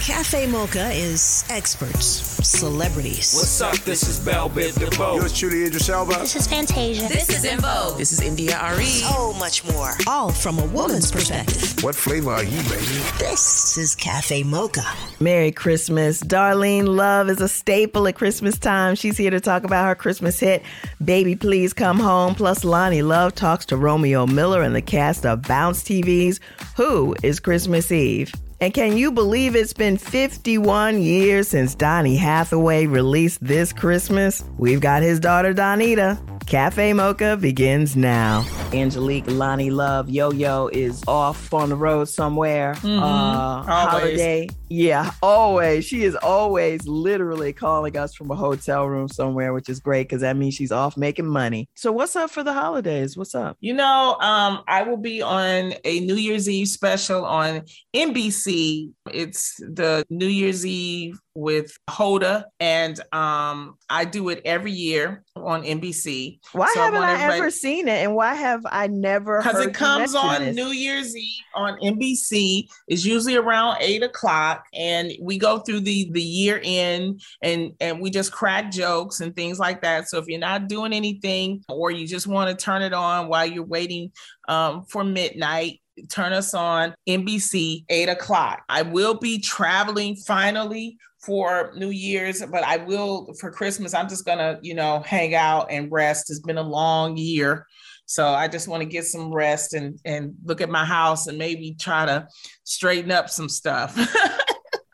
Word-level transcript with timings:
Cafe 0.00 0.46
Mocha 0.46 0.90
is 0.92 1.44
experts, 1.50 2.06
celebrities. 2.48 3.34
What's 3.34 3.60
up? 3.60 3.76
This 3.84 4.08
is 4.08 4.18
Bell 4.18 4.48
Biv 4.48 4.78
DeVoe. 4.78 5.16
Yours 5.16 5.38
truly, 5.38 5.64
Idris 5.64 5.90
Elba. 5.90 6.14
This 6.14 6.36
is 6.36 6.46
Fantasia. 6.46 7.06
This 7.06 7.28
is 7.28 7.44
En 7.44 7.60
Vogue. 7.60 7.98
This 7.98 8.10
is 8.10 8.22
India.Arie. 8.22 8.84
So 8.86 9.34
much 9.34 9.62
more. 9.70 9.90
All 10.06 10.32
from 10.32 10.58
a 10.58 10.64
woman's 10.68 11.12
perspective. 11.12 11.84
What 11.84 11.94
flavor 11.94 12.30
are 12.30 12.42
you, 12.42 12.62
baby? 12.62 12.86
This 13.18 13.76
is 13.76 13.94
Cafe 13.94 14.42
Mocha. 14.42 14.86
Merry 15.20 15.52
Christmas. 15.52 16.22
Darlene 16.22 16.88
Love 16.88 17.28
is 17.28 17.42
a 17.42 17.48
staple 17.48 18.08
at 18.08 18.14
Christmas 18.14 18.58
time. 18.58 18.94
She's 18.94 19.18
here 19.18 19.30
to 19.30 19.40
talk 19.40 19.64
about 19.64 19.84
her 19.86 19.94
Christmas 19.94 20.40
hit, 20.40 20.62
Baby 21.04 21.36
Please 21.36 21.74
Come 21.74 22.00
Home. 22.00 22.34
Plus, 22.34 22.64
Loni 22.64 23.06
Love 23.06 23.34
talks 23.34 23.66
to 23.66 23.76
Romeo 23.76 24.26
Miller 24.26 24.62
and 24.62 24.74
the 24.74 24.80
cast 24.80 25.26
of 25.26 25.42
Bounce 25.42 25.82
TV's 25.82 26.40
Who 26.76 27.14
is 27.22 27.38
Christmas 27.38 27.92
Eve? 27.92 28.32
And 28.60 28.74
can 28.74 28.94
you 28.94 29.10
believe 29.10 29.56
it's 29.56 29.72
been 29.72 29.96
51 29.96 31.00
years 31.00 31.48
since 31.48 31.74
Donny 31.74 32.16
Hathaway 32.16 32.84
released 32.84 33.42
this 33.42 33.72
Christmas? 33.72 34.44
We've 34.58 34.82
got 34.82 35.02
his 35.02 35.18
daughter 35.18 35.54
Donita. 35.54 36.18
Cafe 36.46 36.92
Mocha 36.92 37.36
begins 37.36 37.96
now. 37.96 38.44
Angelique 38.72 39.26
Loni 39.26 39.70
Love 39.70 40.08
Yo 40.08 40.30
Yo 40.32 40.68
is 40.68 41.02
off 41.06 41.52
on 41.52 41.68
the 41.68 41.76
road 41.76 42.08
somewhere. 42.08 42.74
Mm-hmm. 42.74 43.02
Uh, 43.02 43.62
holiday. 43.62 44.48
Yeah, 44.68 45.10
always. 45.22 45.84
She 45.84 46.04
is 46.04 46.14
always 46.14 46.86
literally 46.86 47.52
calling 47.52 47.96
us 47.96 48.14
from 48.14 48.30
a 48.30 48.36
hotel 48.36 48.86
room 48.86 49.08
somewhere, 49.08 49.52
which 49.52 49.68
is 49.68 49.80
great 49.80 50.04
because 50.04 50.20
that 50.20 50.36
means 50.36 50.54
she's 50.54 50.70
off 50.70 50.96
making 50.96 51.26
money. 51.26 51.68
So, 51.74 51.90
what's 51.90 52.14
up 52.14 52.30
for 52.30 52.44
the 52.44 52.52
holidays? 52.52 53.16
What's 53.16 53.34
up? 53.34 53.56
You 53.60 53.74
know, 53.74 54.16
um, 54.20 54.62
I 54.68 54.84
will 54.84 54.96
be 54.96 55.22
on 55.22 55.74
a 55.84 56.00
New 56.00 56.14
Year's 56.14 56.48
Eve 56.48 56.68
special 56.68 57.24
on 57.24 57.62
NBC. 57.94 58.92
It's 59.12 59.56
the 59.56 60.06
New 60.08 60.28
Year's 60.28 60.64
Eve 60.64 61.18
with 61.34 61.76
Hoda, 61.88 62.44
and 62.58 62.98
um, 63.12 63.76
I 63.88 64.04
do 64.04 64.28
it 64.30 64.42
every 64.44 64.72
year 64.72 65.24
on 65.36 65.62
NBC. 65.62 66.40
Why 66.52 66.70
So 66.74 66.80
haven't 66.80 67.02
I 67.02 67.12
everybody- 67.14 67.38
ever 67.38 67.50
seen 67.50 67.88
it? 67.88 68.04
And 68.04 68.14
why 68.14 68.34
have 68.34 68.62
I 68.66 68.88
never 68.88 69.38
because 69.42 69.64
it 69.64 69.74
comes 69.74 70.14
on 70.14 70.40
this? 70.42 70.56
New 70.56 70.68
Year's 70.70 71.16
Eve 71.16 71.42
on 71.54 71.78
NBC. 71.80 72.68
It's 72.88 73.04
usually 73.04 73.36
around 73.36 73.78
eight 73.80 74.02
o'clock, 74.02 74.64
and 74.74 75.12
we 75.20 75.38
go 75.38 75.58
through 75.58 75.80
the 75.80 76.10
the 76.12 76.22
year 76.22 76.60
end, 76.64 77.22
and 77.42 77.72
and 77.80 78.00
we 78.00 78.10
just 78.10 78.32
crack 78.32 78.70
jokes 78.72 79.20
and 79.20 79.34
things 79.34 79.58
like 79.58 79.82
that. 79.82 80.08
So 80.08 80.18
if 80.18 80.26
you're 80.26 80.40
not 80.40 80.68
doing 80.68 80.92
anything, 80.92 81.62
or 81.68 81.90
you 81.90 82.06
just 82.06 82.26
want 82.26 82.50
to 82.50 82.64
turn 82.64 82.82
it 82.82 82.92
on 82.92 83.28
while 83.28 83.46
you're 83.46 83.64
waiting 83.64 84.12
um, 84.48 84.84
for 84.84 85.04
midnight. 85.04 85.80
Turn 86.08 86.32
us 86.32 86.54
on 86.54 86.94
NBC, 87.06 87.84
eight 87.90 88.08
o'clock. 88.08 88.62
I 88.70 88.80
will 88.80 89.18
be 89.18 89.38
traveling 89.38 90.16
finally 90.16 90.96
for 91.20 91.72
New 91.76 91.90
Year's, 91.90 92.44
but 92.46 92.64
I 92.64 92.78
will 92.78 93.32
for 93.38 93.50
Christmas. 93.50 93.94
I'm 93.94 94.08
just 94.08 94.24
gonna, 94.24 94.58
you 94.62 94.74
know, 94.74 95.00
hang 95.00 95.34
out 95.34 95.70
and 95.70 95.90
rest. 95.92 96.30
It's 96.30 96.40
been 96.40 96.58
a 96.58 96.62
long 96.62 97.16
year. 97.16 97.66
So 98.06 98.26
I 98.26 98.48
just 98.48 98.66
want 98.66 98.82
to 98.82 98.88
get 98.88 99.04
some 99.04 99.32
rest 99.32 99.74
and 99.74 99.98
and 100.04 100.34
look 100.44 100.60
at 100.60 100.70
my 100.70 100.84
house 100.84 101.26
and 101.26 101.38
maybe 101.38 101.76
try 101.78 102.06
to 102.06 102.26
straighten 102.64 103.10
up 103.10 103.30
some 103.30 103.48
stuff. 103.48 103.96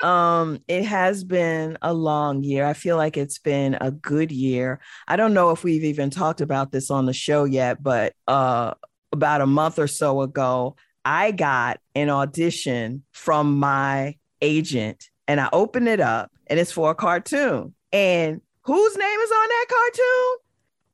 Um, 0.03 0.61
it 0.69 0.85
has 0.85 1.25
been 1.25 1.79
a 1.81 1.93
long 1.93 2.45
year. 2.45 2.67
I 2.67 2.75
feel 2.75 2.97
like 2.97 3.17
it's 3.17 3.39
been 3.39 3.79
a 3.81 3.91
good 3.91 4.31
year. 4.31 4.79
I 5.09 5.17
don't 5.17 5.35
know 5.35 5.51
if 5.51 5.65
we've 5.65 5.85
even 5.85 6.11
talked 6.11 6.43
about 6.43 6.71
this 6.71 6.91
on 6.91 7.07
the 7.07 7.13
show 7.15 7.45
yet, 7.45 7.83
but 7.83 8.13
uh 8.29 8.75
about 9.13 9.41
a 9.41 9.47
month 9.47 9.79
or 9.79 9.87
so 9.87 10.21
ago, 10.21 10.77
I 11.05 11.31
got 11.31 11.81
an 11.95 12.11
audition 12.11 13.05
from 13.13 13.59
my 13.59 14.17
agent 14.43 15.09
and 15.29 15.41
I 15.41 15.49
opened 15.53 15.89
it 15.89 16.01
up 16.01 16.31
and 16.47 16.59
it's 16.59 16.73
for 16.73 16.91
a 16.91 16.95
cartoon. 16.95 17.75
And 17.93 18.41
whose 18.63 18.97
name 18.97 19.21
is 19.21 19.31
on 19.31 19.49
that 19.49 19.67
cartoon? 19.69 20.37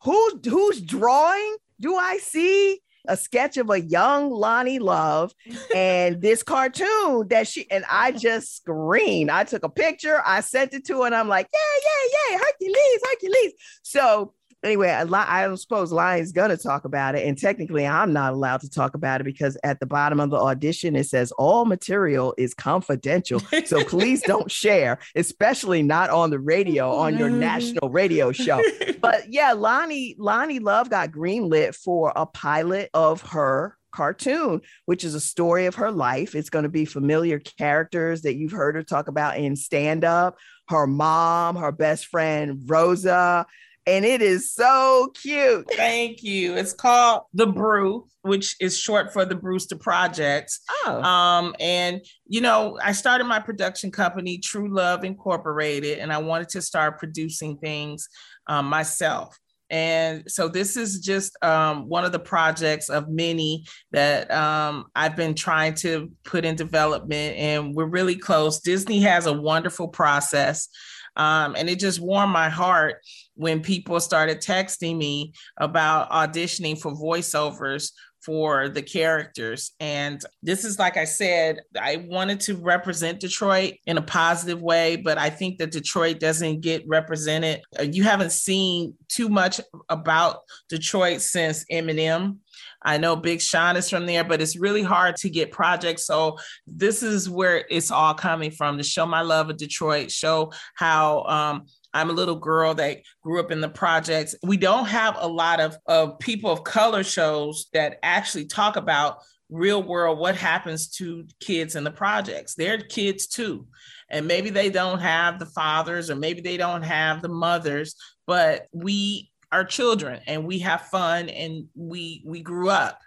Who's 0.04 0.52
who's 0.52 0.80
drawing? 0.80 1.56
Do 1.80 1.96
I 1.96 2.18
see 2.18 2.80
a 3.08 3.16
sketch 3.16 3.56
of 3.56 3.70
a 3.70 3.80
young 3.80 4.30
Loni 4.30 4.80
Love 4.80 5.32
and 5.74 6.20
this 6.20 6.42
cartoon 6.42 7.28
that 7.28 7.48
she 7.48 7.70
and 7.70 7.84
I 7.90 8.12
just 8.12 8.56
screamed. 8.56 9.30
I 9.30 9.44
took 9.44 9.64
a 9.64 9.68
picture, 9.68 10.22
I 10.24 10.40
sent 10.40 10.74
it 10.74 10.86
to 10.86 11.00
her, 11.00 11.06
and 11.06 11.14
I'm 11.14 11.28
like, 11.28 11.48
yeah, 11.52 11.58
yeah, 11.84 12.30
yeah, 12.30 12.38
Hercules, 12.38 13.00
Hercules. 13.04 13.52
So 13.82 14.34
anyway, 14.64 14.90
I, 14.90 15.04
li- 15.04 15.14
I 15.14 15.54
suppose 15.54 15.92
Lion's 15.92 16.32
gonna 16.32 16.56
talk 16.56 16.84
about 16.84 17.14
it, 17.14 17.26
and 17.26 17.36
technically, 17.38 17.86
I'm 17.86 18.12
not 18.12 18.32
allowed 18.32 18.60
to 18.62 18.70
talk 18.70 18.94
about 18.94 19.20
it 19.20 19.24
because 19.24 19.56
at 19.64 19.80
the 19.80 19.86
bottom 19.86 20.20
of 20.20 20.30
the 20.30 20.36
audition 20.36 20.96
it 20.96 21.04
says 21.04 21.32
all 21.32 21.64
material 21.64 22.34
is 22.38 22.54
confidential. 22.54 23.40
So 23.64 23.84
please 23.88 24.22
don't 24.22 24.50
share, 24.50 24.98
especially 25.14 25.82
not 25.82 26.10
on 26.10 26.30
the 26.30 26.38
radio 26.38 26.90
oh, 26.90 26.98
on 26.98 27.18
your 27.18 27.30
national 27.30 27.90
radio 27.90 28.32
show 28.32 28.60
but 29.02 29.32
yeah, 29.32 29.52
Loni 29.52 30.16
Loni 30.16 30.62
Love 30.62 30.88
got 30.88 31.10
greenlit 31.10 31.74
for 31.74 32.12
a 32.14 32.24
pilot 32.24 32.88
of 32.94 33.20
her 33.22 33.76
cartoon, 33.92 34.62
which 34.86 35.04
is 35.04 35.14
a 35.14 35.20
story 35.20 35.66
of 35.66 35.74
her 35.74 35.90
life. 35.90 36.34
It's 36.34 36.48
going 36.48 36.62
to 36.62 36.70
be 36.70 36.84
familiar 36.84 37.38
characters 37.40 38.22
that 38.22 38.36
you've 38.36 38.52
heard 38.52 38.76
her 38.76 38.82
talk 38.82 39.08
about 39.08 39.36
in 39.36 39.56
stand 39.56 40.04
up, 40.04 40.38
her 40.68 40.86
mom, 40.86 41.56
her 41.56 41.72
best 41.72 42.06
friend 42.06 42.60
Rosa, 42.66 43.44
and 43.86 44.04
it 44.04 44.22
is 44.22 44.52
so 44.52 45.12
cute. 45.20 45.66
Thank 45.74 46.22
you. 46.22 46.56
It's 46.56 46.72
called 46.72 47.22
The 47.34 47.46
Brew, 47.46 48.06
which 48.22 48.56
is 48.60 48.78
short 48.78 49.12
for 49.12 49.24
the 49.24 49.34
Brewster 49.34 49.76
Project. 49.76 50.56
Oh, 50.84 51.02
Um, 51.02 51.54
and 51.58 52.00
you 52.26 52.40
know, 52.40 52.78
I 52.82 52.92
started 52.92 53.24
my 53.24 53.40
production 53.40 53.90
company, 53.90 54.38
True 54.38 54.72
Love 54.72 55.04
Incorporated, 55.04 55.98
and 55.98 56.12
I 56.12 56.18
wanted 56.18 56.48
to 56.50 56.62
start 56.62 56.98
producing 56.98 57.58
things 57.58 58.08
um, 58.46 58.66
myself. 58.66 59.36
And 59.72 60.30
so 60.30 60.48
this 60.48 60.76
is 60.76 61.00
just 61.00 61.42
um, 61.42 61.88
one 61.88 62.04
of 62.04 62.12
the 62.12 62.18
projects 62.18 62.90
of 62.90 63.08
many 63.08 63.64
that 63.90 64.30
um, 64.30 64.84
I've 64.94 65.16
been 65.16 65.34
trying 65.34 65.74
to 65.76 66.12
put 66.24 66.44
in 66.44 66.56
development, 66.56 67.36
and 67.38 67.74
we're 67.74 67.86
really 67.86 68.16
close. 68.16 68.60
Disney 68.60 69.00
has 69.00 69.24
a 69.26 69.32
wonderful 69.32 69.88
process. 69.88 70.68
Um, 71.16 71.56
and 71.58 71.68
it 71.68 71.78
just 71.78 72.00
warmed 72.00 72.32
my 72.32 72.48
heart 72.48 72.96
when 73.34 73.60
people 73.60 73.98
started 74.00 74.38
texting 74.40 74.96
me 74.96 75.32
about 75.58 76.10
auditioning 76.10 76.78
for 76.78 76.92
voiceovers 76.92 77.92
for 78.24 78.68
the 78.68 78.82
characters. 78.82 79.72
And 79.80 80.22
this 80.42 80.64
is, 80.64 80.78
like 80.78 80.96
I 80.96 81.04
said, 81.04 81.60
I 81.80 81.96
wanted 82.08 82.40
to 82.40 82.56
represent 82.56 83.20
Detroit 83.20 83.74
in 83.86 83.98
a 83.98 84.02
positive 84.02 84.62
way, 84.62 84.96
but 84.96 85.18
I 85.18 85.30
think 85.30 85.58
that 85.58 85.72
Detroit 85.72 86.20
doesn't 86.20 86.60
get 86.60 86.86
represented. 86.86 87.62
Uh, 87.78 87.82
You 87.82 88.04
haven't 88.04 88.32
seen 88.32 88.94
too 89.08 89.28
much 89.28 89.60
about 89.88 90.40
Detroit 90.68 91.20
since 91.20 91.64
Eminem. 91.70 92.38
I 92.84 92.98
know 92.98 93.16
Big 93.16 93.40
Sean 93.40 93.76
is 93.76 93.88
from 93.88 94.06
there, 94.06 94.24
but 94.24 94.42
it's 94.42 94.56
really 94.56 94.82
hard 94.82 95.16
to 95.16 95.30
get 95.30 95.52
projects. 95.52 96.04
So 96.06 96.38
this 96.66 97.02
is 97.02 97.30
where 97.30 97.64
it's 97.70 97.90
all 97.90 98.14
coming 98.14 98.50
from 98.50 98.78
to 98.78 98.84
show 98.84 99.06
my 99.06 99.22
love 99.22 99.50
of 99.50 99.56
Detroit, 99.56 100.10
show 100.10 100.52
how 100.74 101.22
um, 101.24 101.66
I'm 101.94 102.10
a 102.10 102.14
little 102.14 102.36
girl 102.36 102.74
that 102.74 103.02
grew 103.22 103.40
up 103.40 103.50
in 103.50 103.60
the 103.60 103.68
projects. 103.68 104.34
We 104.42 104.56
don't 104.56 104.86
have 104.86 105.16
a 105.18 105.28
lot 105.28 105.60
of, 105.60 105.76
of 105.86 106.18
people 106.18 106.50
of 106.50 106.64
color 106.64 107.04
shows 107.04 107.66
that 107.72 107.98
actually 108.02 108.46
talk 108.46 108.76
about 108.76 109.18
real 109.50 109.82
world 109.82 110.18
what 110.18 110.34
happens 110.34 110.88
to 110.88 111.26
kids 111.40 111.76
in 111.76 111.84
the 111.84 111.90
projects. 111.90 112.54
They're 112.54 112.78
kids 112.78 113.26
too. 113.26 113.66
And 114.08 114.26
maybe 114.26 114.50
they 114.50 114.70
don't 114.70 115.00
have 115.00 115.38
the 115.38 115.46
fathers 115.46 116.10
or 116.10 116.16
maybe 116.16 116.40
they 116.40 116.56
don't 116.56 116.82
have 116.82 117.22
the 117.22 117.28
mothers, 117.28 117.94
but 118.26 118.66
we 118.72 119.30
are 119.52 119.64
children 119.64 120.20
and 120.26 120.46
we 120.46 120.60
have 120.60 120.82
fun 120.86 121.28
and 121.28 121.66
we 121.74 122.22
we 122.26 122.40
grew 122.40 122.70
up. 122.70 122.98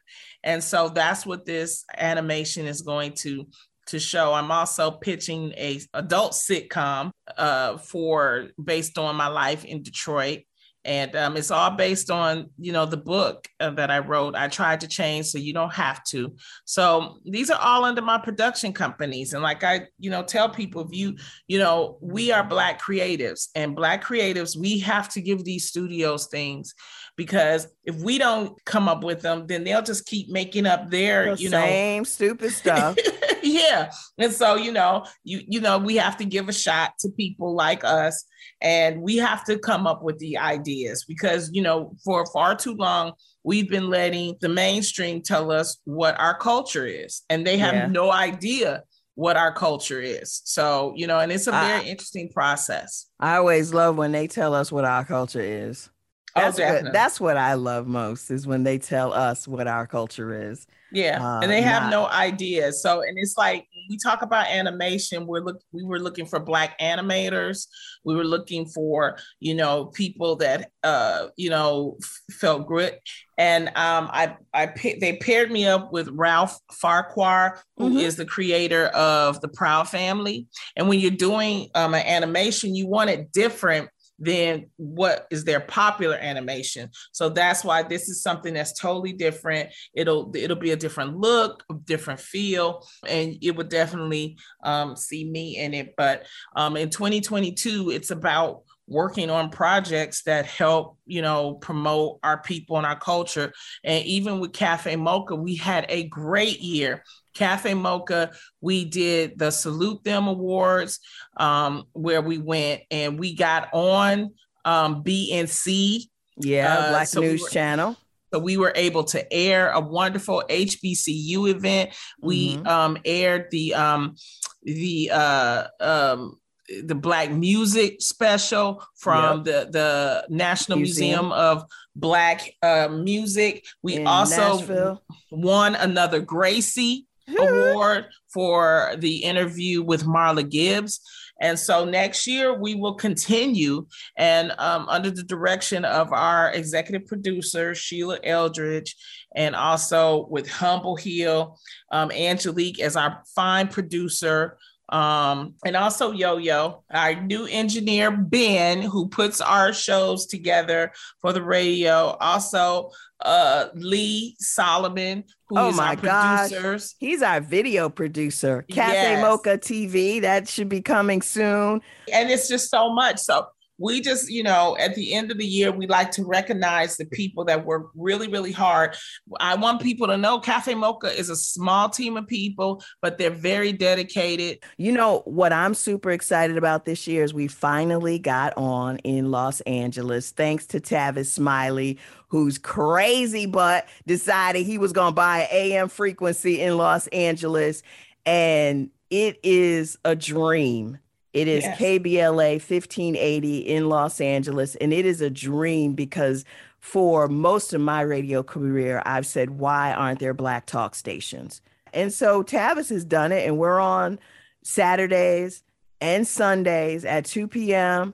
And 0.44 0.64
so 0.64 0.90
that's 0.90 1.26
what 1.26 1.46
this 1.46 1.84
animation 1.98 2.68
is 2.68 2.82
going 2.82 3.14
to 3.14 3.48
to 3.88 4.00
show. 4.00 4.34
I'm 4.34 4.52
also 4.52 4.92
pitching 4.92 5.54
a 5.58 5.80
adult 5.94 6.34
sitcom 6.34 7.12
uh, 7.38 7.78
for 7.78 8.48
based 8.62 8.98
on 8.98 9.16
my 9.16 9.28
life 9.28 9.66
in 9.66 9.84
Detroit, 9.84 10.42
and 10.84 11.16
um, 11.16 11.36
it's 11.36 11.52
all 11.52 11.72
based 11.72 12.12
on 12.12 12.50
you 12.58 12.72
know 12.72 12.86
the 12.86 12.98
book 12.98 13.48
uh, 13.60 13.72
that 13.72 13.92
I 13.92 14.00
wrote. 14.00 14.36
I 14.36 14.48
tried 14.48 14.82
to 14.82 14.88
change 14.88 15.28
so 15.28 15.38
you 15.38 15.54
don't 15.54 15.74
have 15.74 16.04
to. 16.06 16.36
So 16.66 17.18
these 17.26 17.50
are 17.50 17.60
all 17.60 17.84
under 17.84 18.02
my 18.02 18.18
production 18.18 18.74
companies, 18.74 19.34
and 19.34 19.44
like 19.44 19.64
I 19.64 19.88
you 20.00 20.10
know 20.10 20.24
tell 20.24 20.50
people, 20.50 20.82
if 20.82 20.96
you 20.96 21.18
you 21.48 21.60
know 21.60 21.98
we 22.02 22.32
are 22.32 22.44
Black 22.44 22.82
creatives, 22.82 23.50
and 23.56 23.76
Black 23.76 24.04
creatives 24.04 24.56
we 24.56 24.80
have 24.80 25.10
to 25.10 25.22
give 25.22 25.44
these 25.44 25.68
studios 25.68 26.28
things 26.28 26.74
because 27.18 27.68
if 27.84 27.96
we 27.98 28.18
don't 28.18 28.64
come 28.66 28.90
up 28.90 29.04
with 29.04 29.22
them, 29.22 29.48
then 29.48 29.64
they'll 29.64 29.82
just 29.82 30.06
keep 30.06 30.30
making 30.30 30.66
up 30.66 30.90
their 30.90 31.36
The 31.36 31.42
you 31.42 31.50
know 31.50 31.62
same 31.62 32.06
stupid 32.06 32.52
stuff. 32.52 32.98
yeah 33.60 33.92
and 34.18 34.32
so 34.34 34.56
you 34.56 34.72
know 34.72 35.06
you 35.24 35.42
you 35.48 35.62
know 35.62 35.78
we 35.78 35.96
have 35.96 36.18
to 36.18 36.26
give 36.26 36.50
a 36.50 36.54
shot 36.54 36.92
to 37.00 37.10
people 37.10 37.54
like 37.56 37.84
us 37.84 38.26
and 38.62 39.02
we 39.02 39.18
have 39.18 39.44
to 39.46 39.58
come 39.60 39.86
up 39.86 40.02
with 40.04 40.18
the 40.20 40.38
ideas 40.38 41.06
because 41.08 41.50
you 41.54 41.62
know 41.62 41.96
for 42.04 42.26
far 42.34 42.56
too 42.56 42.74
long 42.74 43.14
we've 43.44 43.70
been 43.70 43.90
letting 43.90 44.36
the 44.42 44.50
mainstream 44.50 45.22
tell 45.22 45.52
us 45.52 45.78
what 45.86 46.20
our 46.20 46.38
culture 46.38 46.86
is 46.88 47.22
and 47.30 47.46
they 47.46 47.58
have 47.58 47.74
Yeah. 47.76 47.86
no 47.88 48.12
idea 48.12 48.84
what 49.16 49.38
our 49.38 49.54
culture 49.54 50.02
is 50.02 50.42
so 50.44 50.94
you 50.98 51.08
know 51.08 51.20
and 51.20 51.32
it's 51.32 51.48
a 51.48 51.52
very 51.52 51.82
Ah. 51.82 51.92
interesting 51.92 52.30
process 52.34 53.06
I 53.20 53.38
always 53.38 53.74
love 53.74 53.96
when 53.98 54.12
they 54.12 54.28
tell 54.28 54.54
us 54.54 54.72
what 54.72 54.84
our 54.86 55.06
culture 55.06 55.40
is. 55.42 55.90
Oh, 56.38 56.42
That's, 56.42 56.58
what, 56.58 56.66
definitely. 56.66 56.92
that's 56.92 57.22
what 57.22 57.38
I 57.38 57.54
love 57.54 57.88
most 57.88 58.30
is 58.30 58.46
when 58.46 58.64
they 58.66 58.78
tell 58.78 59.14
us 59.14 59.48
what 59.48 59.68
our 59.70 59.88
culture 59.88 60.50
is. 60.52 60.68
Yeah, 60.96 61.20
uh, 61.22 61.42
and 61.42 61.52
they 61.52 61.62
have 61.62 61.84
not- 61.84 61.92
no 61.92 62.08
idea. 62.08 62.72
So, 62.72 63.02
and 63.02 63.18
it's 63.18 63.38
like 63.38 63.68
when 63.74 63.86
we 63.90 63.98
talk 63.98 64.22
about 64.24 64.48
animation. 64.48 65.28
We're 65.28 65.42
look 65.42 65.62
we 65.72 65.84
were 65.84 66.00
looking 66.00 66.26
for 66.26 66.40
black 66.40 66.80
animators. 66.80 67.68
We 68.04 68.16
were 68.16 68.24
looking 68.24 68.66
for 68.66 69.18
you 69.40 69.54
know 69.56 69.86
people 69.88 70.38
that 70.38 70.72
uh 70.84 71.28
you 71.38 71.50
know 71.50 71.98
f- 72.02 72.36
felt 72.36 72.66
grit. 72.66 73.02
And 73.38 73.68
um, 73.70 74.10
I 74.14 74.38
I 74.54 74.68
pa- 74.68 74.98
they 75.02 75.18
paired 75.18 75.52
me 75.52 75.68
up 75.68 75.92
with 75.92 76.08
Ralph 76.10 76.58
Farquhar, 76.72 77.62
who 77.78 77.98
is 77.98 78.14
Mhm. 78.14 78.18
the 78.18 78.26
creator 78.26 78.86
of 78.88 79.42
the 79.42 79.50
Proud 79.50 79.90
Family. 79.90 80.48
And 80.78 80.88
when 80.88 81.00
you're 81.02 81.12
doing 81.12 81.70
um, 81.76 81.94
an 81.94 82.06
animation, 82.06 82.74
you 82.76 82.88
want 82.88 83.10
it 83.10 83.32
different 83.34 83.90
than 84.20 84.68
what 84.78 85.28
is 85.30 85.44
their 85.44 85.60
popular 85.60 86.16
animation. 86.16 86.90
So 87.12 87.30
that's 87.30 87.64
why 87.64 87.84
this 87.84 88.08
is 88.10 88.22
something 88.22 88.54
that's 88.54 88.74
totally 88.74 89.14
different. 89.14 89.70
It'll 89.94 90.32
it'll 90.36 90.56
be 90.56 90.72
a 90.72 90.78
different 90.78 91.18
look, 91.18 91.64
different 91.86 92.20
feel, 92.20 92.88
and 93.08 93.38
it 93.42 93.56
would 93.56 93.70
definitely 93.70 94.38
um, 94.64 94.96
see 94.96 95.30
me 95.30 95.58
in 95.58 95.74
it. 95.74 95.94
But 95.98 96.26
um, 96.56 96.78
in 96.78 96.90
2022, 96.90 97.92
it's 97.92 98.12
about 98.12 98.64
working 98.88 99.30
on 99.30 99.50
projects 99.50 100.24
that 100.24 100.46
help 100.46 100.98
you 101.06 101.22
know 101.22 101.56
promote 101.56 102.20
our 102.24 102.42
people 102.42 102.78
and 102.78 102.86
our 102.86 102.98
culture 102.98 103.52
and 103.84 104.06
even 104.06 104.40
with 104.40 104.54
cafe 104.54 104.96
mocha 104.96 105.36
we 105.36 105.56
had 105.56 105.88
a 105.90 106.08
great 106.08 106.60
year 106.60 107.04
cafe 107.36 107.74
mocha 107.74 108.32
we 108.62 108.86
did 108.86 109.38
the 109.38 109.52
salute 109.52 110.04
them 110.04 110.28
awards 110.28 111.00
um, 111.38 111.84
where 111.94 112.22
we 112.22 112.38
went 112.40 112.82
and 112.90 113.20
we 113.20 113.36
got 113.36 113.70
on 113.74 114.32
um, 114.64 115.04
bnc 115.04 116.00
Yeah, 116.38 116.78
Uh, 116.78 116.90
Black 116.90 117.08
so 117.08 117.22
we 117.22 117.28
News 117.28 117.42
were- 117.44 117.50
Channel. 117.50 117.96
so 118.34 118.40
we 118.40 118.58
were 118.58 118.74
able 118.76 119.04
to 119.06 119.20
air 119.32 119.70
a 119.72 119.80
wonderful 119.80 120.44
HBCU 120.50 121.50
event. 121.50 121.92
We 122.22 122.58
Mhm. 122.58 122.68
um, 122.68 122.98
aired 123.06 123.46
the 123.52 123.74
um, 123.76 124.16
the 124.64 125.12
uh, 125.14 125.64
um, 125.80 126.40
the 126.84 126.96
Black 126.96 127.32
Music 127.32 128.02
Special 128.02 128.84
from 128.98 129.44
the 129.44 129.70
the 129.72 130.26
National 130.30 130.78
Museum. 130.80 131.28
Museum, 131.28 131.32
of 131.32 131.64
Black 131.96 132.40
uh, 132.64 132.90
Music. 132.92 133.64
We 133.84 133.96
in 133.96 134.08
also 134.08 134.58
Nashville. 134.58 135.04
won 135.32 135.76
another 135.76 136.20
Gracie 136.20 137.06
Award 137.40 138.06
for 138.34 138.96
the 139.00 139.18
interview 139.18 139.82
with 139.82 140.04
Marla 140.06 140.50
Gibbs. 140.50 141.00
And 141.42 141.60
so 141.60 141.84
next 141.84 142.28
year 142.28 142.54
we 142.58 142.76
will 142.76 142.96
continue 142.96 143.88
and 144.18 144.54
um, 144.58 144.88
under 144.88 145.12
the 145.12 145.24
direction 145.24 145.84
of 145.84 146.14
our 146.14 146.52
executive 146.52 147.08
producer, 147.08 147.76
Sheila 147.76 148.20
Eldridge, 148.24 148.96
and 149.36 149.56
also 149.56 150.28
with 150.30 150.50
Humble 150.50 150.96
Hill, 150.96 151.58
um, 151.92 152.12
Angelique 152.12 152.80
as 152.80 152.96
our 152.96 153.22
fine 153.36 153.68
producer. 153.68 154.58
Um, 154.90 155.56
and 155.66 155.76
also 155.76 156.12
Yo 156.12 156.38
Yo, 156.38 156.84
our 156.92 157.16
new 157.16 157.46
engineer, 157.48 158.12
Ben, 158.12 158.82
who 158.82 159.08
puts 159.08 159.42
our 159.42 159.74
shows 159.74 160.26
together 160.28 160.92
for 161.22 161.34
the 161.34 161.42
radio. 161.42 162.16
Also, 162.20 162.92
uh, 163.22 163.68
Lee 163.74 164.36
Solomon, 164.40 165.24
who 165.48 165.58
is 165.58 165.74
Oh 165.74 165.78
my 165.78 165.90
our 165.90 165.96
gosh. 165.96 166.50
producers. 166.52 166.96
He's 167.00 167.22
our 167.24 167.42
video 167.42 167.90
producer. 167.90 168.64
Cafe 168.70 168.94
Yes. 168.94 169.22
Mocha 169.22 169.58
TV. 169.58 170.22
That 170.22 170.48
should 170.48 170.70
be 170.70 170.82
coming 170.82 171.22
soon. 171.22 171.82
and 172.14 172.30
it's 172.30 172.48
just 172.48 172.70
so 172.70 172.94
much. 172.94 173.18
So 173.20 173.48
we 173.78 174.02
just, 174.02 174.30
you 174.30 174.44
know, 174.44 174.78
at 174.80 174.96
the 174.96 175.14
end 175.14 175.32
of 175.32 175.38
the 175.38 175.46
year, 175.46 175.72
we 175.72 175.88
like 175.88 176.12
to 176.12 176.26
recognize 176.26 176.98
the 176.98 177.06
people 177.06 177.44
that 177.46 177.66
work 177.66 177.90
really, 177.96 178.28
really 178.28 178.52
hard. 178.52 178.96
I 179.40 179.56
want 179.56 179.82
people 179.82 180.08
to 180.08 180.18
know 180.18 180.40
Cafe 180.40 180.74
Mocha 180.76 181.08
is 181.08 181.30
a 181.30 181.36
small 181.36 181.90
team 181.90 182.16
of 182.16 182.28
people, 182.28 182.82
but 183.02 183.18
they're 183.18 183.30
very 183.30 183.74
dedicated. 183.74 184.60
You 184.78 184.94
know 184.94 185.24
what 185.26 185.52
I'm 185.52 185.74
super 185.74 186.12
excited 186.12 186.58
about 186.58 186.86
this 186.86 187.06
year 187.08 187.24
is 187.24 187.34
we 187.34 187.48
finally 187.48 188.18
got 188.20 188.54
on 188.56 188.98
in 189.00 189.32
Los 189.32 189.62
Angeles 189.62 190.32
thanks 190.32 190.66
to 190.68 190.80
Tavis 190.80 191.28
Smiley, 191.28 192.00
who's 192.30 192.58
crazy 192.58 193.46
but 193.46 193.88
decided 194.08 194.66
he 194.66 194.78
was 194.78 194.94
going 194.94 195.12
to 195.12 195.16
buy 195.16 195.48
AM 195.52 195.90
frequency 195.90 196.62
in 196.62 196.78
Los 196.78 197.08
Angeles 197.08 197.84
and 198.26 198.90
it 199.10 199.40
is 199.44 199.98
a 200.04 200.16
dream. 200.16 200.98
It 201.36 201.48
is 201.48 201.64
Yes. 201.64 201.78
KBLA 201.80 202.54
1580 202.54 203.58
in 203.60 203.90
Los 203.90 204.22
Angeles 204.22 204.76
and 204.76 204.94
it 204.94 205.06
is 205.06 205.22
a 205.22 205.30
dream 205.30 205.94
because 205.94 206.46
for 206.80 207.28
most 207.28 207.74
of 207.74 207.82
my 207.82 208.02
radio 208.02 208.42
career 208.42 209.02
I've 209.06 209.26
said 209.26 209.52
why 209.60 209.94
aren't 209.94 210.20
there 210.20 210.34
black 210.34 210.66
talk 210.66 210.96
stations? 210.96 211.62
And 211.94 212.14
so 212.14 212.44
Tavis 212.44 212.90
has 212.90 213.06
done 213.06 213.32
it, 213.32 213.48
and 213.48 213.58
we're 213.58 213.80
on 213.80 214.20
Saturdays 214.64 215.64
and 216.02 216.28
Sundays 216.28 217.06
at 217.06 217.24
2 217.24 217.48
p.m. 217.48 218.14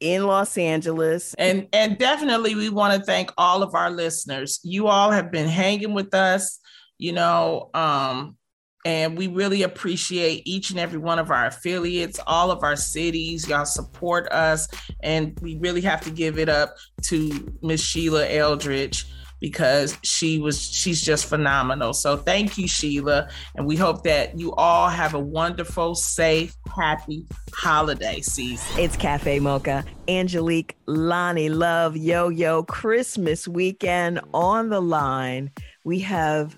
in 0.00 0.26
Los 0.26 0.58
Angeles. 0.58 1.32
And 1.34 1.68
and 1.72 1.96
definitely 1.98 2.54
we 2.56 2.68
want 2.68 2.98
to 2.98 3.04
thank 3.04 3.30
all 3.38 3.62
of 3.62 3.74
our 3.74 3.90
listeners. 3.90 4.58
You 4.64 4.88
all 4.88 5.12
have 5.12 5.30
been 5.30 5.48
hanging 5.48 5.94
with 5.94 6.12
us, 6.14 6.58
you 6.98 7.12
know, 7.12 7.70
um, 7.74 8.36
and 8.84 9.16
we 9.16 9.28
really 9.28 9.62
appreciate 9.62 10.42
each 10.44 10.70
and 10.70 10.78
every 10.78 10.98
one 10.98 11.18
of 11.18 11.30
our 11.30 11.46
affiliates, 11.46 12.18
all 12.26 12.50
of 12.50 12.62
our 12.62 12.76
cities. 12.76 13.48
Y'all 13.48 13.64
support 13.64 14.30
us, 14.32 14.68
and 15.00 15.38
we 15.40 15.56
really 15.58 15.80
have 15.82 16.00
to 16.02 16.10
give 16.10 16.38
it 16.38 16.48
up 16.48 16.76
to 17.02 17.52
Miss 17.62 17.80
Sheila 17.80 18.28
Eldridge 18.28 19.06
because 19.42 19.98
she 20.04 20.38
was 20.38 20.62
she's 20.62 21.02
just 21.02 21.26
phenomenal. 21.26 21.92
So 21.92 22.16
thank 22.16 22.56
you, 22.56 22.68
Sheila, 22.68 23.28
and 23.56 23.66
we 23.66 23.76
hope 23.76 24.04
that 24.04 24.38
you 24.38 24.54
all 24.54 24.88
have 24.88 25.14
a 25.14 25.18
wonderful, 25.18 25.96
safe, 25.96 26.54
happy 26.74 27.26
holiday 27.52 28.20
season. 28.20 28.78
It's 28.78 28.96
Cafe 28.96 29.40
Mocha, 29.40 29.84
Angelique, 30.08 30.76
Loni, 30.86 31.52
Love, 31.52 31.96
Yo 31.96 32.28
Yo, 32.28 32.62
Christmas 32.62 33.48
weekend 33.48 34.20
on 34.32 34.70
the 34.70 34.80
line. 34.80 35.50
We 35.84 35.98
have 36.00 36.56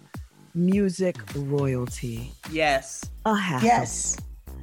music 0.54 1.16
royalty. 1.36 2.32
Yes. 2.50 3.10
A 3.24 3.34
Hathaway. 3.34 3.68
Yes. 3.68 4.16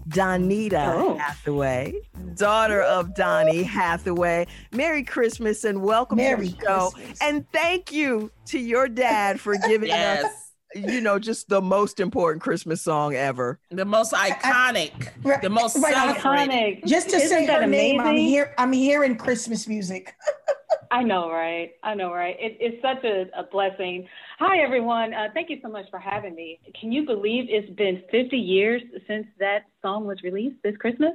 Donita 0.10 0.94
Oh. 0.96 1.16
Hathaway, 1.18 1.94
daughter 2.36 2.82
of 2.82 3.14
Donny 3.14 3.62
Hathaway. 3.62 4.48
Merry 4.72 5.04
Christmas 5.04 5.64
and 5.64 5.84
welcome 5.84 6.18
Merry 6.18 6.50
to 6.50 6.56
the 6.56 6.62
show. 6.66 6.90
Christmas. 6.92 7.20
And 7.22 7.46
thank 7.52 7.92
you 7.92 8.32
to 8.48 8.60
your 8.60 8.88
dad 8.88 9.40
for 9.40 9.56
giving 9.68 9.92
us 9.92 10.26
you 10.74 11.02
know, 11.02 11.20
just 11.20 11.50
the 11.50 11.62
most 11.62 12.00
important 12.00 12.42
Christmas 12.42 12.82
song 12.82 13.14
ever. 13.14 13.60
The 13.72 13.84
most 13.84 14.14
iconic, 14.14 15.10
Right, 15.22 15.42
the 15.42 15.50
most 15.50 15.78
right. 15.78 16.16
Iconic. 16.16 16.86
Just 16.86 17.10
to 17.10 17.18
Isn't 17.18 17.28
say 17.30 17.46
that 17.48 17.62
her 17.62 17.68
name, 17.68 18.00
I'm 18.00 18.08
amazing? 18.08 18.26
here. 18.28 18.54
I'm 18.58 18.72
hearing 18.72 19.18
Christmas 19.18 19.68
music. 19.68 20.16
I 20.92 21.04
know, 21.04 21.30
right? 21.30 21.72
I 21.84 21.94
know, 21.94 22.14
right? 22.14 22.38
It, 22.40 22.58
it's 22.62 22.82
such 22.82 23.04
a, 23.04 23.28
a 23.38 23.44
blessing. 23.52 24.08
Hi, 24.44 24.58
everyone. 24.58 25.14
Uh, 25.14 25.28
thank 25.36 25.52
you 25.52 25.60
so 25.62 25.70
much 25.70 25.86
for 25.92 26.00
having 26.00 26.34
me. 26.34 26.60
Can 26.80 26.92
you 26.92 27.06
believe 27.06 27.46
it's 27.48 27.70
been 27.76 28.02
50 28.10 28.36
years 28.36 28.82
since 29.06 29.28
that 29.38 29.66
song 29.84 30.06
was 30.08 30.24
released 30.24 30.56
this 30.64 30.76
Christmas? 30.78 31.12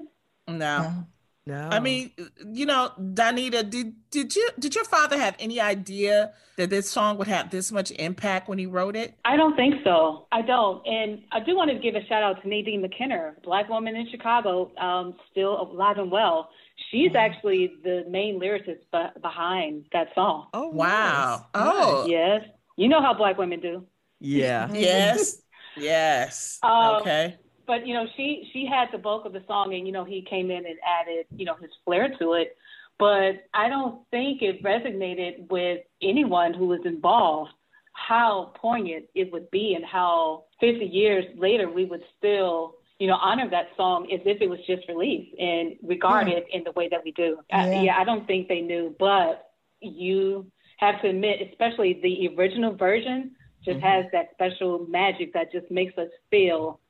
No. 0.47 1.05
No. 1.45 1.69
I 1.73 1.81
mean, 1.81 2.13
you 2.53 2.67
know, 2.67 2.93
Donita, 3.01 3.69
did 3.69 3.95
did 4.11 4.37
you 4.37 4.49
did 4.61 4.77
your 4.77 4.85
father 4.85 5.19
have 5.19 5.35
any 5.41 5.61
idea 5.61 6.35
that 6.57 6.71
this 6.71 6.89
song 6.89 7.19
would 7.19 7.27
have 7.27 7.51
this 7.51 7.73
much 7.73 7.91
impact 7.91 8.49
when 8.49 8.59
he 8.59 8.67
wrote 8.67 8.95
it? 8.95 9.15
I 9.25 9.37
don't 9.37 9.57
think 9.57 9.75
so. 9.83 10.27
I 10.31 10.43
don't. 10.43 10.87
And 10.87 11.23
I 11.33 11.41
do 11.41 11.57
want 11.57 11.73
to 11.73 11.79
give 11.81 11.97
a 11.97 12.05
shout 12.07 12.23
out 12.23 12.41
to 12.43 12.49
Nadine 12.49 12.81
McKinnor, 12.81 13.43
black 13.43 13.69
woman 13.69 13.97
in 13.97 14.09
Chicago, 14.09 14.71
um, 14.79 15.17
still 15.33 15.61
alive 15.61 15.99
and 15.99 16.13
well. 16.13 16.49
she's 16.93 17.17
actually 17.17 17.73
the 17.83 18.05
main 18.09 18.39
lyricist 18.41 18.83
be- 18.93 19.21
behind 19.21 19.85
that 19.93 20.09
song. 20.15 20.47
Oh 20.55 20.69
Wow. 20.71 21.47
nice. 21.55 21.65
Oh. 21.67 22.07
Yes, 22.09 22.43
you 22.77 22.89
know 22.89 23.01
how 23.03 23.15
black 23.15 23.39
women 23.39 23.61
do. 23.61 23.85
Yeah. 24.21 24.69
Yes. 24.73 25.39
Yes. 25.77 26.59
Um, 26.63 27.03
okay. 27.03 27.37
But 27.67 27.87
you 27.87 27.95
know, 27.95 28.07
she 28.17 28.49
she 28.53 28.65
had 28.67 28.89
the 28.93 28.99
bulk 28.99 29.27
of 29.27 29.33
the 29.33 29.43
song, 29.47 29.75
and 29.75 29.87
you 29.87 29.93
know, 29.93 30.05
he 30.05 30.23
came 30.23 30.51
in 30.51 30.65
and 30.67 30.79
added 30.87 31.27
you 31.37 31.45
know 31.45 31.55
his 31.61 31.71
flair 31.85 32.15
to 32.19 32.35
it. 32.35 32.57
But 32.99 33.45
I 33.53 33.69
don't 33.69 34.01
think 34.11 34.41
it 34.41 34.63
resonated 34.63 35.51
with 35.51 35.81
anyone 36.01 36.55
who 36.55 36.67
was 36.69 36.81
involved. 36.85 37.51
How 37.93 38.53
poignant 38.57 39.07
it 39.15 39.33
would 39.33 39.51
be, 39.51 39.75
and 39.75 39.85
how 39.85 40.45
50 40.61 40.85
years 40.85 41.25
later 41.37 41.69
we 41.71 41.85
would 41.87 42.03
still 42.19 42.77
you 42.99 43.07
know, 43.07 43.17
honor 43.21 43.49
that 43.51 43.67
song 43.77 44.11
as 44.11 44.21
if 44.25 44.41
it 44.41 44.49
was 44.49 44.59
just 44.67 44.89
released 44.89 45.39
and 45.39 45.77
regard 45.83 46.29
it 46.29 46.47
in 46.51 46.65
the 46.65 46.73
way 46.73 46.89
that 46.89 47.05
we 47.05 47.13
do. 47.13 47.39
I, 47.53 47.69
Yeah. 47.71 47.83
yeah, 47.83 47.99
I 47.99 48.05
don't 48.05 48.27
think 48.27 48.49
they 48.49 48.63
knew, 48.63 48.95
but 48.99 49.51
you 49.81 50.51
have 50.77 51.01
to 51.03 51.09
admit, 51.09 51.41
especially 51.51 52.01
the 52.03 52.35
original 52.37 52.75
version, 52.75 53.33
just 53.65 53.81
has 53.81 54.07
that 54.13 54.31
special 54.33 54.87
magic 54.89 55.33
that 55.33 55.51
just 55.53 55.71
makes 55.71 55.97
us 55.99 56.09
feel, 56.31 56.81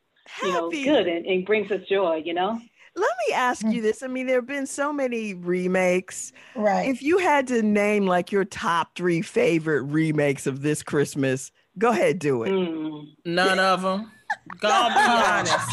you 0.43 0.53
know, 0.53 0.71
good 0.71 1.07
and, 1.07 1.25
and 1.27 1.47
brings 1.47 1.71
us 1.71 1.81
joy. 1.89 2.23
You 2.25 2.35
know. 2.35 2.61
Let 2.97 3.11
me 3.29 3.35
ask 3.35 3.65
you 3.67 3.83
this. 3.83 4.03
I 4.03 4.07
mean, 4.07 4.27
there 4.27 4.37
have 4.37 4.47
been 4.47 4.67
so 4.67 4.91
many 4.91 5.35
remakes. 5.35 6.33
Right. 6.55 6.89
If 6.89 7.03
you 7.03 7.19
had 7.19 7.47
to 7.49 7.63
name 7.63 8.07
like 8.07 8.33
your 8.33 8.47
top 8.47 8.97
three 8.97 9.21
favorite 9.21 9.83
remakes 9.83 10.47
of 10.47 10.63
this 10.63 10.83
Christmas, 10.83 11.53
go 11.77 11.91
ahead, 11.91 12.19
do 12.19 12.43
it. 12.45 12.51
Mm. 12.51 13.09
None 13.27 13.59
of 13.59 13.83
them. 13.83 14.11
Gonna 14.61 14.95
be 14.95 15.01
honest. 15.01 15.71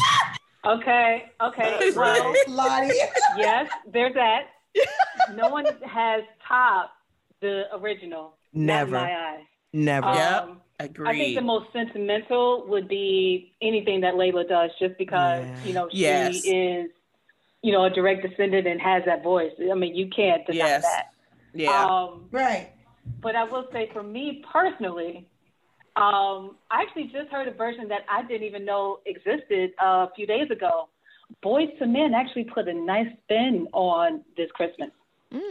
Okay. 0.66 1.24
Okay. 1.40 1.92
Well, 1.96 2.34
Lottie. 2.48 2.94
yes, 3.36 3.70
there's 3.90 4.14
that. 4.14 4.48
No 5.34 5.48
one 5.48 5.64
has 5.86 6.22
topped 6.46 6.92
the 7.44 7.64
original. 7.76 8.36
not 8.52 8.62
in 8.62 8.66
Never. 8.66 8.90
my 8.92 9.12
eyes. 9.30 9.46
Never. 9.72 10.14
Yep. 10.14 10.42
Um, 10.42 10.60
Agreed. 10.80 11.08
I 11.08 11.18
think 11.18 11.34
the 11.36 11.42
most 11.42 11.66
sentimental 11.72 12.66
would 12.68 12.88
be 12.88 13.52
anything 13.62 14.00
that 14.00 14.14
Lalah 14.14 14.48
does, 14.48 14.70
just 14.80 14.96
because 14.98 15.44
Yeah. 15.46 15.66
you 15.66 15.72
know 15.76 15.88
she 15.90 15.98
Yes. 16.00 16.44
is, 16.44 16.90
you 17.62 17.72
know, 17.72 17.84
a 17.84 17.90
direct 17.90 18.22
descendant 18.26 18.66
and 18.66 18.80
has 18.80 19.04
that 19.06 19.22
voice. 19.22 19.52
I 19.70 19.74
mean, 19.74 19.94
you 19.94 20.08
can't 20.08 20.44
deny 20.46 20.58
Yes. 20.58 20.82
that. 20.82 21.06
yeah. 21.52 21.84
Um, 21.86 22.28
Right. 22.32 22.70
but 23.20 23.36
I 23.36 23.44
will 23.44 23.66
say, 23.72 23.88
for 23.92 24.02
me 24.02 24.42
personally, 24.52 25.28
um, 25.96 26.56
I 26.70 26.82
actually 26.82 27.04
just 27.18 27.28
heard 27.30 27.46
a 27.46 27.52
version 27.52 27.86
that 27.88 28.02
I 28.08 28.22
didn't 28.22 28.42
even 28.50 28.64
know 28.64 29.00
existed 29.06 29.72
uh, 29.80 30.06
a 30.08 30.12
few 30.16 30.26
days 30.26 30.50
ago. 30.50 30.88
Boyz 31.42 31.70
II 31.80 31.86
Men 31.88 32.14
actually 32.14 32.44
put 32.44 32.66
a 32.68 32.74
nice 32.74 33.10
spin 33.24 33.68
on 33.72 34.24
this 34.36 34.50
Christmas. 34.52 34.90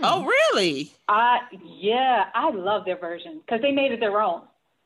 Oh, 0.03 0.23
really? 0.25 0.91
I 1.07 1.39
yeah, 1.63 2.25
I 2.33 2.49
love 2.51 2.85
their 2.85 2.97
version 2.97 3.41
because 3.45 3.61
they 3.61 3.71
made 3.71 3.91
it 3.91 3.99
their 3.99 4.21
own. 4.21 4.41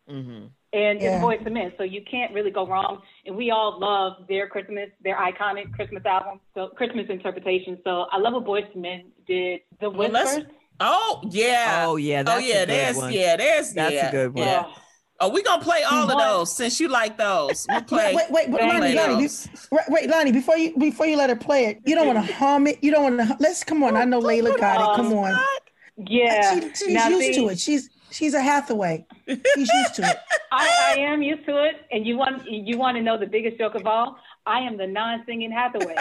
Mm-hmm. 0.10 0.46
and 0.74 1.02
Yeah. 1.02 1.18
it's 1.18 1.24
Boyz 1.24 1.46
II 1.46 1.52
Men, 1.54 1.74
so 1.78 1.84
you 1.84 2.02
can't 2.10 2.34
really 2.34 2.52
go 2.52 2.66
wrong. 2.66 3.02
And 3.26 3.36
we 3.36 3.52
all 3.52 3.78
love 3.80 4.26
their 4.30 4.48
Christmas, 4.48 4.90
their 5.04 5.18
iconic 5.18 5.74
Christmas 5.74 6.06
album, 6.06 6.40
so 6.56 6.70
Christmas 6.70 7.08
interpretation. 7.10 7.78
So 7.84 8.06
I 8.12 8.18
love 8.18 8.34
what 8.34 8.46
Boyz 8.46 8.74
II 8.76 8.82
Men 8.82 9.12
did. 9.28 9.62
The 9.82 9.90
Well, 9.90 10.10
Whispers. 10.12 10.46
Oh 10.80 11.22
yeah. 11.30 11.86
Oh, 11.88 11.96
yeah, 11.98 12.24
that's 12.24 12.42
oh 12.42 12.46
a 12.46 12.48
yeah. 12.48 12.60
good 12.66 12.70
there's 12.70 12.98
one. 12.98 13.14
yeah. 13.14 13.36
There's 13.38 13.74
That's 13.74 13.96
a 13.96 14.12
good 14.12 14.34
one. 14.34 14.48
Yeah. 14.48 14.66
Oh, 15.20 15.28
Oh, 15.28 15.30
we 15.30 15.42
gonna 15.42 15.64
play 15.64 15.84
all 15.84 16.10
of 16.12 16.18
those 16.18 16.56
since 16.56 16.80
you 16.80 16.90
like 16.90 17.18
those. 17.18 17.66
We'll 17.70 17.82
play. 17.82 18.14
Wait, 18.16 18.30
wait, 18.30 18.50
wait, 18.50 18.60
Thank 18.60 18.84
Loni, 18.84 18.92
you. 18.92 18.98
Loni, 18.98 19.18
be- 19.72 19.76
wait, 19.76 19.86
wait, 19.90 20.10
Loni, 20.10 20.34
before 20.34 20.58
you 20.58 20.78
before 20.78 21.06
you 21.08 21.18
let 21.18 21.30
her 21.30 21.36
play 21.36 21.66
it, 21.66 21.80
you 21.86 21.96
don't 21.96 22.08
want 22.08 22.24
to 22.26 22.34
hum 22.34 22.68
it. 22.68 22.78
You 22.84 22.92
don't 22.92 23.16
want 23.18 23.28
to. 23.30 23.38
Let's 23.40 23.64
come 23.64 23.84
on. 23.84 23.96
I 23.98 24.06
know 24.06 24.22
Lalah 24.22 24.58
got 24.60 24.94
it. 24.94 24.96
Come 24.96 25.14
on. 25.14 25.40
yeah. 25.98 26.60
She, 26.60 26.70
she's 26.76 26.94
Now, 26.94 27.08
used 27.10 27.34
see, 27.34 27.42
to 27.42 27.48
it. 27.50 27.60
She's 27.60 27.90
she's 28.12 28.34
a 28.36 28.42
Hathaway. 28.42 29.06
She's 29.28 29.40
used 29.74 29.96
to 29.96 30.04
it. 30.04 30.18
I, 30.52 30.94
I 30.96 31.00
am 31.00 31.22
used 31.24 31.46
to 31.46 31.64
it, 31.64 31.76
and 31.92 32.06
you 32.06 32.18
want 32.18 32.44
you 32.50 32.78
want 32.78 32.96
to 32.98 33.04
know 33.04 33.18
the 33.18 33.28
biggest 33.28 33.58
joke 33.58 33.76
of 33.76 33.88
all? 33.88 34.18
I 34.46 34.60
am 34.60 34.78
the 34.78 34.88
non-singing 34.88 35.52
Hathaway. 35.52 35.96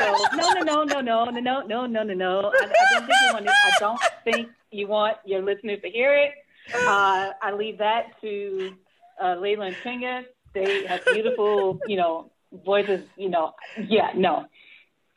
So 0.00 0.16
no, 0.34 0.52
no, 0.52 0.62
no, 0.62 0.84
no, 0.84 1.00
no, 1.00 1.24
no, 1.26 1.30
no, 1.30 1.60
no, 1.62 1.86
no, 1.86 2.02
no, 2.02 2.14
no. 2.14 2.52
I, 2.52 2.64
I 2.64 2.98
don't 2.98 3.06
think 3.06 3.18
you 3.20 3.32
want. 3.34 3.46
It. 3.46 3.52
I 3.52 3.76
don't 3.78 4.00
think 4.24 4.48
you 4.72 4.86
want 4.88 5.16
your 5.24 5.42
listeners 5.42 5.80
to 5.82 5.90
hear 5.90 6.14
it. 6.14 6.32
Uh, 6.72 7.30
I 7.42 7.52
leave 7.52 7.78
that 7.78 8.20
to 8.20 8.74
uh, 9.20 9.36
Lalah 9.36 9.68
and 9.68 9.76
Chinga. 9.76 10.24
They 10.54 10.86
have 10.86 11.04
beautiful, 11.04 11.80
you 11.86 11.96
know, 11.96 12.30
voices. 12.64 13.04
You 13.16 13.28
know, 13.30 13.52
yeah, 13.76 14.10
no. 14.14 14.46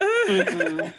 Mm-mm. 0.01 0.93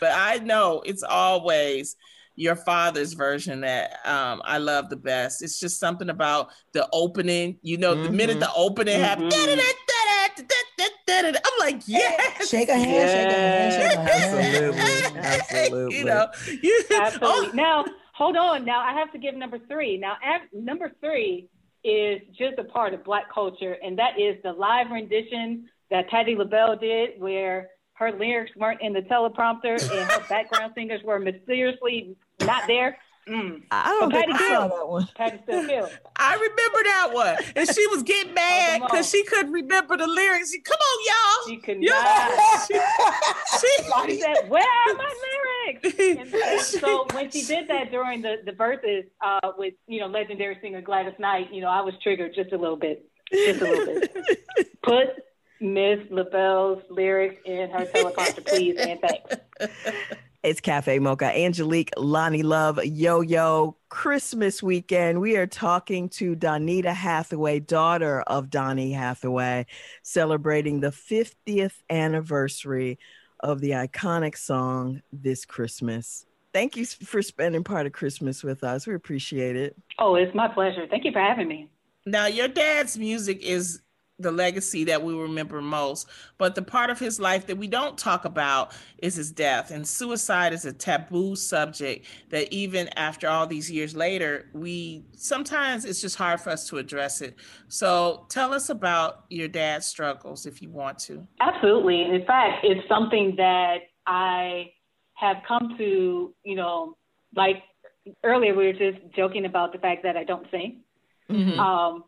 but 0.00 0.10
I 0.14 0.38
know 0.38 0.82
it's 0.84 1.02
always 1.02 1.96
your 2.36 2.56
father's 2.56 3.12
version 3.12 3.60
that 3.60 3.98
um, 4.06 4.40
I 4.44 4.58
love 4.58 4.88
the 4.88 4.96
best. 4.96 5.42
It's 5.42 5.60
just 5.60 5.78
something 5.78 6.08
about 6.08 6.48
the 6.72 6.88
opening. 6.92 7.58
You 7.62 7.76
know, 7.76 7.94
the 8.02 8.10
minute 8.10 8.40
the 8.40 8.50
opening 8.54 8.98
happens, 8.98 9.34
Mhm. 9.34 9.60
I'm 11.44 11.58
like, 11.58 11.82
yes. 11.86 12.48
Shake 12.48 12.68
a 12.68 12.74
hand, 12.74 13.10
shake 13.10 13.30
a 13.30 13.40
hand, 13.40 13.72
shake 13.74 13.98
her 13.98 14.72
hand. 14.72 15.16
Absolutely. 15.18 15.20
Absolutely. 15.20 15.98
you 15.98 16.04
know, 16.04 16.26
you, 16.62 16.84
Absolutely. 16.92 17.28
oh, 17.28 17.50
Now, 17.54 17.84
hold 18.20 18.36
on. 18.36 18.66
Now, 18.66 18.80
I 18.80 18.92
have 18.92 19.10
to 19.12 19.18
give 19.18 19.34
number 19.34 19.58
three. 19.58 19.96
Now, 19.96 20.16
number 20.52 20.92
three 21.00 21.48
is 21.82 22.20
just 22.38 22.58
a 22.58 22.64
part 22.64 22.92
of 22.92 23.02
Black 23.02 23.32
culture, 23.32 23.78
and 23.82 23.98
that 23.98 24.20
is 24.20 24.36
the 24.42 24.52
live 24.52 24.90
rendition 24.90 25.70
that 25.90 26.06
Patti 26.10 26.36
LaBelle 26.36 26.76
did, 26.76 27.18
where 27.18 27.70
her 27.94 28.12
lyrics 28.12 28.52
weren't 28.56 28.82
in 28.82 28.92
the 28.92 29.00
teleprompter 29.00 29.80
and 29.80 30.10
her 30.10 30.22
background 30.28 30.72
singers 30.74 31.02
were 31.02 31.18
mysteriously 31.18 32.14
not 32.42 32.66
there. 32.66 32.98
Mm. 33.30 33.62
I 33.70 33.84
don't 34.00 34.10
But 34.10 34.24
think 34.26 34.40
I 34.40 34.48
saw 34.48 34.68
that 34.68 34.88
one. 34.88 35.08
Patti 35.14 35.38
still 35.44 35.66
killed. 35.66 35.90
I 36.16 36.34
remember 36.34 36.78
that 36.84 37.10
one. 37.12 37.36
And 37.54 37.68
she 37.72 37.86
was 37.86 38.02
getting 38.02 38.34
mad 38.34 38.72
come 38.72 38.82
on. 38.82 38.88
because 38.88 39.08
she 39.08 39.22
couldn't 39.24 39.52
remember 39.52 39.96
the 39.96 40.06
lyrics. 40.08 40.50
She, 40.50 40.60
Come 40.60 40.78
on, 40.80 41.06
y'all. 41.06 41.48
She 41.48 41.56
could 41.62 41.82
Yeah. 41.82 41.90
not. 41.92 42.68
She- 43.60 44.14
She 44.14 44.20
said, 44.20 44.48
"Where 44.48 44.62
are 44.62 44.94
my 44.94 45.14
lyrics?" 45.26 45.98
And, 45.98 46.34
and 46.34 46.60
so 46.60 47.06
when 47.12 47.30
she 47.30 47.42
did 47.44 47.68
that 47.68 47.90
during 47.90 48.22
the 48.22 48.36
the 48.44 48.52
verses 48.52 49.04
uh, 49.24 49.52
with 49.56 49.74
you 49.86 50.00
know 50.00 50.06
legendary 50.06 50.58
singer 50.60 50.80
Gladys 50.80 51.14
Knight, 51.18 51.52
you 51.52 51.60
know 51.60 51.68
I 51.68 51.80
was 51.82 51.94
triggered 52.02 52.34
just 52.34 52.52
a 52.52 52.56
little 52.58 52.76
bit, 52.76 53.04
just 53.32 53.60
a 53.60 53.64
little 53.64 53.84
bit. 53.86 54.82
Put 54.82 55.08
Miss 55.60 56.00
LaBelle's 56.10 56.82
lyrics 56.90 57.40
in 57.44 57.70
her 57.70 57.84
teleprompter, 57.86 58.46
please, 58.46 58.76
and 58.78 59.00
thanks. 59.00 59.36
It's 60.42 60.62
Cafe 60.62 60.98
Mocha. 61.00 61.26
Angelique, 61.26 61.90
Loni 61.98 62.42
Love, 62.42 62.82
Yo 62.82 63.20
Yo, 63.20 63.76
Christmas 63.90 64.62
weekend. 64.62 65.20
We 65.20 65.36
are 65.36 65.46
talking 65.46 66.08
to 66.10 66.34
Donita 66.34 66.94
Hathaway, 66.94 67.60
daughter 67.60 68.22
of 68.22 68.48
Donny 68.48 68.90
Hathaway, 68.90 69.66
celebrating 70.02 70.80
the 70.80 70.92
50th 70.92 71.74
anniversary 71.90 72.98
of 73.40 73.60
the 73.60 73.72
iconic 73.72 74.34
song 74.34 75.02
This 75.12 75.44
Christmas. 75.44 76.24
Thank 76.54 76.74
you 76.74 76.86
for 76.86 77.20
spending 77.20 77.62
part 77.62 77.84
of 77.84 77.92
Christmas 77.92 78.42
with 78.42 78.64
us. 78.64 78.86
We 78.86 78.94
appreciate 78.94 79.56
it. 79.56 79.76
Oh, 79.98 80.14
it's 80.14 80.34
my 80.34 80.48
pleasure. 80.48 80.86
Thank 80.88 81.04
you 81.04 81.12
for 81.12 81.20
having 81.20 81.48
me. 81.48 81.68
Now, 82.06 82.24
your 82.24 82.48
dad's 82.48 82.96
music 82.98 83.42
is 83.42 83.82
the 84.20 84.30
legacy 84.30 84.84
that 84.84 85.02
we 85.02 85.14
remember 85.14 85.60
most, 85.60 86.08
but 86.38 86.54
the 86.54 86.62
part 86.62 86.90
of 86.90 86.98
his 86.98 87.18
life 87.18 87.46
that 87.46 87.56
we 87.56 87.66
don't 87.66 87.96
talk 87.96 88.24
about 88.24 88.72
is 88.98 89.16
his 89.16 89.30
death. 89.30 89.70
And 89.70 89.86
suicide 89.86 90.52
is 90.52 90.64
a 90.64 90.72
taboo 90.72 91.36
subject 91.36 92.06
that 92.30 92.52
even 92.52 92.88
after 92.96 93.28
all 93.28 93.46
these 93.46 93.70
years 93.70 93.96
later, 93.96 94.46
we 94.52 95.04
sometimes 95.16 95.84
it's 95.84 96.00
just 96.00 96.16
hard 96.16 96.40
for 96.40 96.50
us 96.50 96.68
to 96.68 96.78
address 96.78 97.20
it. 97.20 97.36
So 97.68 98.26
tell 98.28 98.52
us 98.52 98.68
about 98.68 99.24
your 99.30 99.48
dad's 99.48 99.86
struggles 99.86 100.46
if 100.46 100.62
you 100.62 100.70
want 100.70 100.98
to. 101.00 101.26
Absolutely. 101.40 102.02
In 102.02 102.24
fact, 102.26 102.64
it's 102.64 102.86
something 102.88 103.34
that 103.36 103.78
I 104.06 104.72
have 105.14 105.38
come 105.46 105.74
to, 105.78 106.34
you 106.44 106.56
know, 106.56 106.96
like 107.34 107.62
earlier 108.24 108.54
we 108.54 108.66
were 108.66 108.72
just 108.72 108.98
joking 109.14 109.44
about 109.44 109.72
the 109.72 109.78
fact 109.78 110.02
that 110.02 110.16
I 110.16 110.24
don't 110.24 110.46
sing, 110.50 110.80
um, 111.58 112.04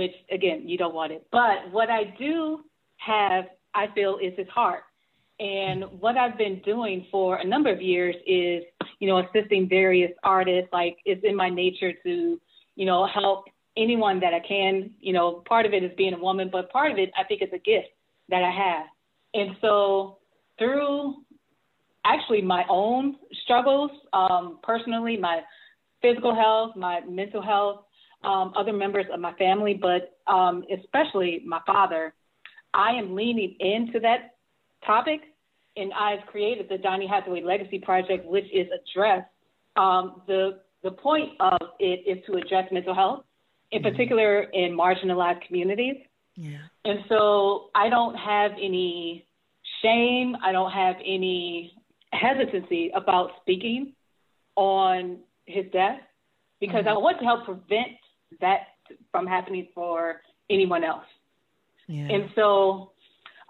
which 0.00 0.14
again, 0.32 0.66
you 0.66 0.78
don't 0.78 0.94
want 0.94 1.12
it. 1.12 1.26
But 1.30 1.70
what 1.72 1.90
I 1.90 2.14
do 2.18 2.60
have, 2.96 3.44
I 3.74 3.88
feel, 3.94 4.16
is 4.16 4.32
his 4.34 4.48
heart. 4.48 4.84
And 5.38 5.84
what 6.00 6.16
I've 6.16 6.38
been 6.38 6.62
doing 6.64 7.06
for 7.10 7.36
a 7.36 7.44
number 7.44 7.70
of 7.70 7.82
years 7.82 8.16
is, 8.26 8.62
you 8.98 9.08
know, 9.08 9.18
assisting 9.18 9.68
various 9.68 10.10
artists. 10.24 10.70
Like 10.72 10.96
it's 11.04 11.22
in 11.22 11.36
my 11.36 11.50
nature 11.50 11.92
to, 12.02 12.40
you 12.76 12.86
know, 12.86 13.06
help 13.06 13.44
anyone 13.76 14.20
that 14.20 14.32
I 14.32 14.40
can. 14.40 14.90
You 15.00 15.12
know, 15.12 15.42
part 15.46 15.66
of 15.66 15.74
it 15.74 15.84
is 15.84 15.92
being 15.98 16.14
a 16.14 16.18
woman, 16.18 16.48
but 16.50 16.70
part 16.70 16.90
of 16.90 16.96
it 16.96 17.10
I 17.18 17.24
think 17.24 17.42
is 17.42 17.50
a 17.52 17.58
gift 17.58 17.88
that 18.30 18.42
I 18.42 18.50
have. 18.50 18.86
And 19.34 19.54
so 19.60 20.16
through 20.58 21.16
actually 22.06 22.40
my 22.40 22.64
own 22.70 23.16
struggles, 23.44 23.90
um, 24.14 24.60
personally, 24.62 25.18
my 25.18 25.40
physical 26.00 26.34
health, 26.34 26.74
my 26.74 27.00
mental 27.00 27.42
health, 27.42 27.84
um, 28.22 28.52
other 28.56 28.72
members 28.72 29.06
of 29.12 29.20
my 29.20 29.32
family, 29.34 29.74
but 29.74 30.16
um, 30.30 30.64
especially 30.76 31.42
my 31.46 31.60
father, 31.66 32.14
I 32.74 32.92
am 32.92 33.14
leaning 33.14 33.56
into 33.60 33.98
that 34.00 34.34
topic 34.84 35.20
and 35.76 35.92
I've 35.92 36.26
created 36.26 36.66
the 36.68 36.78
Donny 36.78 37.06
Hathaway 37.06 37.42
Legacy 37.42 37.78
Project, 37.78 38.26
which 38.26 38.46
is 38.52 38.66
addressed. 38.68 39.28
Um, 39.76 40.22
the 40.26 40.60
the 40.82 40.90
point 40.90 41.32
of 41.40 41.60
it 41.78 42.00
is 42.06 42.24
to 42.26 42.34
address 42.38 42.64
mental 42.72 42.94
health, 42.94 43.24
in 43.70 43.82
mm-hmm. 43.82 43.90
particular 43.90 44.42
in 44.42 44.76
marginalized 44.76 45.46
communities. 45.46 45.96
Yeah. 46.36 46.58
And 46.84 47.00
so 47.08 47.70
I 47.74 47.88
don't 47.88 48.14
have 48.14 48.52
any 48.52 49.26
shame. 49.82 50.36
I 50.44 50.52
don't 50.52 50.70
have 50.70 50.96
any 51.04 51.72
hesitancy 52.12 52.90
about 52.94 53.30
speaking 53.42 53.92
on 54.56 55.18
his 55.46 55.64
death 55.72 56.00
because 56.60 56.84
mm-hmm. 56.84 56.88
I 56.88 56.98
want 56.98 57.18
to 57.18 57.24
help 57.24 57.44
prevent 57.44 57.96
that 58.40 58.60
from 59.10 59.26
happening 59.26 59.68
for 59.74 60.20
anyone 60.50 60.84
else. 60.84 61.04
Yeah. 61.86 62.08
And 62.08 62.30
so 62.34 62.92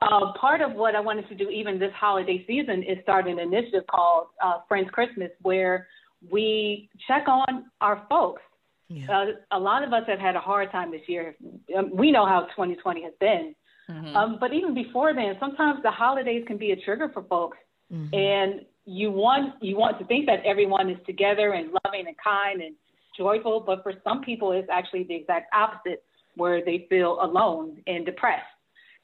uh, 0.02 0.32
part 0.40 0.62
of 0.62 0.72
what 0.72 0.94
I 0.94 1.00
wanted 1.00 1.28
to 1.28 1.34
do, 1.34 1.50
even 1.50 1.78
this 1.78 1.92
holiday 1.94 2.44
season, 2.46 2.82
is 2.82 2.98
start 3.02 3.26
an 3.26 3.38
initiative 3.38 3.84
called 3.90 4.28
uh, 4.42 4.58
Friends 4.66 4.88
Christmas, 4.92 5.30
where 5.42 5.88
we 6.30 6.88
check 7.06 7.28
on 7.28 7.66
our 7.80 8.06
folks. 8.08 8.42
Yeah. 8.88 9.06
Uh, 9.10 9.56
a 9.56 9.58
lot 9.58 9.84
of 9.84 9.92
us 9.92 10.02
have 10.08 10.18
had 10.18 10.36
a 10.36 10.40
hard 10.40 10.72
time 10.72 10.90
this 10.90 11.02
year. 11.06 11.36
Um, 11.76 11.94
we 11.94 12.10
know 12.10 12.26
how 12.26 12.46
2020 12.56 13.02
has 13.04 13.12
been. 13.20 13.54
Mm-hmm. 13.90 14.16
Um, 14.16 14.36
but 14.40 14.52
even 14.52 14.74
before 14.74 15.14
then, 15.14 15.34
sometimes 15.38 15.80
the 15.82 15.90
holidays 15.90 16.44
can 16.46 16.56
be 16.56 16.72
a 16.72 16.76
trigger 16.76 17.10
for 17.12 17.22
folks. 17.24 17.58
Mm-hmm. 17.92 18.14
And 18.14 18.66
you 18.86 19.10
want 19.10 19.54
you 19.60 19.76
want 19.76 19.98
to 19.98 20.04
think 20.06 20.26
that 20.26 20.44
everyone 20.44 20.90
is 20.90 20.98
together 21.06 21.52
and 21.52 21.70
loving 21.84 22.06
and 22.06 22.16
kind 22.22 22.62
and 22.62 22.74
joyful, 23.16 23.60
but 23.60 23.82
for 23.82 23.92
some 24.04 24.22
people, 24.22 24.52
it's 24.52 24.68
actually 24.70 25.04
the 25.04 25.14
exact 25.14 25.52
opposite, 25.54 26.02
where 26.36 26.64
they 26.64 26.86
feel 26.88 27.18
alone 27.20 27.82
and 27.86 28.06
depressed. 28.06 28.44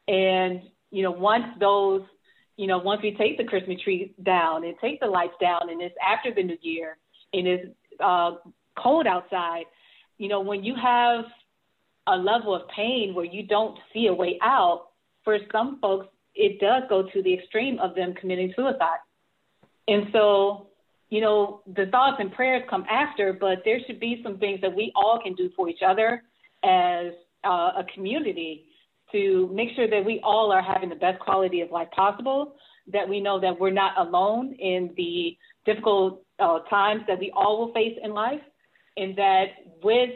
And 0.08 0.62
you 0.90 1.02
know, 1.02 1.10
once 1.10 1.46
those, 1.58 2.02
you 2.56 2.66
know, 2.66 2.78
once 2.78 3.02
we 3.02 3.14
take 3.16 3.36
the 3.36 3.44
Christmas 3.44 3.80
tree 3.82 4.14
down 4.22 4.64
and 4.64 4.75
take 4.80 5.00
the 5.00 5.06
lights 5.06 5.34
down, 5.40 5.68
and 5.70 5.82
it's 5.82 5.96
after 6.06 6.32
the 6.32 6.42
new 6.42 6.58
year 6.62 6.96
and 7.32 7.46
it's 7.46 7.68
uh, 8.00 8.32
cold 8.78 9.06
outside, 9.06 9.64
you 10.18 10.28
know, 10.28 10.40
when 10.40 10.64
you 10.64 10.75
have 10.75 11.25
a 12.06 12.16
level 12.16 12.54
of 12.54 12.62
pain 12.68 13.14
where 13.14 13.25
you 13.25 13.42
don't 13.42 13.78
see 13.92 14.06
a 14.06 14.14
way 14.14 14.38
out, 14.42 14.88
for 15.25 15.38
some 15.50 15.80
folks, 15.80 16.06
it 16.34 16.60
does 16.60 16.84
go 16.88 17.02
to 17.02 17.22
the 17.22 17.34
extreme 17.34 17.78
of 17.80 17.94
them 17.94 18.14
committing 18.14 18.52
suicide. 18.54 19.00
And 19.88 20.06
so, 20.12 20.68
you 21.08 21.20
know, 21.20 21.62
the 21.76 21.86
thoughts 21.86 22.16
and 22.18 22.32
prayers 22.32 22.62
come 22.68 22.84
after, 22.90 23.32
but 23.32 23.58
there 23.64 23.78
should 23.86 24.00
be 24.00 24.20
some 24.22 24.38
things 24.38 24.60
that 24.60 24.75
we 24.75 24.92
all 24.96 25.20
can 25.22 25.34
do 25.34 25.50
for 25.56 25.68
each 25.68 25.82
other 25.86 26.22
as 26.64 27.12
uh, 27.44 27.72
a 27.78 27.84
community 27.94 28.64
to 29.12 29.48
make 29.52 29.68
sure 29.76 29.88
that 29.88 30.04
we 30.04 30.20
all 30.25 30.50
are 30.50 30.62
having 30.62 30.88
the 30.88 30.96
best 30.96 31.20
quality 31.20 31.60
of 31.60 31.70
life 31.70 31.88
possible, 31.94 32.54
that 32.92 33.08
we 33.08 33.20
know 33.20 33.40
that 33.40 33.58
we're 33.58 33.70
not 33.70 33.96
alone 33.98 34.54
in 34.54 34.90
the 34.96 35.36
difficult 35.64 36.22
uh, 36.40 36.58
times 36.68 37.02
that 37.06 37.18
we 37.18 37.32
all 37.36 37.58
will 37.58 37.72
face 37.72 37.96
in 38.02 38.12
life, 38.12 38.40
and 38.96 39.16
that 39.16 39.46
with 39.82 40.10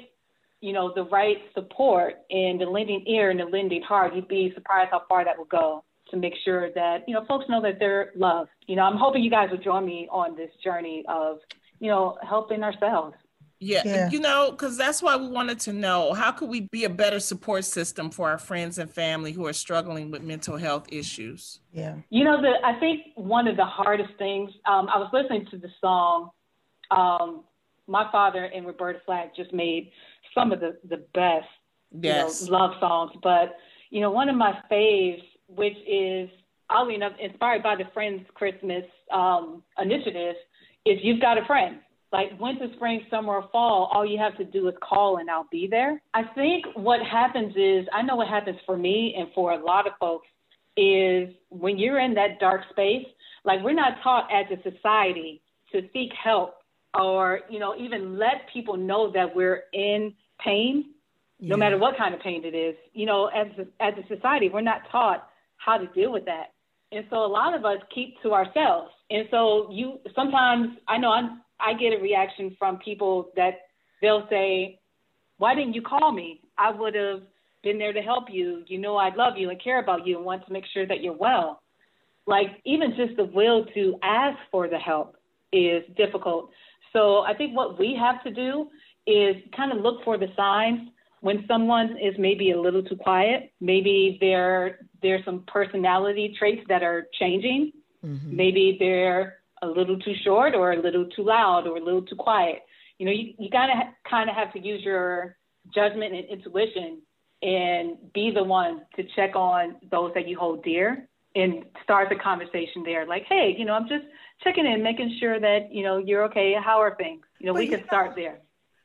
you 0.61 0.73
know 0.73 0.93
the 0.95 1.05
right 1.05 1.39
support 1.55 2.15
and 2.31 2.61
the 2.61 2.65
lending 2.65 3.05
ear 3.07 3.31
and 3.31 3.39
the 3.39 3.45
lending 3.45 3.83
heart, 3.83 4.15
you'd 4.15 4.29
be 4.29 4.53
surprised 4.55 4.91
how 4.91 5.03
far 5.09 5.25
that 5.25 5.39
will 5.39 5.45
go 5.47 5.85
to 6.11 6.17
make 6.17 6.35
sure 6.45 6.71
that 6.75 7.05
you 7.07 7.15
know 7.15 7.25
folks 7.27 7.47
know 7.49 7.63
that 7.63 7.79
they're 7.79 8.13
loved. 8.17 8.51
You 8.67 8.77
know, 8.77 8.83
I'm 8.83 8.97
hoping 8.97 9.23
you 9.23 9.31
guys 9.31 9.51
will 9.51 9.59
join 9.59 9.85
me 9.87 10.09
on 10.11 10.37
this 10.37 10.51
journey 10.63 11.05
of 11.09 11.39
you 11.79 11.89
know 11.89 12.19
helping 12.23 12.63
ourselves. 12.63 13.15
Yeah, 13.63 13.83
yeah. 13.85 14.11
you 14.11 14.21
know, 14.21 14.53
because 14.53 14.79
that's 14.79 15.03
why 15.03 15.17
we 15.17 15.29
wanted 15.29 15.61
to 15.61 15.75
know 15.75 16.15
how 16.15 16.33
could 16.33 16.49
we 16.49 16.61
be 16.73 16.85
a 16.85 16.89
better 16.89 17.21
support 17.21 17.67
system 17.67 18.11
for 18.11 18.31
our 18.31 18.39
friends 18.39 18.79
and 18.79 18.91
family 18.91 19.33
who 19.33 19.47
are 19.47 19.53
struggling 19.53 20.11
with 20.11 20.23
mental 20.23 20.57
health 20.57 20.87
issues. 20.91 21.61
Yeah, 21.73 21.97
you 22.09 22.25
know, 22.25 22.41
the 22.41 22.55
I 22.65 22.81
think 22.81 23.03
one 23.17 23.47
of 23.47 23.57
the 23.57 23.67
hardest 23.67 24.15
things. 24.19 24.51
Um, 24.65 24.89
I 24.89 24.99
was 24.99 25.11
listening 25.13 25.47
to 25.51 25.59
the 25.59 25.69
song. 25.81 26.31
Um, 26.91 27.45
my 27.87 28.11
father 28.11 28.45
and 28.45 28.67
Roberta 28.67 29.01
Flack 29.05 29.37
just 29.37 29.53
made 29.53 29.91
some 30.35 30.53
of 30.53 30.61
the 30.61 30.79
the 30.89 31.05
best 31.13 31.47
yes. 31.93 32.43
you 32.43 32.51
know, 32.51 32.59
love 32.59 32.71
songs, 32.81 33.13
but 33.23 33.57
you 33.91 34.01
know, 34.01 34.11
one 34.11 34.29
of 34.29 34.37
my 34.37 34.57
faves, 34.71 35.23
which 35.55 35.77
is 35.87 36.29
oddly 36.69 36.95
enough 36.95 37.13
inspired 37.21 37.63
by 37.63 37.77
the 37.77 37.85
Friends 37.93 38.23
Christmas 38.35 38.85
um, 39.13 39.63
initiative, 39.79 40.37
is 40.87 40.99
"You've 41.03 41.21
Got 41.21 41.39
a 41.39 41.45
Friend." 41.47 41.79
like 42.13 42.29
winter, 42.41 42.67
spring, 42.75 43.03
summer, 43.11 43.35
or 43.35 43.49
fall, 43.53 43.89
all 43.93 44.05
you 44.05 44.19
have 44.19 44.37
to 44.37 44.45
do 44.45 44.69
is 44.69 44.75
call 44.83 45.19
and 45.19 45.31
I'll 45.31 45.47
be 45.51 45.69
there. 45.71 46.03
I 46.13 46.25
think 46.35 46.65
what 46.75 47.01
happens 47.07 47.55
is, 47.57 47.87
I 47.93 48.03
know 48.03 48.17
what 48.17 48.29
happens 48.29 48.59
for 48.67 48.77
me 48.77 49.15
and 49.17 49.29
for 49.35 49.53
a 49.53 49.65
lot 49.65 49.87
of 49.87 49.93
folks 50.01 50.27
is 50.77 51.29
when 51.51 51.79
you're 51.79 52.01
in 52.01 52.15
that 52.15 52.41
dark 52.41 52.63
space, 52.71 53.07
like 53.45 53.61
we're 53.63 53.73
not 53.73 54.03
taught 54.03 54.29
as 54.33 54.47
a 54.51 54.71
society 54.71 55.41
to 55.73 55.83
seek 55.93 56.11
help 56.13 56.55
or, 56.99 57.41
you 57.49 57.61
know, 57.61 57.77
even 57.79 58.19
let 58.19 58.49
people 58.53 58.77
know 58.77 59.13
that 59.13 59.35
we're 59.35 59.65
in 59.73 60.13
pain, 60.45 60.87
yeah. 61.39 61.51
no 61.51 61.57
matter 61.57 61.79
what 61.79 61.97
kind 61.97 62.13
of 62.13 62.21
pain 62.21 62.45
it 62.45 62.57
is. 62.57 62.75
You 62.93 63.07
know, 63.07 63.27
as 63.27 63.47
a, 63.57 63.83
as 63.83 63.95
a 63.97 64.15
society, 64.15 64.49
we're 64.49 64.63
not 64.63 64.83
taught 64.91 65.29
how 65.65 65.77
to 65.77 65.87
deal 65.89 66.13
with 66.13 66.25
that. 66.25 66.53
And 66.93 67.05
so 67.11 67.25
a 67.25 67.27
lot 67.27 67.55
of 67.55 67.65
us 67.65 67.79
keep 67.95 68.21
to 68.23 68.33
ourselves. 68.33 68.91
And 69.11 69.27
so 69.31 69.69
you 69.71 70.01
sometimes 70.15 70.77
I 70.89 70.99
know 70.99 71.13
I'm 71.13 71.43
I 71.61 71.75
get 71.75 71.93
a 71.93 72.03
reaction 72.03 72.57
from 72.59 72.79
people 72.79 73.31
that 73.37 73.53
they'll 74.01 74.27
say, 74.31 74.81
Why 75.39 75.55
didn't 75.55 75.75
you 75.75 75.83
call 75.83 76.13
me? 76.13 76.41
I 76.59 76.71
would 76.71 76.95
have 76.95 77.23
been 77.63 77.79
there 77.79 77.93
to 77.93 78.01
help 78.01 78.25
you. 78.31 78.65
You 78.67 78.79
know, 78.79 78.97
I'd 78.97 79.17
love 79.17 79.35
you 79.37 79.51
and 79.51 79.63
care 79.63 79.81
about 79.81 80.07
you 80.07 80.17
and 80.17 80.25
want 80.25 80.47
to 80.47 80.53
make 80.53 80.65
sure 80.73 80.87
that 80.87 81.03
you're 81.03 81.17
well. 81.17 81.61
Like, 82.27 82.49
even 82.65 82.95
just 82.97 83.17
the 83.17 83.25
will 83.25 83.67
to 83.75 83.97
ask 84.03 84.39
for 84.51 84.69
the 84.69 84.79
help 84.79 85.17
is 85.53 85.83
difficult. 85.97 86.51
So, 86.93 87.21
I 87.21 87.35
think 87.35 87.55
what 87.55 87.79
we 87.79 87.99
have 88.01 88.23
to 88.25 88.31
do 88.31 88.69
is 89.07 89.37
kind 89.57 89.73
of 89.73 89.83
look 89.83 90.05
for 90.05 90.17
the 90.17 90.29
signs 90.37 90.89
when 91.21 91.45
someone 91.47 91.99
is 91.99 92.15
maybe 92.19 92.51
a 92.53 92.61
little 92.61 92.83
too 92.83 92.97
quiet, 92.97 93.53
maybe 93.61 94.19
there 94.21 94.87
there's 95.03 95.25
some 95.25 95.45
personality 95.47 96.35
traits 96.39 96.63
that 96.69 96.83
are 96.83 97.07
changing. 97.19 97.73
Mm-hmm. 98.05 98.37
Maybe 98.37 98.77
they're 98.79 99.39
a 99.63 99.67
little 99.67 99.99
too 99.99 100.15
short 100.25 100.55
or 100.55 100.73
a 100.73 100.81
little 100.81 101.07
too 101.07 101.23
loud 101.23 101.67
or 101.67 101.77
a 101.77 101.85
little 101.85 102.03
too 102.03 102.17
quiet. 102.17 102.63
You 102.99 103.07
know, 103.07 103.13
you, 103.13 103.35
you 103.39 103.51
gotta 103.51 103.75
ha- 103.75 103.95
kind 104.09 104.31
of 104.31 104.37
have 104.37 104.53
to 104.55 104.59
use 104.59 104.83
your 104.83 105.37
judgment 105.75 106.15
and 106.15 106.25
intuition 106.27 107.03
and 107.43 107.97
be 108.13 108.31
the 108.31 108.43
one 108.43 108.83
to 108.97 109.05
check 109.17 109.37
on 109.37 109.77
those 109.91 110.13
that 110.15 110.29
you 110.29 110.39
hold 110.39 110.63
dear 110.63 111.07
and 111.35 111.65
start 111.83 112.09
the 112.09 112.17
conversation 112.17 112.83
there. 112.85 113.07
Like, 113.07 113.25
hey, 113.29 113.55
you 113.57 113.65
know, 113.65 113.75
I'm 113.75 113.89
just 113.89 114.05
checking 114.43 114.67
in, 114.67 114.83
making 114.83 115.17
sure 115.21 115.39
that, 115.39 115.73
you 115.73 115.83
know, 115.83 115.99
you're 115.99 116.25
okay. 116.25 116.55
How 116.63 116.81
are 116.81 116.97
things? 116.97 117.23
You 117.39 117.47
know, 117.47 117.53
but 117.53 117.61
we 117.61 117.69
can 117.69 117.85
start 117.87 118.15
there. 118.17 118.41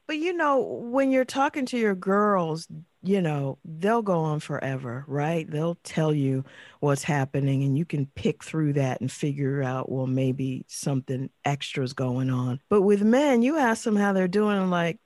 But 0.08 0.18
you 0.18 0.34
know, 0.34 0.60
when 0.60 1.12
you're 1.12 1.26
talking 1.26 1.65
to 1.68 1.78
your 1.78 1.96
girls, 1.96 2.68
you 3.02 3.22
know, 3.22 3.58
they'll 3.63 4.02
go 4.02 4.20
on 4.20 4.39
forever, 4.39 5.04
right? 5.08 5.50
They'll 5.50 5.78
tell 5.84 6.13
you 6.13 6.44
what's 6.80 7.04
happening 7.04 7.63
and 7.63 7.78
you 7.78 7.86
can 7.86 8.08
pick 8.15 8.44
through 8.44 8.74
that 8.74 9.02
and 9.02 9.12
figure 9.12 9.62
out, 9.62 9.91
well, 9.91 10.08
maybe 10.08 10.65
something 10.68 11.30
extra's 11.46 11.94
going 11.94 12.30
on. 12.30 12.60
But 12.70 12.82
with 12.82 13.04
men, 13.04 13.41
you 13.41 13.58
ask 13.58 13.84
them 13.84 13.96
how 13.96 14.13
they're 14.13 14.28
doing, 14.28 14.70
like, 14.70 15.00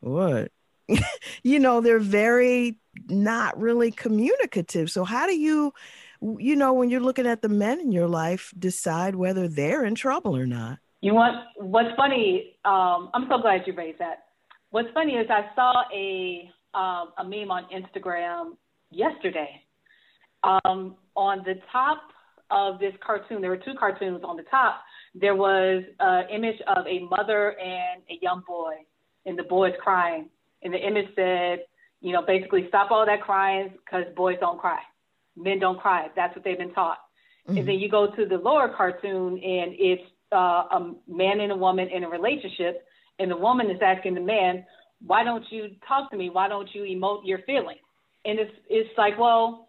what? 0.00 0.50
you 1.42 1.58
know, 1.58 1.80
they're 1.80 1.98
very 1.98 2.78
not 3.08 3.58
really 3.58 3.90
communicative. 3.90 4.90
So, 4.90 5.04
how 5.04 5.26
do 5.26 5.36
you, 5.36 5.72
you 6.20 6.56
know, 6.56 6.72
when 6.72 6.90
you're 6.90 7.00
looking 7.00 7.26
at 7.26 7.42
the 7.42 7.48
men 7.48 7.80
in 7.80 7.92
your 7.92 8.08
life, 8.08 8.52
decide 8.58 9.14
whether 9.14 9.48
they're 9.48 9.84
in 9.84 9.94
trouble 9.94 10.36
or 10.36 10.46
not? 10.46 10.78
You 11.00 11.14
want, 11.14 11.36
what's 11.56 11.94
funny, 11.96 12.56
um, 12.64 13.10
I'm 13.14 13.26
so 13.28 13.38
glad 13.38 13.66
you 13.66 13.72
raised 13.72 13.98
that. 13.98 14.26
What's 14.72 14.88
funny 14.94 15.12
is 15.12 15.26
I 15.28 15.54
saw 15.54 15.84
a 15.94 16.50
um, 16.74 17.12
a 17.18 17.24
meme 17.24 17.50
on 17.50 17.66
Instagram 17.70 18.56
yesterday. 18.90 19.60
Um, 20.42 20.96
on 21.14 21.42
the 21.44 21.56
top 21.70 22.00
of 22.50 22.80
this 22.80 22.94
cartoon, 23.04 23.42
there 23.42 23.50
were 23.50 23.58
two 23.58 23.74
cartoons 23.78 24.22
on 24.24 24.38
the 24.38 24.44
top. 24.44 24.80
There 25.14 25.36
was 25.36 25.84
an 26.00 26.24
image 26.30 26.58
of 26.74 26.86
a 26.86 27.00
mother 27.00 27.54
and 27.60 28.00
a 28.08 28.18
young 28.22 28.42
boy, 28.48 28.76
and 29.26 29.38
the 29.38 29.42
boy's 29.42 29.74
crying. 29.78 30.30
And 30.62 30.72
the 30.72 30.78
image 30.78 31.08
said, 31.16 31.66
you 32.00 32.12
know, 32.14 32.22
basically 32.26 32.64
stop 32.68 32.90
all 32.90 33.04
that 33.04 33.20
crying 33.20 33.74
because 33.84 34.04
boys 34.16 34.38
don't 34.40 34.58
cry. 34.58 34.78
Men 35.36 35.58
don't 35.58 35.78
cry. 35.78 36.08
That's 36.16 36.34
what 36.34 36.46
they've 36.46 36.56
been 36.56 36.72
taught. 36.72 36.98
Mm-hmm. 37.46 37.58
And 37.58 37.68
then 37.68 37.78
you 37.78 37.90
go 37.90 38.10
to 38.16 38.24
the 38.24 38.36
lower 38.36 38.72
cartoon, 38.74 39.34
and 39.34 39.74
it's 39.78 40.02
uh, 40.32 40.64
a 40.70 40.94
man 41.06 41.40
and 41.40 41.52
a 41.52 41.56
woman 41.56 41.88
in 41.88 42.04
a 42.04 42.08
relationship, 42.08 42.86
and 43.18 43.30
the 43.30 43.36
woman 43.36 43.70
is 43.70 43.78
asking 43.82 44.14
the 44.14 44.20
man, 44.20 44.64
why 45.04 45.24
don't 45.24 45.44
you 45.50 45.70
talk 45.86 46.10
to 46.10 46.16
me? 46.16 46.30
Why 46.30 46.48
don't 46.48 46.68
you 46.74 46.82
emote 46.82 47.22
your 47.24 47.40
feelings? 47.40 47.80
And 48.24 48.38
it's 48.38 48.52
it's 48.68 48.90
like, 48.96 49.18
well, 49.18 49.68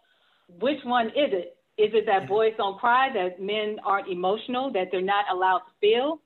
which 0.60 0.80
one 0.84 1.08
is 1.08 1.32
it? 1.32 1.58
Is 1.78 1.92
it 1.94 2.06
that 2.06 2.28
boys 2.28 2.54
don't 2.58 2.80
cry, 2.80 3.10
that 3.14 3.42
men 3.42 3.78
aren't 3.84 4.08
emotional, 4.08 4.72
that 4.74 4.90
they're 4.92 5.02
not 5.02 5.26
allowed 5.32 5.60
to 5.60 5.72
feel? 5.82 6.22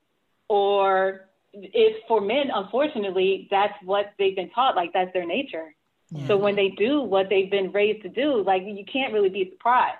Or 0.48 1.28
if 1.52 1.96
for 2.06 2.20
men, 2.20 2.50
unfortunately, 2.54 3.48
that's 3.50 3.72
what 3.82 4.12
they've 4.18 4.36
been 4.36 4.50
taught, 4.50 4.76
like 4.76 4.92
that's 4.92 5.12
their 5.14 5.26
nature. 5.26 5.74
Yeah. 6.10 6.26
So 6.26 6.36
when 6.36 6.56
they 6.56 6.70
do 6.70 7.02
what 7.02 7.28
they've 7.28 7.50
been 7.50 7.72
raised 7.72 8.02
to 8.02 8.08
do, 8.08 8.42
like 8.42 8.62
you 8.64 8.84
can't 8.90 9.12
really 9.12 9.28
be 9.28 9.50
surprised. 9.50 9.98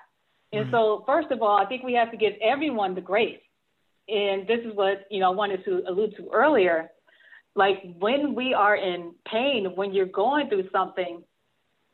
And 0.51 0.65
mm-hmm. 0.65 0.73
so, 0.73 1.03
first 1.05 1.31
of 1.31 1.41
all, 1.41 1.57
I 1.57 1.65
think 1.65 1.83
we 1.83 1.93
have 1.93 2.11
to 2.11 2.17
give 2.17 2.33
everyone 2.41 2.95
the 2.95 3.01
grace. 3.01 3.39
And 4.07 4.47
this 4.47 4.59
is 4.65 4.75
what, 4.75 5.05
you 5.11 5.19
know, 5.19 5.31
I 5.31 5.35
wanted 5.35 5.63
to 5.65 5.83
allude 5.87 6.15
to 6.17 6.29
earlier. 6.33 6.89
Like 7.59 7.83
when 7.99 8.35
we 8.35 8.53
are 8.53 8.77
in 8.77 9.13
pain, 9.29 9.73
when 9.75 9.93
you're 9.93 10.05
going 10.05 10.47
through 10.47 10.69
something, 10.71 11.21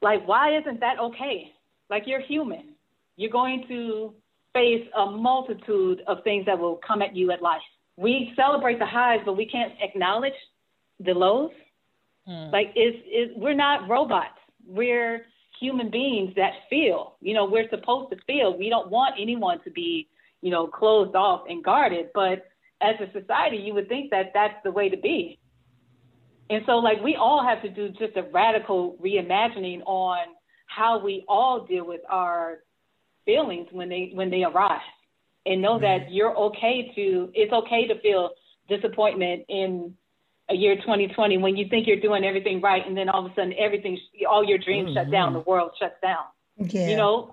like 0.04 0.28
why 0.28 0.56
isn't 0.60 0.80
that 0.82 1.00
okay? 1.00 1.54
Like 1.90 2.04
you're 2.06 2.22
human. 2.22 2.76
You're 3.18 3.32
going 3.32 3.66
to 3.70 4.14
face 4.54 4.86
a 4.96 5.10
multitude 5.10 6.04
of 6.06 6.24
things 6.24 6.46
that 6.46 6.60
will 6.60 6.80
come 6.88 7.02
at 7.02 7.16
you 7.16 7.32
at 7.32 7.42
life. 7.42 7.64
We 7.98 8.32
celebrate 8.36 8.78
the 8.78 8.86
highs, 8.86 9.22
but 9.26 9.38
we 9.38 9.48
can't 9.48 9.74
acknowledge 9.82 10.38
the 11.00 11.14
lows. 11.14 11.50
Hmm. 12.28 12.52
Like 12.52 12.68
it's, 12.76 13.00
it's 13.08 13.34
we're 13.36 13.56
not 13.56 13.90
robots. 13.90 14.38
We're 14.68 15.26
human 15.60 15.90
beings 15.90 16.32
that 16.36 16.52
feel. 16.70 17.16
You 17.22 17.34
know, 17.34 17.46
we're 17.46 17.70
supposed 17.72 18.12
to 18.12 18.18
feel. 18.28 18.56
We 18.56 18.70
don't 18.70 18.92
want 18.92 19.16
anyone 19.20 19.64
to 19.64 19.72
be, 19.72 20.10
you 20.44 20.52
know, 20.52 20.68
closed 20.68 21.16
off 21.16 21.42
and 21.50 21.64
guarded. 21.64 22.10
But 22.14 22.46
as 22.82 22.96
a 23.00 23.12
society, 23.20 23.58
you 23.58 23.74
would 23.74 23.90
think 23.90 24.12
that 24.12 24.30
that's 24.36 24.62
the 24.64 24.72
way 24.72 24.90
to 24.90 24.98
be. 24.98 25.40
And 26.50 26.64
so, 26.66 26.74
like, 26.74 27.02
we 27.04 27.16
all 27.16 27.44
have 27.44 27.62
to 27.64 27.70
do 27.70 27.90
just 27.90 28.16
a 28.18 28.24
radical 28.24 28.98
reimagining 29.04 29.82
on 29.86 30.20
how 30.68 31.04
we 31.04 31.26
all 31.28 31.66
deal 31.66 31.86
with 31.86 32.02
our 32.10 32.60
feelings 33.26 33.68
when 33.72 33.90
they 33.90 34.12
when 34.14 34.30
they 34.30 34.44
arise, 34.44 34.82
and 35.46 35.62
know 35.62 35.80
that 35.80 36.02
mm-hmm. 36.02 36.14
you're 36.14 36.36
okay 36.36 36.92
to. 36.96 37.32
It's 37.34 37.52
okay 37.52 37.88
to 37.88 38.00
feel 38.02 38.32
disappointment 38.70 39.46
in 39.50 39.96
a 40.50 40.56
year 40.56 40.76
2020 40.76 41.38
when 41.40 41.56
you 41.56 41.68
think 41.70 41.88
you're 41.88 42.00
doing 42.00 42.24
everything 42.24 42.62
right 42.62 42.86
and 42.86 42.96
then 42.96 43.10
all 43.10 43.26
of 43.26 43.32
a 43.32 43.36
sudden 43.36 43.54
everything 43.58 43.98
all 44.30 44.44
your 44.44 44.58
dreams 44.58 44.90
mm-hmm. 44.90 44.98
shut 44.98 45.12
down 45.12 45.30
mm-hmm. 45.30 45.40
the 45.40 45.50
world 45.50 45.72
shuts 45.80 45.96
down 46.02 46.24
yeah. 46.58 46.88
you 46.88 46.96
know 46.96 47.32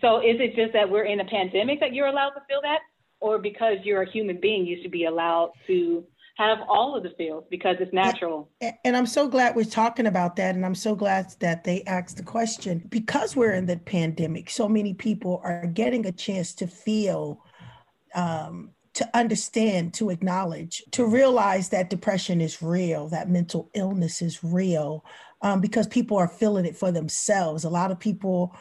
so 0.00 0.18
is 0.18 0.36
it 0.40 0.54
just 0.54 0.72
that 0.72 0.88
we're 0.88 1.04
in 1.04 1.20
a 1.20 1.24
pandemic 1.24 1.80
that 1.80 1.94
you're 1.94 2.06
allowed 2.06 2.30
to 2.30 2.40
feel 2.48 2.60
that 2.62 2.80
or 3.20 3.38
because 3.38 3.78
you're 3.82 4.02
a 4.02 4.10
human 4.10 4.38
being 4.38 4.66
you 4.66 4.78
should 4.82 4.90
be 4.90 5.06
allowed 5.06 5.52
to 5.66 6.04
have 6.36 6.58
all 6.68 6.96
of 6.96 7.02
the 7.02 7.10
feels 7.10 7.44
because 7.50 7.76
it's 7.80 7.92
natural 7.92 8.48
and, 8.60 8.74
and 8.84 8.96
i'm 8.96 9.06
so 9.06 9.28
glad 9.28 9.54
we're 9.54 9.64
talking 9.64 10.06
about 10.06 10.36
that 10.36 10.54
and 10.54 10.64
i'm 10.64 10.74
so 10.74 10.94
glad 10.94 11.26
that 11.40 11.64
they 11.64 11.82
asked 11.84 12.16
the 12.16 12.22
question 12.22 12.82
because 12.88 13.36
we're 13.36 13.52
in 13.52 13.66
the 13.66 13.76
pandemic 13.76 14.48
so 14.50 14.68
many 14.68 14.94
people 14.94 15.40
are 15.44 15.66
getting 15.66 16.06
a 16.06 16.12
chance 16.12 16.54
to 16.54 16.66
feel 16.66 17.44
um, 18.14 18.70
to 18.94 19.08
understand, 19.16 19.94
to 19.94 20.10
acknowledge, 20.10 20.82
to 20.90 21.06
realize 21.06 21.68
that 21.68 21.90
depression 21.90 22.40
is 22.40 22.60
real, 22.60 23.08
that 23.08 23.30
mental 23.30 23.70
illness 23.74 24.20
is 24.20 24.42
real, 24.42 25.04
um, 25.42 25.60
because 25.60 25.86
people 25.86 26.16
are 26.16 26.28
feeling 26.28 26.66
it 26.66 26.76
for 26.76 26.90
themselves. 26.90 27.64
A 27.64 27.70
lot 27.70 27.90
of 27.90 28.00
people 28.00 28.54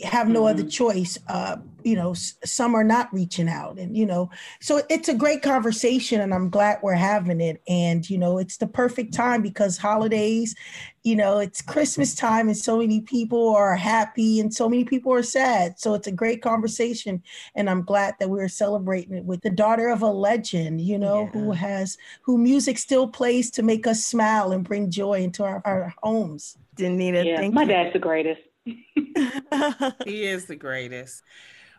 have 0.00 0.28
no 0.28 0.42
mm-hmm. 0.42 0.60
other 0.60 0.68
choice. 0.68 1.18
Uh, 1.28 1.56
you 1.84 1.94
know, 1.94 2.12
s- 2.12 2.34
some 2.44 2.74
are 2.74 2.84
not 2.84 3.12
reaching 3.12 3.48
out, 3.48 3.78
and 3.78 3.96
you 3.96 4.06
know, 4.06 4.30
so 4.60 4.80
it's 4.88 5.08
a 5.08 5.14
great 5.14 5.42
conversation, 5.42 6.20
and 6.20 6.32
I'm 6.32 6.48
glad 6.48 6.78
we're 6.82 6.94
having 6.94 7.40
it. 7.40 7.60
And 7.68 8.08
you 8.08 8.16
know, 8.16 8.38
it's 8.38 8.56
the 8.56 8.66
perfect 8.66 9.12
time 9.12 9.42
because 9.42 9.76
holidays, 9.76 10.54
you 11.02 11.14
know, 11.14 11.40
it's 11.40 11.60
Christmas 11.60 12.14
time, 12.14 12.48
and 12.48 12.56
so 12.56 12.78
many 12.78 13.02
people 13.02 13.54
are 13.54 13.76
happy, 13.76 14.40
and 14.40 14.52
so 14.52 14.68
many 14.68 14.84
people 14.84 15.12
are 15.12 15.22
sad. 15.22 15.78
So 15.78 15.92
it's 15.94 16.06
a 16.06 16.12
great 16.12 16.40
conversation, 16.40 17.22
and 17.54 17.68
I'm 17.68 17.82
glad 17.82 18.14
that 18.18 18.30
we're 18.30 18.48
celebrating 18.48 19.14
it 19.14 19.24
with 19.24 19.42
the 19.42 19.50
daughter 19.50 19.88
of 19.88 20.00
a 20.00 20.10
legend. 20.10 20.80
You 20.80 20.98
know, 20.98 21.24
yeah. 21.24 21.30
who 21.32 21.52
has 21.52 21.98
who 22.22 22.38
music 22.38 22.78
still 22.78 23.08
plays 23.08 23.50
to 23.52 23.62
make 23.62 23.86
us 23.86 24.04
smile 24.04 24.52
and 24.52 24.64
bring 24.64 24.90
joy 24.90 25.20
into 25.22 25.44
our, 25.44 25.60
our 25.66 25.94
homes. 26.02 26.56
Donita, 26.76 27.24
yeah, 27.24 27.50
my 27.50 27.66
dad's 27.66 27.92
the 27.92 27.98
greatest. 27.98 28.40
he 30.04 30.24
is 30.24 30.46
the 30.46 30.56
greatest. 30.56 31.22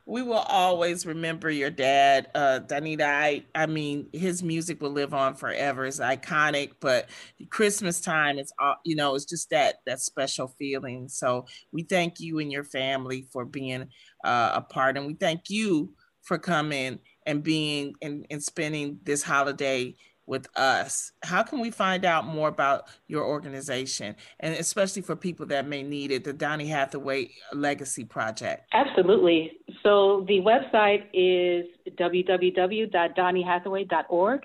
We 0.06 0.22
will 0.24 0.34
always 0.36 1.06
remember 1.06 1.50
your 1.50 1.70
dad, 1.70 2.30
uh, 2.36 2.62
Donita. 2.66 3.04
I, 3.06 3.46
I 3.56 3.68
mean, 3.68 4.10
his 4.14 4.44
music 4.44 4.82
will 4.82 4.92
live 4.92 5.14
on 5.14 5.36
forever. 5.36 5.86
It's 5.86 6.00
iconic, 6.00 6.74
but 6.82 7.10
Christmas 7.50 8.02
time, 8.02 8.40
it's 8.40 8.54
all 8.60 8.76
you 8.86 8.96
know, 8.98 9.16
it's 9.16 9.26
just 9.26 9.50
that 9.52 9.78
that 9.86 10.02
special 10.02 10.50
feeling. 10.60 11.10
So 11.10 11.46
we 11.72 11.84
thank 11.84 12.20
you 12.20 12.40
and 12.40 12.52
your 12.52 12.66
family 12.66 13.28
for 13.32 13.46
being 13.46 13.88
uh, 14.26 14.52
a 14.56 14.62
part, 14.62 14.98
and 14.98 15.08
we 15.08 15.14
thank 15.16 15.50
you 15.50 15.92
for 16.24 16.38
coming 16.38 17.00
and 17.26 17.44
being 17.44 17.94
and, 18.02 18.26
and 18.30 18.44
spending 18.44 19.00
this 19.04 19.24
holiday 19.24 19.96
with 20.26 20.48
us, 20.56 21.12
how 21.24 21.44
can 21.44 21.60
we 21.60 21.70
find 21.72 22.06
out 22.06 22.26
more 22.26 22.48
about 22.48 22.86
your 23.08 23.26
organization 23.26 24.16
and 24.40 24.56
especially 24.56 25.02
for 25.02 25.14
people 25.16 25.46
that 25.48 25.68
may 25.68 25.84
need 25.84 26.12
it, 26.12 26.24
the 26.24 26.32
Donny 26.34 26.68
Hathaway 26.68 27.32
Legacy 27.54 28.06
Project? 28.06 28.68
Absolutely. 28.74 29.52
So 29.84 30.26
the 30.28 30.40
website 30.40 31.06
is 31.14 31.66
www.donnyhathaway.org 31.98 34.42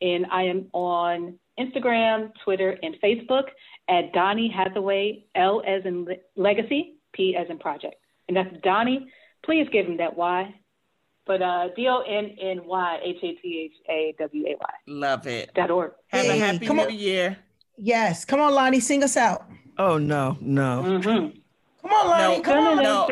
and 0.00 0.26
I 0.32 0.42
am 0.42 0.66
on 0.72 1.38
Instagram, 1.58 2.32
Twitter, 2.44 2.78
and 2.82 2.96
Facebook 3.02 3.44
at 3.88 4.12
Donny 4.12 4.48
Hathaway, 4.48 5.24
L 5.34 5.60
as 5.66 5.84
in 5.84 6.06
legacy, 6.36 6.94
P 7.12 7.34
as 7.36 7.48
in 7.50 7.58
project. 7.58 7.96
And 8.28 8.36
that's 8.36 8.54
Donny. 8.62 9.10
Please 9.44 9.66
give 9.72 9.86
him 9.86 9.96
that 9.98 10.16
Y 10.16 10.54
but 11.26 11.42
uh, 11.42 11.68
D 11.76 11.88
O 11.88 12.00
N 12.00 12.36
N 12.40 12.64
Y 12.64 13.00
H 13.02 13.16
A 13.22 13.34
T 13.34 13.70
H 13.70 13.76
A 13.88 14.14
W 14.18 14.44
A 14.46 14.50
Y. 14.50 14.74
Love 14.86 15.26
it. 15.26 15.52
Dot 15.54 15.70
org. 15.70 15.92
Have 16.08 16.26
hey, 16.26 16.40
a 16.40 16.44
happy 16.44 16.68
new 16.68 16.80
on. 16.80 16.94
year. 16.94 17.38
Yes. 17.76 18.24
Come 18.24 18.40
on, 18.40 18.52
Loni, 18.52 18.80
sing 18.80 19.02
us 19.02 19.16
out. 19.16 19.46
Oh 19.78 19.98
no, 19.98 20.36
no. 20.40 20.82
Mm-hmm. 20.84 21.38
Come 21.82 21.92
on, 21.92 22.06
Loni. 22.06 22.36
No, 22.36 22.42
come 22.42 22.66
on. 22.66 22.82
No. 22.82 23.06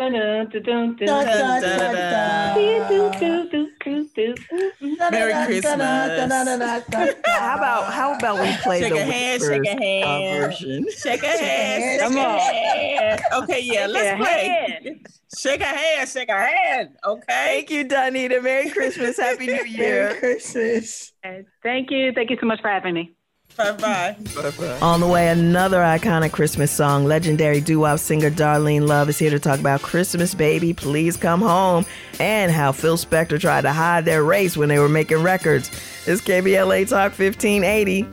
Merry 5.10 5.46
Christmas. 5.46 5.74
how 7.26 7.56
about 7.56 7.92
how 7.92 8.14
about 8.14 8.40
we 8.40 8.56
play 8.62 8.80
shake 8.80 8.92
the 8.92 9.00
a 9.00 9.04
hand, 9.04 9.42
shake 9.42 9.66
a 9.66 9.70
uh, 9.70 10.06
hand, 10.06 10.44
version? 10.44 10.86
Shake 10.96 11.22
a 11.22 11.26
hand. 11.26 12.00
Come 12.00 12.18
on. 12.18 13.42
Okay, 13.42 13.60
yeah, 13.62 13.86
let's 13.86 14.22
play. 14.22 15.02
Shake 15.36 15.60
a 15.60 15.64
hand, 15.64 16.08
shake 16.08 16.28
a 16.28 16.38
hand. 16.40 16.90
Okay. 17.04 17.22
Thank 17.28 17.70
you, 17.70 17.84
Donita. 17.86 18.42
Merry 18.42 18.70
Christmas. 18.70 19.16
Happy 19.18 19.46
New 19.46 19.64
Year. 19.64 20.08
Merry 20.08 20.18
Christmas. 20.20 21.12
Thank 21.22 21.90
you. 21.90 22.12
Thank 22.12 22.30
you 22.30 22.36
so 22.40 22.46
much 22.46 22.60
for 22.60 22.68
having 22.68 22.94
me. 22.94 23.16
Bye 23.56 23.72
bye. 23.72 24.16
Bye 24.34 24.50
bye. 24.58 24.78
On 24.80 25.00
the 25.00 25.06
way, 25.06 25.28
another 25.28 25.78
iconic 25.78 26.32
Christmas 26.32 26.70
song. 26.70 27.04
Legendary 27.04 27.60
doo 27.60 27.80
wop 27.80 27.98
singer 27.98 28.30
Darlene 28.30 28.86
Love 28.88 29.08
is 29.08 29.18
here 29.18 29.30
to 29.30 29.38
talk 29.38 29.60
about 29.60 29.82
Christmas 29.82 30.34
Baby, 30.34 30.72
Please 30.72 31.16
Come 31.16 31.42
Home, 31.42 31.84
and 32.18 32.50
how 32.50 32.72
Phil 32.72 32.96
Spector 32.96 33.38
tried 33.38 33.62
to 33.62 33.72
hide 33.72 34.04
their 34.06 34.24
race 34.24 34.56
when 34.56 34.68
they 34.68 34.78
were 34.78 34.88
making 34.88 35.22
records. 35.22 35.68
It's 36.06 36.22
KBLA 36.22 36.88
Talk 36.88 37.18
1580. 37.18 38.06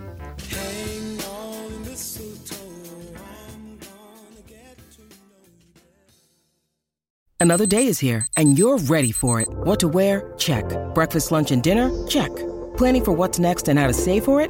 Another 7.40 7.68
day 7.68 7.86
is 7.86 8.00
here, 8.00 8.26
and 8.36 8.58
you're 8.58 8.78
ready 8.80 9.12
for 9.12 9.40
it. 9.40 9.48
What 9.50 9.80
to 9.82 9.88
wear? 9.88 10.34
Check. 10.38 10.66
Breakfast, 10.96 11.32
lunch, 11.32 11.52
and 11.52 11.62
dinner? 11.62 11.92
Check. 12.08 12.36
Planning 12.78 13.04
for 13.04 13.12
what's 13.12 13.38
next 13.38 13.68
and 13.68 13.78
how 13.78 13.88
to 13.88 13.94
save 13.94 14.26
for 14.26 14.42
it? 14.42 14.50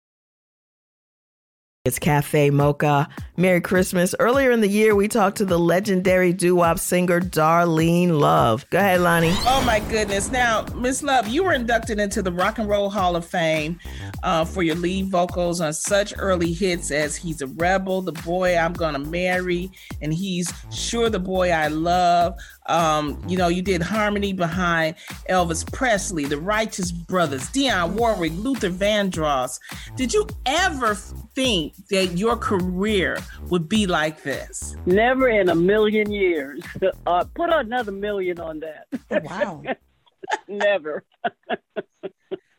It's 1.83 1.97
Cafe 1.97 2.51
Mocha. 2.51 3.09
Merry 3.37 3.59
Christmas. 3.59 4.13
Earlier 4.19 4.51
in 4.51 4.61
the 4.61 4.67
year, 4.67 4.93
we 4.93 5.07
talked 5.07 5.37
to 5.37 5.45
the 5.45 5.57
legendary 5.57 6.31
doo 6.31 6.53
wop 6.53 6.77
singer 6.77 7.19
Darlene 7.19 8.19
Love. 8.19 8.69
Go 8.69 8.77
ahead, 8.77 8.99
Loni. 8.99 9.33
Oh, 9.47 9.63
my 9.65 9.79
goodness. 9.89 10.31
Now, 10.31 10.63
Miss 10.75 11.01
Love, 11.01 11.27
you 11.27 11.43
were 11.43 11.53
inducted 11.53 11.99
into 11.99 12.21
the 12.21 12.31
Rock 12.31 12.59
and 12.59 12.69
Roll 12.69 12.91
Hall 12.91 13.15
of 13.15 13.25
Fame 13.25 13.79
uh, 14.21 14.45
for 14.45 14.61
your 14.61 14.75
lead 14.75 15.07
vocals 15.07 15.59
on 15.59 15.73
such 15.73 16.13
early 16.19 16.53
hits 16.53 16.91
as 16.91 17.15
He's 17.15 17.41
a 17.41 17.47
Rebel, 17.47 18.03
The 18.03 18.11
Boy 18.11 18.55
I'm 18.55 18.73
Gonna 18.73 18.99
Marry, 18.99 19.71
and 20.03 20.13
He's 20.13 20.53
Sure 20.69 21.09
the 21.09 21.19
Boy 21.19 21.49
I 21.49 21.65
Love. 21.69 22.37
Um, 22.67 23.21
you 23.27 23.37
know, 23.37 23.47
you 23.47 23.61
did 23.61 23.81
harmony 23.81 24.33
behind 24.33 24.95
Elvis 25.29 25.69
Presley, 25.71 26.25
the 26.25 26.37
Righteous 26.37 26.91
Brothers, 26.91 27.49
Dionne 27.49 27.93
Warwick, 27.93 28.33
Luther 28.35 28.69
Vandross. 28.69 29.59
Did 29.95 30.13
you 30.13 30.27
ever 30.45 30.95
think 30.95 31.75
that 31.89 32.17
your 32.17 32.37
career 32.37 33.17
would 33.49 33.67
be 33.67 33.87
like 33.87 34.23
this? 34.23 34.75
Never 34.85 35.29
in 35.29 35.49
a 35.49 35.55
million 35.55 36.11
years. 36.11 36.61
Uh, 37.07 37.23
put 37.35 37.49
another 37.49 37.91
million 37.91 38.39
on 38.39 38.59
that. 38.59 38.85
Oh, 39.09 39.19
wow. 39.23 39.63
Never. 40.47 41.03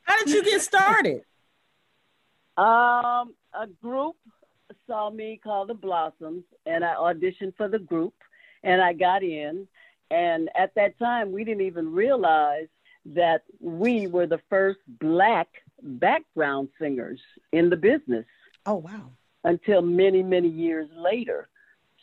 How 0.03 0.19
did 0.19 0.31
you 0.31 0.43
get 0.43 0.61
started? 0.63 1.23
Um, 2.57 3.35
a 3.55 3.67
group 3.81 4.17
saw 4.87 5.11
me 5.11 5.41
called 5.43 5.69
the 5.69 5.75
Blossoms, 5.75 6.45
and 6.67 6.85
I 6.85 6.95
auditioned 6.95 7.57
for 7.57 7.69
the 7.69 7.79
group, 7.79 8.15
and 8.63 8.81
I 8.83 8.93
got 8.93 9.23
in. 9.23 9.67
And 10.13 10.51
at 10.55 10.75
that 10.75 10.99
time, 10.99 11.33
we 11.33 11.43
didn't 11.43 11.63
even 11.63 11.91
realize 11.91 12.69
that 13.07 13.45
we 13.61 14.07
were 14.07 14.27
the 14.27 14.41
first 14.51 14.79
black 15.01 15.49
background 15.83 16.69
singers 16.79 17.19
in 17.51 17.71
the 17.71 17.77
business. 17.77 18.27
Oh, 18.67 18.75
wow. 18.75 19.11
Until 19.43 19.81
many, 19.81 20.23
many 20.23 20.49
years 20.49 20.89
later. 20.95 21.49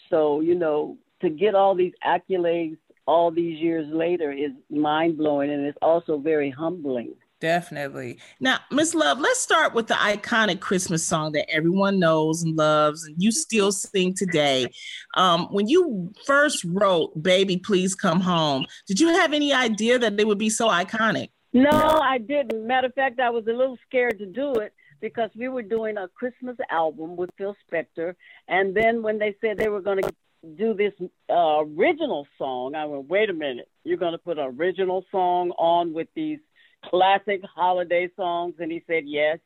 So, 0.09 0.41
you 0.41 0.55
know, 0.55 0.97
to 1.21 1.29
get 1.29 1.53
all 1.53 1.75
these 1.75 1.93
accolades 2.03 2.77
all 3.05 3.31
these 3.31 3.59
years 3.59 3.87
later 3.91 4.31
is 4.31 4.51
mind 4.69 5.17
blowing 5.17 5.51
and 5.51 5.65
it's 5.65 5.77
also 5.81 6.17
very 6.17 6.49
humbling. 6.49 7.13
Definitely. 7.39 8.19
Now, 8.41 8.57
Miss 8.69 8.93
Love, 8.93 9.19
let's 9.19 9.39
start 9.39 9.73
with 9.73 9.87
the 9.87 9.93
iconic 9.93 10.59
Christmas 10.59 11.05
song 11.07 11.31
that 11.31 11.49
everyone 11.49 11.97
knows 11.97 12.43
and 12.43 12.57
loves, 12.57 13.05
and 13.05 13.15
you 13.17 13.31
still 13.31 13.71
sing 13.71 14.13
today. 14.13 14.67
Um, 15.15 15.47
when 15.51 15.69
you 15.69 16.11
first 16.25 16.65
wrote 16.65 17.21
"Baby, 17.23 17.55
Please 17.55 17.95
Come 17.95 18.19
Home," 18.19 18.65
did 18.87 18.99
you 18.99 19.07
have 19.07 19.31
any 19.31 19.53
idea 19.53 19.97
that 19.99 20.19
it 20.19 20.27
would 20.27 20.37
be 20.37 20.49
so 20.49 20.67
iconic? 20.67 21.29
No, 21.53 21.69
I 21.69 22.17
didn't. 22.17 22.67
Matter 22.67 22.87
of 22.87 22.93
fact, 22.93 23.21
I 23.21 23.29
was 23.29 23.47
a 23.47 23.53
little 23.53 23.77
scared 23.87 24.19
to 24.19 24.25
do 24.25 24.55
it 24.55 24.73
because 24.99 25.29
we 25.33 25.47
were 25.47 25.63
doing 25.63 25.97
a 25.97 26.09
Christmas 26.09 26.57
album 26.69 27.15
with 27.15 27.29
Phil 27.37 27.55
Spector, 27.71 28.15
and 28.49 28.75
then 28.75 29.01
when 29.01 29.17
they 29.17 29.33
said 29.39 29.57
they 29.57 29.69
were 29.69 29.81
going 29.81 30.01
to 30.01 30.11
do 30.57 30.73
this 30.73 30.93
uh, 31.29 31.63
original 31.63 32.27
song, 32.37 32.75
I 32.75 32.83
went, 32.83 33.07
"Wait 33.07 33.29
a 33.29 33.33
minute, 33.33 33.69
you're 33.85 33.97
going 33.97 34.11
to 34.11 34.17
put 34.17 34.37
an 34.37 34.57
original 34.59 35.05
song 35.09 35.51
on 35.51 35.93
with 35.93 36.09
these?" 36.15 36.39
Classic 36.83 37.41
holiday 37.43 38.09
songs? 38.15 38.55
And 38.59 38.71
he 38.71 38.83
said, 38.87 39.03
yes. 39.05 39.39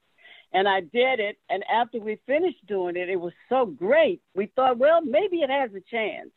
And 0.52 0.67
I 0.67 0.82
did 0.82 1.19
it. 1.19 1.38
And 1.50 1.63
after 1.63 2.00
we 2.00 2.19
finished 2.28 2.65
doing 2.67 2.96
it, 2.96 3.10
it 3.10 3.19
was 3.19 3.34
so 3.50 3.65
great. 3.65 4.22
We 4.36 4.48
thought, 4.56 4.78
well, 4.78 5.02
maybe 5.02 5.38
it 5.38 5.50
has 5.50 5.72
a 5.74 5.82
chance. 5.82 6.30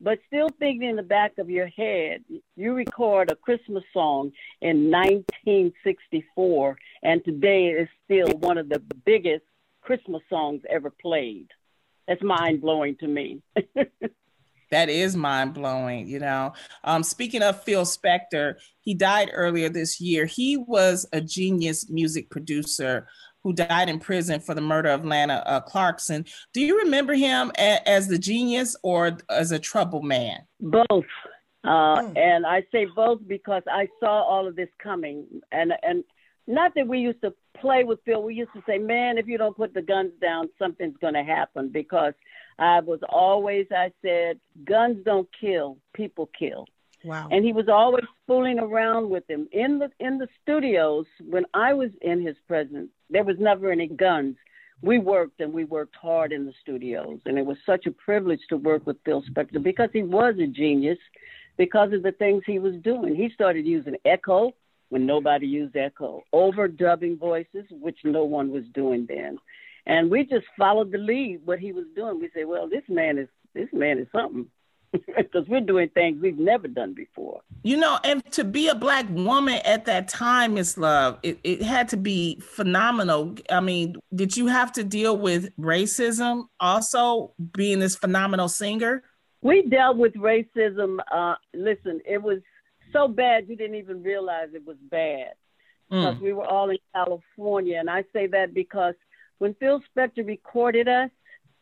But 0.00 0.18
still 0.28 0.48
thinking 0.58 0.88
in 0.88 0.96
the 0.96 1.02
back 1.02 1.36
of 1.38 1.50
your 1.50 1.66
head, 1.66 2.24
you 2.56 2.72
record 2.72 3.30
a 3.30 3.36
Christmas 3.36 3.84
song 3.92 4.32
in 4.62 4.90
1964, 4.90 6.78
and 7.02 7.22
today 7.22 7.66
it 7.66 7.82
is 7.82 7.88
still 8.06 8.38
one 8.38 8.56
of 8.56 8.70
the 8.70 8.80
biggest 9.04 9.44
Christmas 9.82 10.22
songs 10.30 10.62
ever 10.70 10.88
played. 10.88 11.48
That's 12.08 12.22
mind 12.22 12.62
blowing 12.62 12.96
to 13.00 13.06
me. 13.06 13.42
that 14.70 14.88
is 14.88 15.16
mind 15.16 15.54
blowing. 15.54 16.06
You 16.06 16.20
know, 16.20 16.52
um, 16.84 17.02
speaking 17.02 17.42
of 17.42 17.62
Phil 17.62 17.84
Spector, 17.84 18.54
he 18.80 18.94
died 18.94 19.30
earlier 19.32 19.68
this 19.68 20.00
year. 20.00 20.26
He 20.26 20.56
was 20.56 21.06
a 21.12 21.20
genius 21.20 21.90
music 21.90 22.30
producer 22.30 23.06
who 23.42 23.52
died 23.52 23.88
in 23.88 23.98
prison 23.98 24.40
for 24.40 24.54
the 24.54 24.60
murder 24.60 24.90
of 24.90 25.04
Lana 25.04 25.42
uh, 25.46 25.60
Clarkson. 25.60 26.26
Do 26.52 26.60
you 26.60 26.78
remember 26.78 27.14
him 27.14 27.50
a- 27.58 27.88
as 27.88 28.06
the 28.08 28.18
genius 28.18 28.76
or 28.82 29.16
as 29.30 29.52
a 29.52 29.58
trouble 29.58 30.02
man? 30.02 30.40
Both. 30.60 31.06
Uh, 31.64 32.02
mm. 32.02 32.18
And 32.18 32.46
I 32.46 32.64
say 32.72 32.86
both 32.94 33.20
because 33.26 33.62
I 33.70 33.88
saw 33.98 34.22
all 34.22 34.46
of 34.46 34.56
this 34.56 34.68
coming, 34.82 35.26
and 35.52 35.72
and 35.82 36.04
not 36.50 36.74
that 36.74 36.86
we 36.86 36.98
used 36.98 37.22
to 37.22 37.32
play 37.54 37.84
with 37.84 38.00
Phil. 38.04 38.22
We 38.22 38.34
used 38.34 38.52
to 38.54 38.62
say, 38.66 38.78
"Man, 38.78 39.18
if 39.18 39.26
you 39.26 39.38
don't 39.38 39.56
put 39.56 39.72
the 39.74 39.82
guns 39.82 40.12
down, 40.20 40.50
something's 40.58 40.96
going 40.98 41.14
to 41.14 41.22
happen." 41.22 41.68
Because 41.68 42.14
I 42.58 42.80
was 42.80 43.00
always, 43.08 43.66
I 43.70 43.92
said, 44.02 44.38
guns 44.64 44.98
don't 45.04 45.28
kill, 45.40 45.78
people 45.94 46.28
kill. 46.38 46.66
Wow. 47.02 47.28
And 47.30 47.44
he 47.44 47.52
was 47.52 47.68
always 47.68 48.04
fooling 48.26 48.58
around 48.58 49.08
with 49.08 49.28
him 49.28 49.48
in 49.52 49.78
the 49.78 49.90
in 50.00 50.18
the 50.18 50.28
studios. 50.42 51.06
When 51.28 51.46
I 51.54 51.72
was 51.72 51.90
in 52.02 52.20
his 52.20 52.36
presence, 52.46 52.90
there 53.08 53.24
was 53.24 53.38
never 53.38 53.70
any 53.72 53.86
guns. 53.86 54.36
We 54.82 54.98
worked 54.98 55.40
and 55.40 55.52
we 55.52 55.64
worked 55.64 55.96
hard 55.96 56.32
in 56.32 56.44
the 56.46 56.52
studios, 56.60 57.20
and 57.26 57.38
it 57.38 57.46
was 57.46 57.56
such 57.64 57.86
a 57.86 57.90
privilege 57.90 58.40
to 58.48 58.56
work 58.56 58.86
with 58.86 58.96
Phil 59.04 59.22
Spector 59.22 59.62
because 59.62 59.90
he 59.92 60.02
was 60.02 60.34
a 60.38 60.46
genius, 60.46 60.98
because 61.56 61.92
of 61.92 62.02
the 62.02 62.12
things 62.12 62.42
he 62.46 62.58
was 62.58 62.74
doing. 62.76 63.14
He 63.14 63.30
started 63.30 63.66
using 63.66 63.96
echo 64.04 64.52
when 64.90 65.06
nobody 65.06 65.46
used 65.46 65.76
echo, 65.76 66.22
overdubbing 66.34 67.18
voices, 67.18 67.64
which 67.70 67.98
no 68.04 68.24
one 68.24 68.50
was 68.50 68.64
doing 68.74 69.06
then. 69.08 69.38
And 69.86 70.10
we 70.10 70.24
just 70.24 70.46
followed 70.58 70.92
the 70.92 70.98
lead, 70.98 71.40
what 71.44 71.58
he 71.58 71.72
was 71.72 71.86
doing. 71.96 72.20
We 72.20 72.30
said, 72.34 72.46
well, 72.46 72.68
this 72.68 72.82
man 72.88 73.18
is 73.18 73.28
this 73.54 73.68
man 73.72 73.98
is 73.98 74.06
something. 74.12 74.46
Because 75.16 75.46
we're 75.46 75.60
doing 75.60 75.88
things 75.90 76.20
we've 76.20 76.36
never 76.36 76.66
done 76.66 76.94
before. 76.94 77.42
You 77.62 77.76
know, 77.76 78.00
and 78.02 78.24
to 78.32 78.42
be 78.42 78.66
a 78.66 78.74
black 78.74 79.06
woman 79.08 79.60
at 79.64 79.84
that 79.84 80.08
time, 80.08 80.54
Miss 80.54 80.76
Love, 80.76 81.20
it, 81.22 81.38
it 81.44 81.62
had 81.62 81.88
to 81.90 81.96
be 81.96 82.40
phenomenal. 82.40 83.36
I 83.48 83.60
mean, 83.60 83.94
did 84.12 84.36
you 84.36 84.48
have 84.48 84.72
to 84.72 84.82
deal 84.82 85.16
with 85.16 85.56
racism 85.56 86.46
also 86.58 87.34
being 87.52 87.78
this 87.78 87.94
phenomenal 87.94 88.48
singer? 88.48 89.04
We 89.42 89.62
dealt 89.62 89.96
with 89.96 90.14
racism. 90.14 90.98
Uh, 91.08 91.36
listen, 91.54 92.00
it 92.04 92.20
was 92.20 92.40
so 92.92 93.08
bad 93.08 93.48
you 93.48 93.56
didn't 93.56 93.76
even 93.76 94.02
realize 94.02 94.48
it 94.54 94.66
was 94.66 94.76
bad 94.90 95.32
because 95.88 96.16
mm. 96.16 96.22
we 96.22 96.32
were 96.32 96.46
all 96.46 96.70
in 96.70 96.78
California. 96.94 97.78
And 97.78 97.90
I 97.90 98.04
say 98.12 98.26
that 98.28 98.54
because 98.54 98.94
when 99.38 99.54
Phil 99.54 99.82
Spector 99.96 100.26
recorded 100.26 100.88
us, 100.88 101.10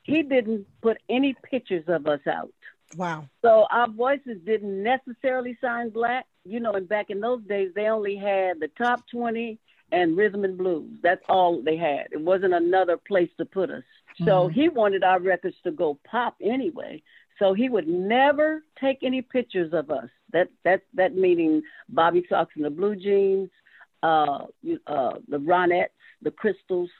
he 0.02 0.22
didn't 0.22 0.66
put 0.82 0.98
any 1.08 1.34
pictures 1.50 1.84
of 1.88 2.06
us 2.06 2.20
out. 2.26 2.52
Wow. 2.96 3.28
So 3.42 3.66
our 3.70 3.88
voices 3.88 4.38
didn't 4.44 4.82
necessarily 4.82 5.56
sound 5.60 5.92
black. 5.92 6.26
You 6.44 6.60
know, 6.60 6.72
and 6.72 6.88
back 6.88 7.10
in 7.10 7.20
those 7.20 7.42
days, 7.42 7.72
they 7.74 7.88
only 7.88 8.16
had 8.16 8.58
the 8.60 8.70
top 8.78 9.04
20 9.10 9.58
and 9.92 10.16
rhythm 10.16 10.44
and 10.44 10.56
blues. 10.56 10.98
That's 11.02 11.22
all 11.28 11.62
they 11.62 11.76
had. 11.76 12.08
It 12.10 12.20
wasn't 12.20 12.54
another 12.54 12.96
place 12.96 13.30
to 13.38 13.44
put 13.44 13.70
us. 13.70 13.84
So 14.18 14.24
mm-hmm. 14.24 14.52
he 14.60 14.68
wanted 14.68 15.04
our 15.04 15.20
records 15.20 15.56
to 15.64 15.70
go 15.70 15.98
pop 16.04 16.36
anyway. 16.42 17.02
So 17.38 17.54
he 17.54 17.68
would 17.68 17.88
never 17.88 18.62
take 18.80 18.98
any 19.02 19.22
pictures 19.22 19.72
of 19.72 19.90
us. 19.90 20.08
That 20.32 20.48
that 20.64 20.82
that 20.94 21.14
meaning 21.14 21.62
Bob 21.88 22.14
B. 22.14 22.24
Soxx 22.30 22.48
and 22.56 22.64
the 22.64 22.70
Blue 22.70 22.96
Jeans, 22.96 23.50
uh, 24.02 24.44
uh, 24.86 25.14
the 25.28 25.38
Ronettes, 25.38 25.88
the 26.22 26.30
Crystals 26.30 26.90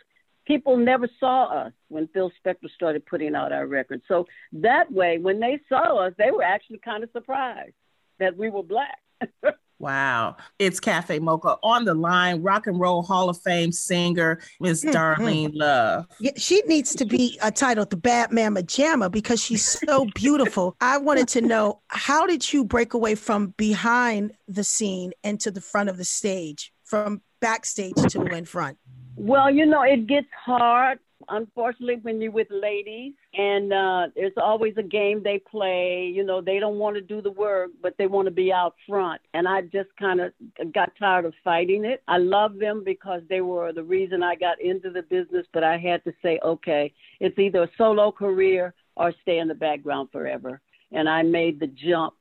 people 0.49 0.79
never 0.79 1.09
saw 1.21 1.67
us 1.67 1.73
when 1.89 2.09
Phil 2.09 2.33
Spector 2.43 2.71
started 2.75 3.05
putting 3.05 3.35
out 3.37 3.53
our 3.53 3.67
records. 3.67 4.03
So 4.09 4.27
that 4.55 4.91
way, 4.91 5.19
when 5.19 5.39
they 5.39 5.61
saw 5.69 6.07
us, 6.07 6.15
they 6.17 6.31
were 6.31 6.43
actually 6.43 6.79
kind 6.79 7.05
of 7.05 7.11
surprised 7.13 7.75
that 8.19 8.37
we 8.37 8.49
were 8.49 8.63
black. 8.63 8.99
Wow. 9.79 10.37
It's 10.59 10.81
Cafe 10.81 11.19
Mocha 11.21 11.57
on 11.63 11.85
the 11.85 11.95
line, 11.95 12.43
Rock 12.43 12.67
and 12.67 12.81
Roll 12.81 13.03
Hall 13.03 13.29
of 13.29 13.39
Fame 13.39 13.71
singer, 13.71 14.41
Miss 14.61 14.85
mm-hmm. 14.85 14.97
Darlene 14.97 15.51
Love. 15.55 16.07
Yeah, 16.21 16.33
she 16.37 16.63
needs 16.67 16.95
to 16.97 17.05
be 17.05 17.39
uh, 17.43 17.51
titled 17.51 17.91
the 17.91 17.97
Bad 17.97 18.33
Mama 18.33 18.63
Jamma 18.63 19.11
because 19.11 19.43
she's 19.43 19.65
so 19.65 20.07
beautiful. 20.15 20.77
I 20.81 20.99
wanted 20.99 21.29
to 21.29 21.41
know 21.43 21.81
how 21.89 22.27
did 22.27 22.53
you 22.53 22.65
break 22.65 22.95
away 22.95 23.15
from 23.15 23.55
behind 23.57 24.33
the 24.49 24.65
scene 24.65 25.13
and 25.23 25.41
to 25.41 25.51
the 25.51 25.61
front 25.61 25.89
of 25.89 25.97
the 25.97 26.05
stage, 26.05 26.73
from 26.85 27.23
backstage 27.41 27.95
to 27.95 28.23
in 28.27 28.45
front? 28.45 28.79
Well, 29.17 29.51
you 29.51 29.67
know, 29.67 29.83
it 29.83 30.07
gets 30.07 30.29
hard, 30.45 30.99
unfortunately, 31.31 31.99
when 32.03 32.21
you're 32.21 32.33
with 32.33 32.49
ladies, 32.51 33.15
and 33.35 33.73
uh, 33.73 34.09
there's 34.15 34.33
always 34.37 34.75
a 34.77 34.83
game 34.83 35.23
they 35.23 35.39
play. 35.39 36.11
You 36.15 36.25
know, 36.25 36.41
they 36.41 36.59
don't 36.59 36.79
want 36.79 36.97
to 36.97 37.01
do 37.01 37.23
the 37.23 37.31
work, 37.31 37.71
but 37.83 37.95
they 37.99 38.07
want 38.07 38.27
to 38.27 38.33
be 38.33 38.53
out 38.53 38.75
front. 38.87 39.21
And 39.35 39.47
I 39.47 39.63
just 39.63 39.91
kind 39.99 40.21
of 40.21 40.33
got 40.75 40.93
tired 40.99 41.25
of 41.25 41.35
fighting 41.45 41.85
it. 41.85 42.03
I 42.09 42.19
love 42.19 42.59
them 42.59 42.83
because 42.85 43.23
they 43.29 43.41
were 43.41 43.73
the 43.73 43.85
reason 43.85 44.23
I 44.23 44.35
got 44.35 44.61
into 44.61 44.91
the 44.91 45.03
business, 45.03 45.47
but 45.53 45.65
I 45.65 45.79
had 45.79 46.05
to 46.05 46.13
say, 46.23 46.39
okay, 46.45 46.93
it's 47.21 47.39
either 47.39 47.65
a 47.65 47.71
solo 47.77 48.11
career 48.13 48.75
or 48.97 49.13
stay 49.23 49.39
in 49.39 49.49
the 49.49 49.55
background 49.55 50.09
forever. 50.13 50.61
And 50.93 51.09
I 51.09 51.23
made 51.23 51.61
the 51.61 51.69
jump 51.69 52.15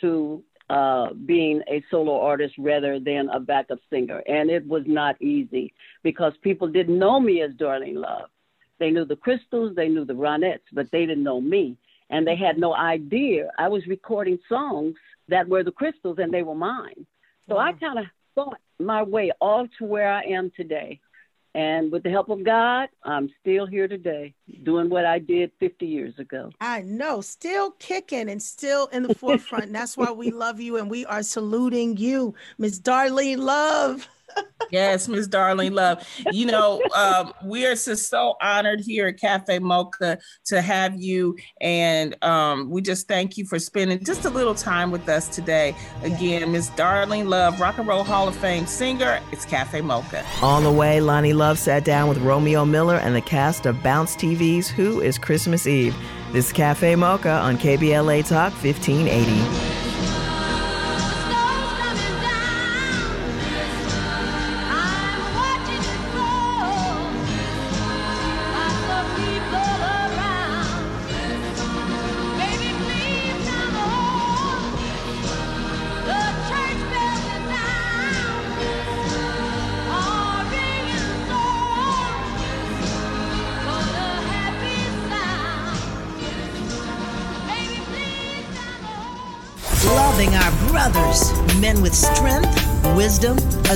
to 0.00 0.42
uh, 0.70 1.12
being 1.26 1.60
a 1.68 1.82
solo 1.90 2.20
artist 2.20 2.54
rather 2.56 3.00
than 3.00 3.28
a 3.30 3.40
backup 3.40 3.80
singer. 3.90 4.22
And 4.28 4.50
it 4.50 4.64
was 4.66 4.84
not 4.86 5.20
easy 5.20 5.74
because 6.04 6.32
people 6.42 6.68
didn't 6.68 6.96
know 6.96 7.18
me 7.18 7.42
as 7.42 7.50
Darlene 7.52 7.96
Love. 7.96 8.30
They 8.80 8.90
knew 8.90 9.04
the 9.04 9.14
Crystals, 9.14 9.76
they 9.76 9.88
knew 9.88 10.04
the 10.04 10.14
Ronettes, 10.14 10.68
but 10.72 10.90
they 10.90 11.06
didn't 11.06 11.22
know 11.22 11.40
me. 11.40 11.76
And 12.08 12.26
they 12.26 12.34
had 12.34 12.58
no 12.58 12.74
idea 12.74 13.50
I 13.56 13.68
was 13.68 13.86
recording 13.86 14.40
songs 14.48 14.96
that 15.28 15.48
were 15.48 15.62
the 15.62 15.70
Crystals 15.70 16.18
and 16.18 16.34
they 16.34 16.42
were 16.42 16.56
mine. 16.56 17.06
So 17.48 17.56
wow. 17.56 17.66
I 17.66 17.72
kind 17.74 18.00
of 18.00 18.06
thought 18.34 18.58
my 18.80 19.02
way 19.04 19.30
all 19.40 19.68
to 19.78 19.84
where 19.84 20.10
I 20.10 20.22
am 20.22 20.50
today. 20.56 20.98
And 21.54 21.90
with 21.90 22.04
the 22.04 22.10
help 22.10 22.30
of 22.30 22.44
God, 22.44 22.88
I'm 23.02 23.28
still 23.40 23.66
here 23.66 23.88
today 23.88 24.34
doing 24.62 24.88
what 24.88 25.04
I 25.04 25.18
did 25.18 25.50
50 25.58 25.84
years 25.84 26.16
ago. 26.18 26.52
I 26.60 26.82
know, 26.82 27.20
still 27.20 27.72
kicking 27.72 28.30
and 28.30 28.40
still 28.40 28.86
in 28.86 29.02
the 29.02 29.14
forefront. 29.14 29.64
And 29.64 29.74
that's 29.74 29.96
why 29.96 30.12
we 30.12 30.30
love 30.30 30.60
you 30.60 30.76
and 30.76 30.88
we 30.88 31.04
are 31.06 31.24
saluting 31.24 31.96
you, 31.96 32.34
Miss 32.56 32.78
Darlene 32.78 33.38
Love. 33.38 34.08
Yes, 34.70 35.08
Miss 35.08 35.26
Darlene 35.26 35.72
Love. 35.72 36.06
You 36.32 36.46
know, 36.46 36.80
um, 36.94 37.32
we 37.44 37.66
are 37.66 37.74
just 37.74 38.08
so 38.08 38.36
honored 38.40 38.80
here 38.80 39.08
at 39.08 39.18
Cafe 39.18 39.58
Mocha 39.58 40.18
to 40.46 40.62
have 40.62 41.00
you. 41.00 41.36
And 41.60 42.16
um, 42.22 42.70
we 42.70 42.80
just 42.80 43.08
thank 43.08 43.36
you 43.36 43.46
for 43.46 43.58
spending 43.58 44.04
just 44.04 44.24
a 44.24 44.30
little 44.30 44.54
time 44.54 44.90
with 44.90 45.08
us 45.08 45.28
today. 45.28 45.74
Again, 46.02 46.52
Miss 46.52 46.70
Darlene 46.70 47.26
Love, 47.26 47.60
Rock 47.60 47.78
and 47.78 47.88
Roll 47.88 48.04
Hall 48.04 48.28
of 48.28 48.36
Fame 48.36 48.66
singer. 48.66 49.20
It's 49.32 49.44
Cafe 49.44 49.80
Mocha. 49.80 50.24
On 50.42 50.62
the 50.62 50.72
way, 50.72 50.98
Loni 50.98 51.34
Love 51.34 51.58
sat 51.58 51.84
down 51.84 52.08
with 52.08 52.18
Romeo 52.18 52.64
Miller 52.64 52.96
and 52.96 53.14
the 53.14 53.20
cast 53.20 53.66
of 53.66 53.82
Bounce 53.82 54.14
TV's 54.16 54.68
Who 54.68 55.00
is 55.00 55.18
Christmas 55.18 55.66
Eve. 55.66 55.96
This 56.32 56.46
is 56.46 56.52
Cafe 56.52 56.94
Mocha 56.94 57.32
on 57.32 57.58
KBLA 57.58 58.28
Talk 58.28 58.52
1580. 58.52 59.89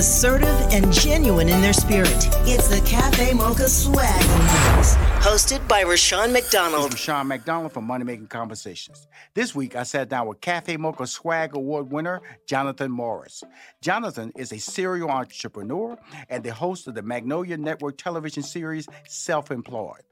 Assertive, 0.04 0.60
and 0.70 0.92
genuine 0.92 1.48
in 1.48 1.62
their 1.62 1.72
spirit. 1.72 2.28
It's 2.44 2.68
the 2.68 2.86
Cafe 2.86 3.32
Mocha 3.32 3.66
Swag 3.70 4.22
Awards, 4.22 4.96
hosted 5.24 5.66
by 5.66 5.82
Rushion 5.82 6.30
McDonald. 6.30 6.92
This 6.92 7.00
is 7.00 7.08
Rushion 7.08 7.26
McDonald 7.26 7.72
from 7.72 7.84
Money 7.84 8.04
Making 8.04 8.26
Conversations. 8.26 9.06
This 9.32 9.54
week, 9.54 9.76
I 9.76 9.82
sat 9.82 10.10
down 10.10 10.26
with 10.26 10.42
Cafe 10.42 10.76
Mocha 10.76 11.06
Swag 11.06 11.56
Award 11.56 11.90
winner 11.90 12.20
Jonathan 12.46 12.90
Morris. 12.90 13.42
Jonathan 13.80 14.30
is 14.36 14.52
a 14.52 14.58
serial 14.58 15.08
entrepreneur 15.08 15.96
and 16.28 16.44
the 16.44 16.52
host 16.52 16.86
of 16.86 16.94
the 16.94 17.02
Magnolia 17.02 17.56
Network 17.56 17.96
television 17.96 18.42
series 18.42 18.86
Self 19.08 19.50
Employed. 19.50 20.02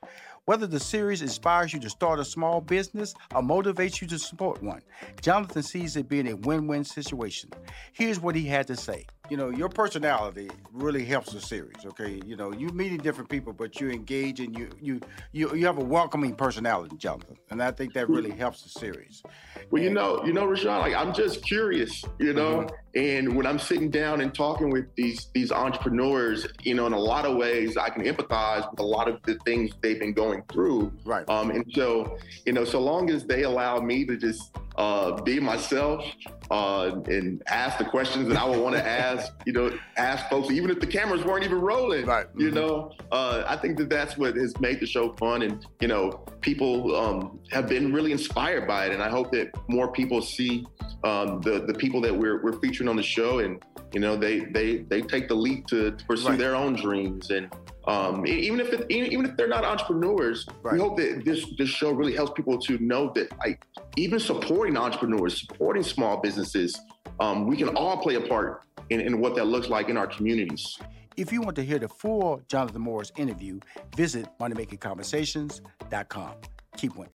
Whether 0.47 0.67
the 0.67 0.81
series 0.81 1.23
inspires 1.23 1.73
you 1.73 1.79
to 1.81 1.91
start 1.91 2.19
a 2.19 2.25
small 2.25 2.61
business 2.63 3.15
or 3.33 3.43
motivates 3.43 4.01
you 4.01 4.09
to 4.09 4.19
support 4.19 4.61
one, 4.61 4.81
Jonathan 5.21 5.63
sees 5.63 5.97
it 5.97 6.09
being 6.09 6.29
a 6.29 6.37
win 6.37 6.67
win 6.67 6.83
situation. 6.83 7.51
Here's 7.93 8.19
what 8.19 8.35
he 8.35 8.47
had 8.47 8.67
to 8.67 8.75
say 8.75 9.07
you 9.33 9.39
know, 9.39 9.49
your 9.49 9.71
personality 9.71 10.51
really 10.75 11.07
helps 11.07 11.33
the 11.33 11.41
series. 11.41 11.87
Okay, 11.87 12.21
you 12.27 12.37
know, 12.37 12.53
you're 12.53 12.75
meeting 12.75 12.99
different 12.99 13.31
people, 13.31 13.55
but 13.55 13.81
you 13.81 13.89
engage 13.89 14.41
and 14.41 14.55
you 14.59 14.69
you 14.79 15.01
you 15.33 15.57
you 15.57 15.65
have 15.65 15.79
a 15.79 15.85
welcoming 15.85 16.35
personality, 16.35 16.99
Jonathan, 16.99 17.39
and 17.49 17.63
I 17.63 17.71
think 17.71 17.95
that 17.95 18.11
really 18.11 18.31
helps 18.31 18.61
the 18.61 18.69
series. 18.69 19.23
Well, 19.71 19.83
you 19.83 19.89
know, 19.89 20.23
you 20.27 20.35
know, 20.35 20.45
Rushion, 20.45 20.67
like 20.81 20.93
I'm 20.93 21.15
just 21.15 21.43
curious, 21.47 22.05
you 22.19 22.35
know, 22.35 22.67
mm-hmm. 22.67 22.75
and 22.95 23.35
when 23.35 23.47
I'm 23.47 23.59
sitting 23.59 23.89
down 23.89 24.21
and 24.21 24.35
talking 24.35 24.69
with 24.69 24.95
these 24.97 25.29
these 25.33 25.51
entrepreneurs, 25.51 26.47
you 26.63 26.75
know, 26.75 26.85
in 26.85 26.93
a 26.93 27.01
lot 27.01 27.25
of 27.25 27.39
ways, 27.39 27.79
I 27.79 27.89
can 27.89 28.05
empathize 28.05 28.71
with 28.71 28.81
a 28.81 28.85
lot 28.85 29.09
of 29.09 29.23
the 29.23 29.37
things 29.47 29.73
they've 29.81 29.99
been 29.99 30.13
going 30.13 30.43
through. 30.53 30.93
Right. 31.07 31.27
Um, 31.31 31.51
and 31.53 31.65
so, 31.73 32.19
you 32.45 32.53
know, 32.53 32.67
so 32.67 32.83
long 32.83 33.09
as 33.09 33.25
they 33.25 33.45
allow 33.45 33.81
me 33.81 34.05
to 34.05 34.19
just 34.19 34.55
uh, 34.77 35.21
be 35.23 35.39
myself 35.39 36.05
uh, 36.51 37.01
and 37.07 37.43
ask 37.47 37.79
the 37.79 37.85
questions 37.85 38.29
that 38.29 38.39
I 38.39 38.45
would 38.45 38.59
want 38.59 38.77
to 38.77 38.87
ask. 38.87 39.22
You 39.47 39.53
know, 39.53 39.79
ask 39.97 40.29
folks, 40.29 40.51
even 40.51 40.71
if 40.71 40.81
the 40.81 40.87
cameras 40.87 41.25
weren't 41.25 41.45
even 41.45 41.61
rolling. 41.61 42.07
Right. 42.07 42.27
You 42.37 42.47
mm-hmm. 42.47 42.57
know, 42.57 42.93
uh, 43.11 43.45
I 43.47 43.57
think 43.57 43.79
that 43.79 43.89
that's 43.89 44.17
what 44.17 44.37
has 44.37 44.59
made 44.61 44.81
the 44.81 44.87
show 44.87 45.13
fun, 45.15 45.43
and 45.43 45.67
you 45.81 45.89
know, 45.89 46.25
people 46.41 46.97
um, 46.97 47.41
have 47.51 47.69
been 47.69 47.93
really 47.93 48.13
inspired 48.13 48.67
by 48.67 48.87
it, 48.87 48.93
and 48.93 49.03
I 49.03 49.09
hope 49.09 49.33
that 49.33 49.51
more 49.69 49.93
people 49.93 50.23
see 50.23 50.67
um, 51.05 51.41
the 51.41 51.65
the 51.67 51.75
people 51.75 52.01
that 52.03 52.17
we're 52.17 52.43
we're 52.43 52.59
featuring 52.61 52.89
on 52.89 52.97
the 52.97 53.03
show, 53.03 53.41
and 53.41 53.63
you 53.93 54.01
know, 54.01 54.17
they 54.17 54.41
they 54.41 54.79
they 54.79 55.03
take 55.03 55.29
the 55.29 55.35
leap 55.35 55.67
to, 55.69 55.93
to 55.93 56.05
pursue 56.05 56.31
right. 56.31 56.39
their 56.39 56.55
own 56.55 56.75
dreams 56.75 57.31
and 57.31 57.53
um, 57.87 58.25
even 58.27 58.61
if 58.61 58.73
it, 58.73 58.87
even 58.91 59.27
if 59.27 59.37
they're 59.37 59.49
not 59.49 59.65
entrepreneurs, 59.65 60.47
right. 60.63 60.75
we 60.75 60.79
hope 60.79 60.97
that 60.99 61.25
this 61.25 61.45
this 61.59 61.69
show 61.69 61.91
really 61.91 62.15
helps 62.15 62.33
people 62.33 62.59
to 62.61 62.79
know 62.79 63.13
that 63.15 63.37
like 63.39 63.65
even 63.97 64.21
supporting 64.21 64.77
entrepreneurs, 64.77 65.41
supporting 65.41 65.83
small 65.83 66.19
businesses, 66.19 66.79
um, 67.19 67.47
we 67.47 67.57
can 67.57 67.71
all 67.71 67.97
play 67.97 68.15
a 68.15 68.21
part 68.21 68.63
in, 68.91 69.01
in 69.01 69.21
what 69.21 69.35
that 69.37 69.47
looks 69.47 69.69
like 69.69 69.89
in 69.89 69.97
our 69.97 70.07
communities. 70.07 70.79
If 71.17 71.33
you 71.33 71.43
want 71.43 71.57
to 71.57 71.65
hear 71.65 71.79
the 71.79 71.89
full 71.89 72.41
Jonathan 72.49 72.83
Morris 72.83 73.13
interview, 73.17 73.61
visit 73.97 74.27
moneymakingconversations.com. 74.41 76.33
Keep 76.77 76.97
winning. 76.97 77.13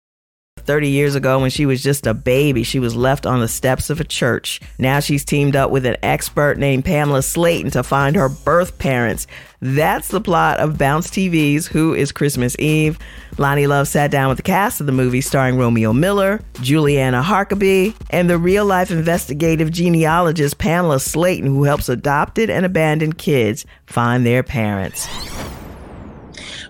30 0.67 0.89
years 0.89 1.15
ago 1.15 1.39
when 1.39 1.51
she 1.51 1.67
was 1.67 1.83
just 1.83 2.07
a 2.07 2.15
baby. 2.15 2.63
She 2.63 2.79
was 2.79 2.97
left 2.97 3.25
on 3.25 3.41
the 3.41 3.49
steps 3.49 3.89
of 3.91 4.01
a 4.01 4.05
church. 4.05 4.61
Now 4.79 5.01
she's 5.01 5.25
teamed 5.25 5.57
up 5.57 5.71
with 5.71 5.87
an 5.87 5.97
expert 6.03 6.59
named 6.59 6.85
Pamela 6.85 7.21
Slaton 7.21 7.73
to 7.73 7.83
find 7.83 8.17
her 8.17 8.29
birth 8.29 8.79
parents. 8.79 9.27
That's 9.61 10.09
the 10.09 10.21
plot 10.21 10.59
of 10.59 10.77
Bounce 10.77 11.09
TV's 11.09 11.67
Who 11.67 11.95
is 11.95 12.13
Christmas 12.13 12.59
Eve. 12.59 12.99
Loni 13.37 13.67
Love 13.67 13.89
sat 13.89 14.11
down 14.11 14.29
with 14.29 14.37
the 14.37 14.43
cast 14.43 14.81
of 14.81 14.87
the 14.87 14.93
movie 14.93 15.21
starring 15.21 15.57
Romeo 15.57 15.93
Miller, 15.93 16.41
Juliana 16.61 17.23
Harkavy, 17.23 17.95
and 18.11 18.29
the 18.29 18.39
real 18.39 18.65
life 18.65 18.91
investigative 18.91 19.71
genealogist 19.71 20.59
Pamela 20.59 20.97
Slaton, 20.97 21.47
who 21.47 21.65
helps 21.65 21.89
adopted 21.89 22.51
and 22.51 22.67
abandoned 22.67 23.19
kids 23.19 23.65
find 23.87 24.27
their 24.27 24.43
parents. 24.43 25.09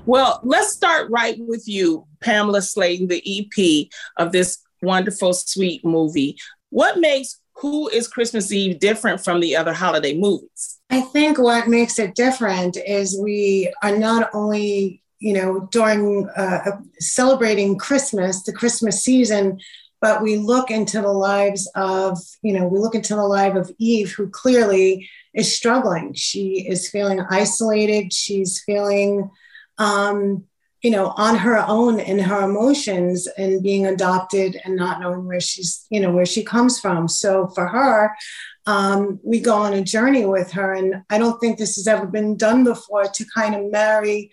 Well, 0.07 0.39
let's 0.45 0.73
start 0.73 1.11
right 1.11 1.37
with 1.41 1.67
you, 1.67 2.07
Pamela 2.27 2.59
Slaton, 2.59 3.09
the 3.09 3.23
EP 3.25 3.89
of 4.17 4.33
this 4.33 4.59
wonderful, 4.83 5.33
sweet 5.33 5.85
movie. 5.85 6.37
What 6.71 6.99
makes 6.99 7.41
Who 7.63 7.89
is 7.89 8.09
Christmas 8.09 8.53
Eve 8.53 8.79
different 8.81 9.25
from 9.25 9.41
the 9.41 9.57
other 9.57 9.73
holiday 9.73 10.15
movies? 10.19 10.79
I 10.91 11.01
think 11.01 11.39
what 11.39 11.69
makes 11.69 11.99
it 11.99 12.15
different 12.15 12.77
is 12.77 13.19
we 13.19 13.73
are 13.83 13.97
not 13.97 14.29
only, 14.35 15.03
you 15.21 15.33
know, 15.33 15.69
during 15.73 16.29
uh, 16.37 16.81
celebrating 16.99 17.79
Christmas, 17.79 18.43
the 18.43 18.53
Christmas 18.53 19.03
season, 19.03 19.59
but 20.01 20.23
we 20.23 20.37
look 20.37 20.71
into 20.71 21.01
the 21.01 21.13
lives 21.13 21.71
of, 21.75 22.19
you 22.43 22.53
know, 22.53 22.67
we 22.67 22.79
look 22.79 22.95
into 22.95 23.15
the 23.15 23.25
life 23.25 23.55
of 23.55 23.71
Eve, 23.79 24.13
who 24.13 24.29
clearly 24.29 25.09
is 25.33 25.55
struggling. 25.55 26.13
She 26.13 26.67
is 26.69 26.91
feeling 26.91 27.21
isolated. 27.31 28.13
She's 28.13 28.61
feeling 28.61 29.31
um, 29.79 30.45
you 30.87 30.93
know, 30.93 31.13
on 31.17 31.35
her 31.35 31.59
own 31.67 31.99
in 31.99 32.17
her 32.17 32.43
emotions 32.43 33.27
and 33.37 33.61
being 33.61 33.87
adopted 33.87 34.61
and 34.65 34.77
not 34.77 35.01
knowing 35.01 35.27
where 35.27 35.41
she's, 35.41 35.85
you 35.91 35.99
know, 35.99 36.13
where 36.13 36.25
she 36.25 36.45
comes 36.45 36.79
from. 36.79 37.09
So 37.09 37.49
for 37.49 37.67
her, 37.67 38.15
um, 38.67 39.19
we 39.25 39.41
go 39.41 39.57
on 39.57 39.73
a 39.73 39.83
journey 39.83 40.27
with 40.27 40.53
her. 40.53 40.75
And 40.75 41.03
I 41.11 41.19
don't 41.19 41.41
think 41.41 41.59
this 41.59 41.75
has 41.75 41.89
ever 41.89 42.07
been 42.07 42.37
done 42.37 42.63
before 42.63 43.03
to 43.03 43.27
kind 43.35 43.57
of 43.57 43.69
marry 43.69 44.31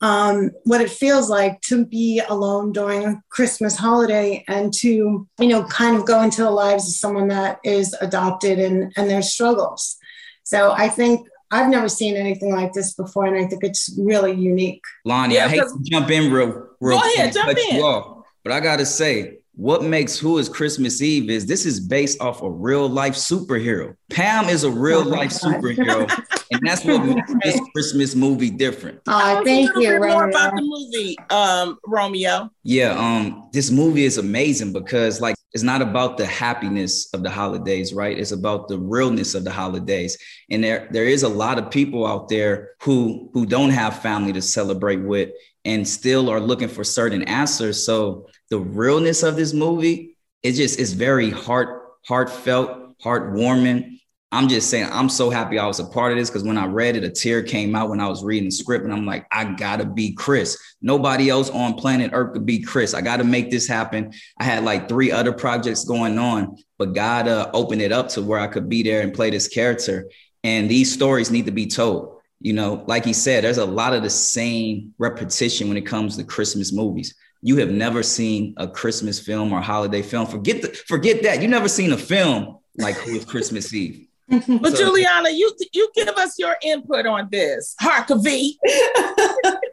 um, 0.00 0.52
what 0.62 0.80
it 0.80 0.88
feels 0.88 1.28
like 1.28 1.60
to 1.62 1.84
be 1.84 2.22
alone 2.28 2.70
during 2.70 3.04
a 3.04 3.20
Christmas 3.28 3.74
holiday 3.74 4.44
and 4.46 4.72
to, 4.74 5.26
you 5.40 5.48
know, 5.48 5.64
kind 5.64 5.96
of 5.96 6.06
go 6.06 6.22
into 6.22 6.44
the 6.44 6.52
lives 6.52 6.86
of 6.86 6.94
someone 6.94 7.26
that 7.26 7.58
is 7.64 7.92
adopted 8.00 8.60
and, 8.60 8.92
and 8.96 9.10
their 9.10 9.22
struggles. 9.22 9.96
So 10.44 10.70
I 10.70 10.90
think 10.90 11.26
I've 11.50 11.70
never 11.70 11.88
seen 11.88 12.16
anything 12.16 12.52
like 12.52 12.72
this 12.72 12.94
before, 12.94 13.26
and 13.26 13.36
I 13.36 13.48
think 13.48 13.64
it's 13.64 13.94
really 13.98 14.34
unique. 14.34 14.82
Loni, 15.06 15.34
yeah, 15.34 15.46
I 15.46 15.48
hate 15.48 15.60
to 15.60 15.78
jump 15.82 16.10
in 16.10 16.30
real, 16.30 16.68
real 16.80 17.00
Go 17.00 17.12
ahead, 17.14 17.32
jump 17.32 17.56
in. 17.70 17.80
Off, 17.80 18.24
but 18.44 18.52
I 18.52 18.60
gotta 18.60 18.84
say, 18.84 19.38
what 19.58 19.82
makes 19.82 20.16
Who 20.16 20.38
is 20.38 20.48
Christmas 20.48 21.02
Eve 21.02 21.28
is 21.30 21.44
this 21.44 21.66
is 21.66 21.80
based 21.80 22.20
off 22.20 22.42
a 22.42 22.48
real 22.48 22.88
life 22.88 23.14
superhero. 23.14 23.96
Pam 24.08 24.48
is 24.48 24.62
a 24.62 24.70
real 24.70 25.00
oh 25.00 25.08
life 25.08 25.30
superhero, 25.30 26.08
and 26.52 26.60
that's 26.62 26.84
what 26.84 27.04
makes 27.04 27.34
this 27.42 27.60
Christmas 27.72 28.14
movie 28.14 28.50
different. 28.50 29.00
Oh, 29.08 29.42
thank 29.44 29.68
you. 29.76 29.98
More 29.98 30.28
about 30.28 30.54
the 30.54 30.62
movie, 30.62 31.16
um, 31.30 31.76
Romeo. 31.84 32.50
Yeah, 32.62 32.90
um, 32.90 33.48
this 33.52 33.72
movie 33.72 34.04
is 34.04 34.18
amazing 34.18 34.72
because 34.72 35.20
like 35.20 35.34
it's 35.54 35.64
not 35.64 35.80
about 35.80 36.18
the 36.18 36.26
happiness 36.26 37.12
of 37.14 37.22
the 37.22 37.30
holidays, 37.30 37.94
right? 37.94 38.18
It's 38.18 38.32
about 38.32 38.68
the 38.68 38.78
realness 38.78 39.34
of 39.34 39.44
the 39.44 39.50
holidays. 39.50 40.18
And 40.50 40.62
there, 40.62 40.88
there 40.90 41.06
is 41.06 41.22
a 41.22 41.28
lot 41.28 41.58
of 41.58 41.70
people 41.70 42.06
out 42.06 42.28
there 42.28 42.70
who 42.82 43.30
who 43.32 43.46
don't 43.46 43.70
have 43.70 44.02
family 44.02 44.32
to 44.34 44.42
celebrate 44.42 45.02
with 45.02 45.30
and 45.64 45.88
still 45.88 46.28
are 46.28 46.40
looking 46.40 46.68
for 46.68 46.84
certain 46.84 47.22
answers. 47.22 47.84
So 47.84 48.28
the 48.50 48.58
realness 48.58 49.22
of 49.22 49.36
this 49.36 49.54
movie, 49.54 50.16
it 50.42 50.52
just 50.52 50.78
is 50.78 50.92
very 50.92 51.30
heart, 51.30 51.82
heartfelt, 52.06 52.98
heartwarming. 53.02 53.97
I'm 54.30 54.48
just 54.48 54.68
saying, 54.68 54.90
I'm 54.92 55.08
so 55.08 55.30
happy 55.30 55.58
I 55.58 55.66
was 55.66 55.80
a 55.80 55.86
part 55.86 56.12
of 56.12 56.18
this 56.18 56.28
because 56.28 56.44
when 56.44 56.58
I 56.58 56.66
read 56.66 56.96
it, 56.96 57.04
a 57.04 57.08
tear 57.08 57.42
came 57.42 57.74
out 57.74 57.88
when 57.88 58.00
I 58.00 58.08
was 58.08 58.22
reading 58.22 58.48
the 58.48 58.54
script, 58.54 58.84
and 58.84 58.92
I'm 58.92 59.06
like, 59.06 59.26
I 59.32 59.44
gotta 59.54 59.86
be 59.86 60.12
Chris. 60.12 60.58
Nobody 60.82 61.30
else 61.30 61.48
on 61.48 61.74
planet 61.74 62.10
Earth 62.12 62.34
could 62.34 62.44
be 62.44 62.60
Chris. 62.60 62.92
I 62.92 63.00
gotta 63.00 63.24
make 63.24 63.50
this 63.50 63.66
happen. 63.66 64.12
I 64.38 64.44
had 64.44 64.64
like 64.64 64.86
three 64.86 65.10
other 65.10 65.32
projects 65.32 65.84
going 65.84 66.18
on, 66.18 66.58
but 66.76 66.92
God 66.92 67.26
uh, 67.26 67.50
opened 67.54 67.80
it 67.80 67.90
up 67.90 68.08
to 68.10 68.22
where 68.22 68.38
I 68.38 68.48
could 68.48 68.68
be 68.68 68.82
there 68.82 69.00
and 69.00 69.14
play 69.14 69.30
this 69.30 69.48
character. 69.48 70.10
And 70.44 70.70
these 70.70 70.92
stories 70.92 71.30
need 71.30 71.46
to 71.46 71.52
be 71.52 71.66
told. 71.66 72.16
You 72.40 72.52
know, 72.52 72.84
like 72.86 73.06
he 73.06 73.14
said, 73.14 73.44
there's 73.44 73.58
a 73.58 73.64
lot 73.64 73.94
of 73.94 74.02
the 74.02 74.10
same 74.10 74.94
repetition 74.98 75.68
when 75.68 75.78
it 75.78 75.86
comes 75.86 76.16
to 76.16 76.24
Christmas 76.24 76.70
movies. 76.70 77.14
You 77.40 77.56
have 77.56 77.70
never 77.70 78.02
seen 78.02 78.54
a 78.58 78.68
Christmas 78.68 79.18
film 79.18 79.52
or 79.52 79.60
holiday 79.60 80.02
film. 80.02 80.26
Forget 80.26 80.60
the, 80.60 80.68
forget 80.68 81.22
that. 81.22 81.40
You 81.40 81.48
never 81.48 81.68
seen 81.68 81.92
a 81.92 81.96
film 81.96 82.58
like 82.76 83.02
with 83.06 83.26
Christmas 83.26 83.72
Eve. 83.72 84.07
But 84.60 84.76
so, 84.76 84.76
Juliana, 84.76 85.30
you 85.30 85.50
you 85.72 85.90
give 85.94 86.08
us 86.08 86.38
your 86.38 86.56
input 86.62 87.06
on 87.06 87.28
this. 87.30 87.74
Harkavy. 87.80 88.56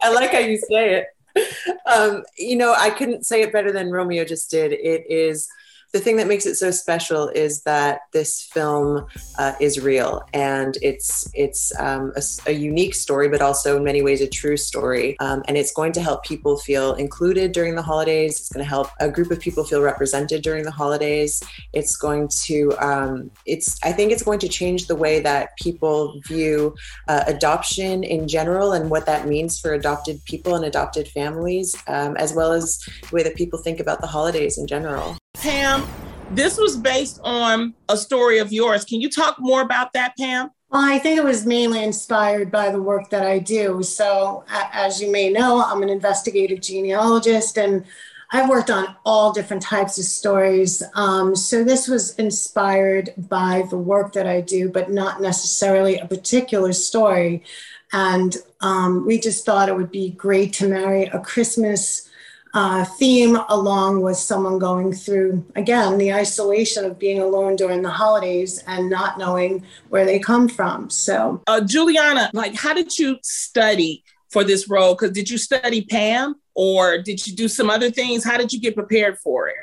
I 0.02 0.12
like 0.14 0.32
how 0.32 0.40
you 0.40 0.58
say 0.58 1.04
it. 1.36 1.78
Um, 1.86 2.24
you 2.38 2.56
know, 2.56 2.74
I 2.74 2.90
couldn't 2.90 3.26
say 3.26 3.42
it 3.42 3.52
better 3.52 3.72
than 3.74 3.92
Romeo 3.92 4.24
just 4.24 4.50
did. 4.50 4.72
It 4.72 5.04
is 5.10 5.48
the 5.96 6.02
thing 6.02 6.18
that 6.18 6.28
makes 6.28 6.46
it 6.46 6.56
so 6.56 6.72
special 6.72 7.30
is 7.30 7.62
that 7.62 8.02
this 8.12 8.44
film 8.52 9.06
uh, 9.38 9.54
is 9.62 9.80
real 9.80 10.22
and 10.34 10.78
it's 10.82 11.26
it's 11.34 11.72
um, 11.80 12.12
a, 12.18 12.24
a, 12.48 12.52
unique 12.52 12.94
story, 12.94 13.30
but 13.30 13.42
also 13.42 13.78
in 13.78 13.84
many 13.86 14.02
ways 14.02 14.20
a 14.20 14.28
true 14.28 14.58
story. 14.58 15.16
Um, 15.22 15.42
and 15.48 15.56
it's 15.56 15.72
going 15.72 15.94
to 15.94 16.02
help 16.02 16.26
people 16.26 16.58
feel 16.58 16.96
included 16.96 17.54
during 17.54 17.76
the 17.76 17.82
holidays. 17.82 18.38
It's 18.42 18.52
going 18.52 18.66
to 18.66 18.70
help 18.70 18.90
a 19.00 19.10
group 19.10 19.32
of 19.32 19.40
people 19.40 19.64
feel 19.64 19.82
represented 19.82 20.42
during 20.42 20.66
the 20.66 20.72
holidays. 20.72 21.42
It's 21.72 21.96
going 21.96 22.28
to 22.44 22.74
um, 22.82 23.32
it's 23.46 23.80
I 23.82 23.94
think 23.94 24.12
it's 24.12 24.24
going 24.24 24.40
to 24.40 24.50
change 24.50 24.88
the 24.88 24.98
way 24.98 25.22
that 25.22 25.56
people 25.58 26.20
view 26.28 26.76
uh, 27.08 27.24
adoption 27.26 28.04
in 28.04 28.28
general 28.28 28.74
and 28.74 28.90
what 28.90 29.06
that 29.06 29.30
means 29.30 29.62
for 29.62 29.72
adopted 29.72 30.20
people 30.26 30.56
and 30.56 30.66
adopted 30.66 31.08
families, 31.08 31.74
um, 31.88 32.18
as 32.18 32.34
well 32.34 32.52
as 32.52 32.80
the 33.10 33.16
way 33.16 33.24
that 33.24 33.36
people 33.36 33.60
think 33.60 33.80
about 33.80 34.02
the 34.02 34.08
holidays 34.08 34.58
in 34.58 34.68
general. 34.68 35.16
Pam, 35.36 35.88
this 36.32 36.58
was 36.58 36.78
based 36.78 37.20
on 37.24 37.74
a 37.90 37.98
story 37.98 38.40
of 38.40 38.52
yours. 38.52 38.86
Can 38.86 39.02
you 39.02 39.10
talk 39.10 39.38
more 39.40 39.62
about 39.62 39.94
that, 39.94 40.16
Pam? 40.18 40.50
Well, 40.70 40.82
I 40.84 40.98
think 41.00 41.18
it 41.18 41.24
was 41.24 41.46
mainly 41.46 41.84
inspired 41.84 42.52
by 42.52 42.72
the 42.72 42.82
work 42.82 43.10
that 43.10 43.26
I 43.26 43.40
do. 43.40 43.84
So, 43.84 44.44
as 44.50 45.02
you 45.02 45.12
may 45.12 45.30
know, 45.30 45.64
I'm 45.64 45.84
an 45.84 45.90
investigative 45.90 46.62
genealogist 46.62 47.58
and 47.58 47.86
I've 48.32 48.50
worked 48.50 48.72
on 48.72 48.96
all 49.06 49.32
different 49.32 49.62
types 49.62 50.00
of 50.00 50.06
stories. 50.06 50.82
Um, 50.96 51.36
so, 51.36 51.64
this 51.64 51.88
was 51.88 52.16
inspired 52.16 53.14
by 53.18 53.66
the 53.70 53.78
work 53.78 54.14
that 54.14 54.28
I 54.28 54.42
do, 54.42 54.70
but 54.70 54.90
not 54.90 55.22
necessarily 55.22 55.98
a 55.98 56.08
particular 56.08 56.74
story. 56.74 57.44
And 57.94 58.36
um, 58.62 59.06
we 59.06 59.20
just 59.20 59.46
thought 59.46 59.70
it 59.70 59.78
would 59.78 59.92
be 59.92 60.10
great 60.10 60.54
to 60.54 60.68
marry 60.68 61.04
a 61.06 61.20
Christmas 61.20 62.10
uh, 62.56 62.86
theme 62.86 63.38
along 63.50 64.02
with 64.02 64.16
someone 64.16 64.58
going 64.58 64.94
through 64.94 65.46
again 65.56 65.98
the 65.98 66.14
isolation 66.14 66.86
of 66.86 66.98
being 66.98 67.20
alone 67.20 67.58
during 67.58 67.82
the 67.82 67.90
holidays 67.90 68.64
and 68.66 68.90
not 68.90 69.20
knowing 69.20 69.64
where 69.90 70.06
they 70.06 70.18
come 70.18 70.48
from. 70.48 70.90
So 70.90 71.44
uh, 71.48 71.62
juliana 71.62 72.32
like 72.34 72.56
how 72.56 72.74
did 72.74 72.98
you 72.98 73.20
study 73.22 74.04
for 74.30 74.44
this 74.44 74.70
role? 74.70 74.96
Because 74.96 75.12
did 75.12 75.30
you 75.30 75.38
study 75.38 75.82
pam 75.84 76.36
or 76.54 76.98
did 77.02 77.28
you 77.28 77.36
do 77.36 77.50
some 77.50 77.70
other 77.70 77.92
things? 77.92 78.24
How 78.24 78.38
did 78.38 78.54
you 78.54 78.60
get 78.60 78.74
prepared 78.74 79.20
for 79.20 79.50
it? 79.50 79.56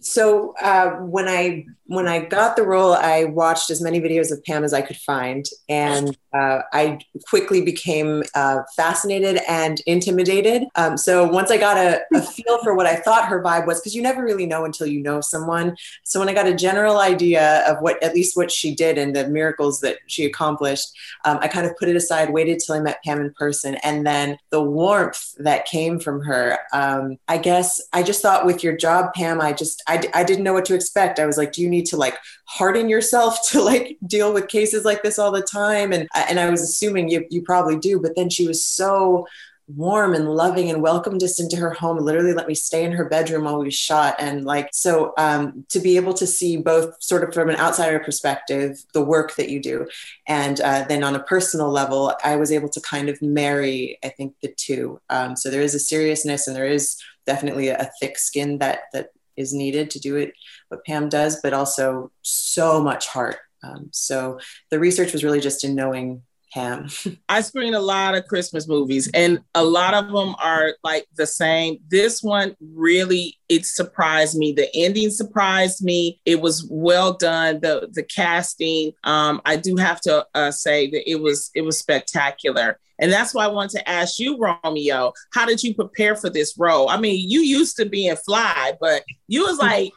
So 0.00 0.54
uh, 0.60 0.90
when 0.92 1.28
I 1.28 1.66
when 1.92 2.08
I 2.08 2.20
got 2.24 2.56
the 2.56 2.62
role, 2.62 2.94
I 2.94 3.24
watched 3.24 3.68
as 3.68 3.82
many 3.82 4.00
videos 4.00 4.32
of 4.32 4.42
Pam 4.44 4.64
as 4.64 4.72
I 4.72 4.80
could 4.80 4.96
find, 4.96 5.44
and 5.68 6.16
uh, 6.32 6.60
I 6.72 6.98
quickly 7.28 7.60
became 7.60 8.22
uh, 8.34 8.60
fascinated 8.74 9.42
and 9.46 9.78
intimidated. 9.86 10.64
Um, 10.74 10.96
so 10.96 11.26
once 11.26 11.50
I 11.50 11.58
got 11.58 11.76
a, 11.76 12.00
a, 12.14 12.22
feel 12.32 12.62
for 12.64 12.74
what 12.74 12.86
I 12.86 12.96
thought 12.96 13.28
her 13.28 13.42
vibe 13.42 13.66
was, 13.66 13.78
because 13.78 13.94
you 13.94 14.00
never 14.00 14.24
really 14.24 14.46
know 14.46 14.64
until 14.64 14.86
you 14.86 15.02
know 15.02 15.20
someone. 15.20 15.76
So 16.04 16.18
when 16.18 16.30
I 16.30 16.32
got 16.32 16.46
a 16.46 16.54
general 16.54 16.98
idea 16.98 17.62
of 17.70 17.76
what 17.82 18.02
at 18.02 18.14
least 18.14 18.38
what 18.38 18.50
she 18.50 18.74
did 18.74 18.96
and 18.96 19.14
the 19.14 19.28
miracles 19.28 19.82
that 19.82 19.98
she 20.06 20.24
accomplished, 20.24 20.88
um, 21.26 21.40
I 21.42 21.48
kind 21.48 21.66
of 21.66 21.76
put 21.76 21.90
it 21.90 21.96
aside, 21.96 22.32
waited 22.32 22.60
till 22.60 22.74
I 22.74 22.80
met 22.80 23.04
Pam 23.04 23.20
in 23.20 23.34
person, 23.34 23.74
and 23.82 24.06
then 24.06 24.38
the 24.48 24.62
warmth 24.62 25.34
that 25.40 25.66
came 25.66 25.98
from 25.98 26.22
her. 26.22 26.58
Um, 26.72 27.18
I 27.28 27.36
guess 27.36 27.82
I 27.92 28.02
just 28.02 28.22
thought 28.22 28.46
with 28.46 28.64
your 28.64 28.74
job, 28.74 29.12
Pam, 29.12 29.42
I 29.42 29.52
just 29.52 29.82
I, 29.86 30.02
I 30.14 30.24
didn't 30.24 30.44
know 30.44 30.54
what 30.54 30.64
to 30.66 30.74
expect. 30.74 31.18
I 31.18 31.26
was 31.26 31.36
like, 31.36 31.52
do 31.52 31.60
you 31.60 31.68
need 31.68 31.81
to 31.84 31.96
like 31.96 32.16
harden 32.44 32.88
yourself 32.88 33.38
to 33.50 33.62
like 33.62 33.98
deal 34.06 34.32
with 34.32 34.48
cases 34.48 34.84
like 34.84 35.02
this 35.02 35.18
all 35.18 35.30
the 35.30 35.42
time? 35.42 35.92
And 35.92 36.08
and 36.14 36.40
I 36.40 36.50
was 36.50 36.62
assuming 36.62 37.08
you 37.08 37.26
you 37.30 37.42
probably 37.42 37.78
do. 37.78 38.00
But 38.00 38.16
then 38.16 38.30
she 38.30 38.46
was 38.46 38.64
so 38.64 39.26
warm 39.68 40.14
and 40.14 40.28
loving 40.28 40.70
and 40.70 40.82
welcomed 40.82 41.22
us 41.22 41.40
into 41.40 41.56
her 41.56 41.70
home 41.70 41.98
literally 41.98 42.32
let 42.32 42.48
me 42.48 42.54
stay 42.54 42.84
in 42.84 42.92
her 42.92 43.04
bedroom 43.04 43.44
while 43.44 43.58
we 43.58 43.70
shot 43.70 44.16
and 44.18 44.44
like 44.44 44.68
so 44.72 45.12
um, 45.18 45.64
to 45.68 45.78
be 45.78 45.96
able 45.96 46.12
to 46.12 46.26
see 46.26 46.56
both 46.56 47.00
sort 47.02 47.22
of 47.22 47.32
from 47.32 47.48
an 47.48 47.56
outsider 47.56 48.00
perspective 48.00 48.84
the 48.92 49.04
work 49.04 49.36
that 49.36 49.48
you 49.48 49.60
do 49.60 49.86
and 50.26 50.60
uh, 50.60 50.84
then 50.88 51.04
on 51.04 51.14
a 51.14 51.22
personal 51.22 51.70
level 51.70 52.14
i 52.24 52.34
was 52.34 52.50
able 52.50 52.68
to 52.68 52.80
kind 52.80 53.08
of 53.08 53.20
marry 53.22 53.98
i 54.04 54.08
think 54.08 54.34
the 54.42 54.52
two 54.56 55.00
um, 55.10 55.36
so 55.36 55.48
there 55.48 55.62
is 55.62 55.74
a 55.74 55.80
seriousness 55.80 56.46
and 56.46 56.56
there 56.56 56.66
is 56.66 57.00
definitely 57.24 57.68
a 57.68 57.90
thick 58.00 58.18
skin 58.18 58.58
that 58.58 58.80
that 58.92 59.10
is 59.36 59.52
needed 59.52 59.90
to 59.90 60.00
do 60.00 60.16
it 60.16 60.32
what 60.68 60.84
Pam 60.84 61.08
does, 61.08 61.40
but 61.42 61.52
also 61.52 62.10
so 62.22 62.82
much 62.82 63.06
heart. 63.06 63.36
Um, 63.62 63.88
so 63.92 64.40
the 64.70 64.78
research 64.78 65.12
was 65.12 65.22
really 65.22 65.40
just 65.40 65.64
in 65.64 65.74
knowing 65.74 66.22
Pam. 66.52 66.88
I 67.28 67.40
screen 67.40 67.74
a 67.74 67.80
lot 67.80 68.14
of 68.14 68.26
Christmas 68.26 68.68
movies, 68.68 69.10
and 69.14 69.40
a 69.54 69.64
lot 69.64 69.94
of 69.94 70.06
them 70.12 70.34
are 70.42 70.74
like 70.84 71.06
the 71.16 71.26
same. 71.26 71.78
This 71.88 72.22
one 72.22 72.56
really 72.60 73.38
it 73.48 73.66
surprised 73.66 74.36
me. 74.36 74.52
The 74.52 74.68
ending 74.74 75.10
surprised 75.10 75.82
me. 75.82 76.20
It 76.24 76.40
was 76.40 76.66
well 76.70 77.14
done. 77.14 77.60
The 77.60 77.88
the 77.92 78.02
casting, 78.02 78.92
um, 79.04 79.40
I 79.44 79.56
do 79.56 79.76
have 79.76 80.00
to 80.02 80.26
uh, 80.34 80.50
say 80.50 80.90
that 80.90 81.10
it 81.10 81.20
was 81.20 81.50
it 81.54 81.62
was 81.62 81.78
spectacular. 81.78 82.78
And 82.98 83.12
that's 83.12 83.34
why 83.34 83.44
I 83.44 83.48
want 83.48 83.70
to 83.72 83.88
ask 83.88 84.18
you, 84.18 84.38
Romeo, 84.38 85.12
how 85.32 85.46
did 85.46 85.62
you 85.62 85.74
prepare 85.74 86.14
for 86.16 86.30
this 86.30 86.54
role? 86.58 86.88
I 86.88 86.98
mean, 86.98 87.28
you 87.28 87.40
used 87.40 87.76
to 87.76 87.86
being 87.86 88.16
fly, 88.16 88.74
but 88.80 89.02
you 89.28 89.42
was 89.44 89.58
mm-hmm. 89.58 89.68
like, 89.68 89.92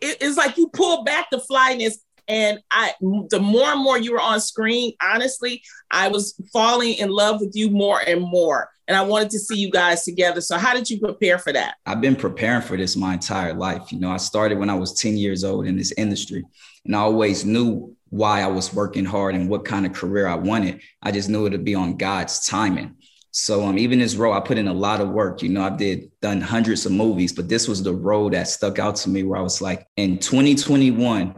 it's 0.00 0.36
like 0.36 0.56
you 0.56 0.68
pulled 0.68 1.06
back 1.06 1.30
the 1.30 1.40
flyness. 1.40 1.98
And 2.28 2.60
I, 2.70 2.92
the 3.30 3.40
more 3.40 3.68
and 3.68 3.82
more 3.82 3.98
you 3.98 4.12
were 4.12 4.20
on 4.20 4.40
screen, 4.40 4.92
honestly, 5.02 5.62
I 5.90 6.08
was 6.08 6.40
falling 6.52 6.94
in 6.94 7.10
love 7.10 7.40
with 7.40 7.52
you 7.54 7.68
more 7.70 8.00
and 8.06 8.20
more. 8.20 8.68
And 8.88 8.96
I 8.96 9.02
wanted 9.02 9.30
to 9.30 9.38
see 9.38 9.56
you 9.56 9.70
guys 9.70 10.04
together. 10.04 10.40
So, 10.40 10.58
how 10.58 10.74
did 10.74 10.90
you 10.90 10.98
prepare 10.98 11.38
for 11.38 11.52
that? 11.52 11.76
I've 11.86 12.00
been 12.00 12.16
preparing 12.16 12.62
for 12.62 12.76
this 12.76 12.96
my 12.96 13.14
entire 13.14 13.54
life. 13.54 13.92
You 13.92 14.00
know, 14.00 14.10
I 14.10 14.16
started 14.18 14.58
when 14.58 14.70
I 14.70 14.74
was 14.74 14.92
10 14.94 15.16
years 15.16 15.44
old 15.44 15.66
in 15.66 15.76
this 15.76 15.92
industry, 15.96 16.44
and 16.84 16.94
I 16.94 17.00
always 17.00 17.44
knew 17.44 17.96
why 18.12 18.42
I 18.42 18.46
was 18.46 18.74
working 18.74 19.06
hard 19.06 19.34
and 19.34 19.48
what 19.48 19.64
kind 19.64 19.86
of 19.86 19.94
career 19.94 20.26
I 20.26 20.34
wanted. 20.34 20.82
I 21.02 21.10
just 21.10 21.30
knew 21.30 21.46
it 21.46 21.52
would 21.52 21.64
be 21.64 21.74
on 21.74 21.96
God's 21.96 22.46
timing. 22.46 22.96
So 23.30 23.64
um, 23.64 23.78
even 23.78 24.00
this 24.00 24.16
role, 24.16 24.34
I 24.34 24.40
put 24.40 24.58
in 24.58 24.68
a 24.68 24.74
lot 24.74 25.00
of 25.00 25.08
work. 25.08 25.40
You 25.40 25.48
know, 25.48 25.62
I 25.62 25.70
did 25.70 26.10
done 26.20 26.42
hundreds 26.42 26.84
of 26.84 26.92
movies, 26.92 27.32
but 27.32 27.48
this 27.48 27.66
was 27.66 27.82
the 27.82 27.94
role 27.94 28.28
that 28.28 28.48
stuck 28.48 28.78
out 28.78 28.96
to 28.96 29.08
me 29.08 29.22
where 29.22 29.38
I 29.38 29.42
was 29.42 29.62
like, 29.62 29.88
in 29.96 30.18
2021, 30.18 31.34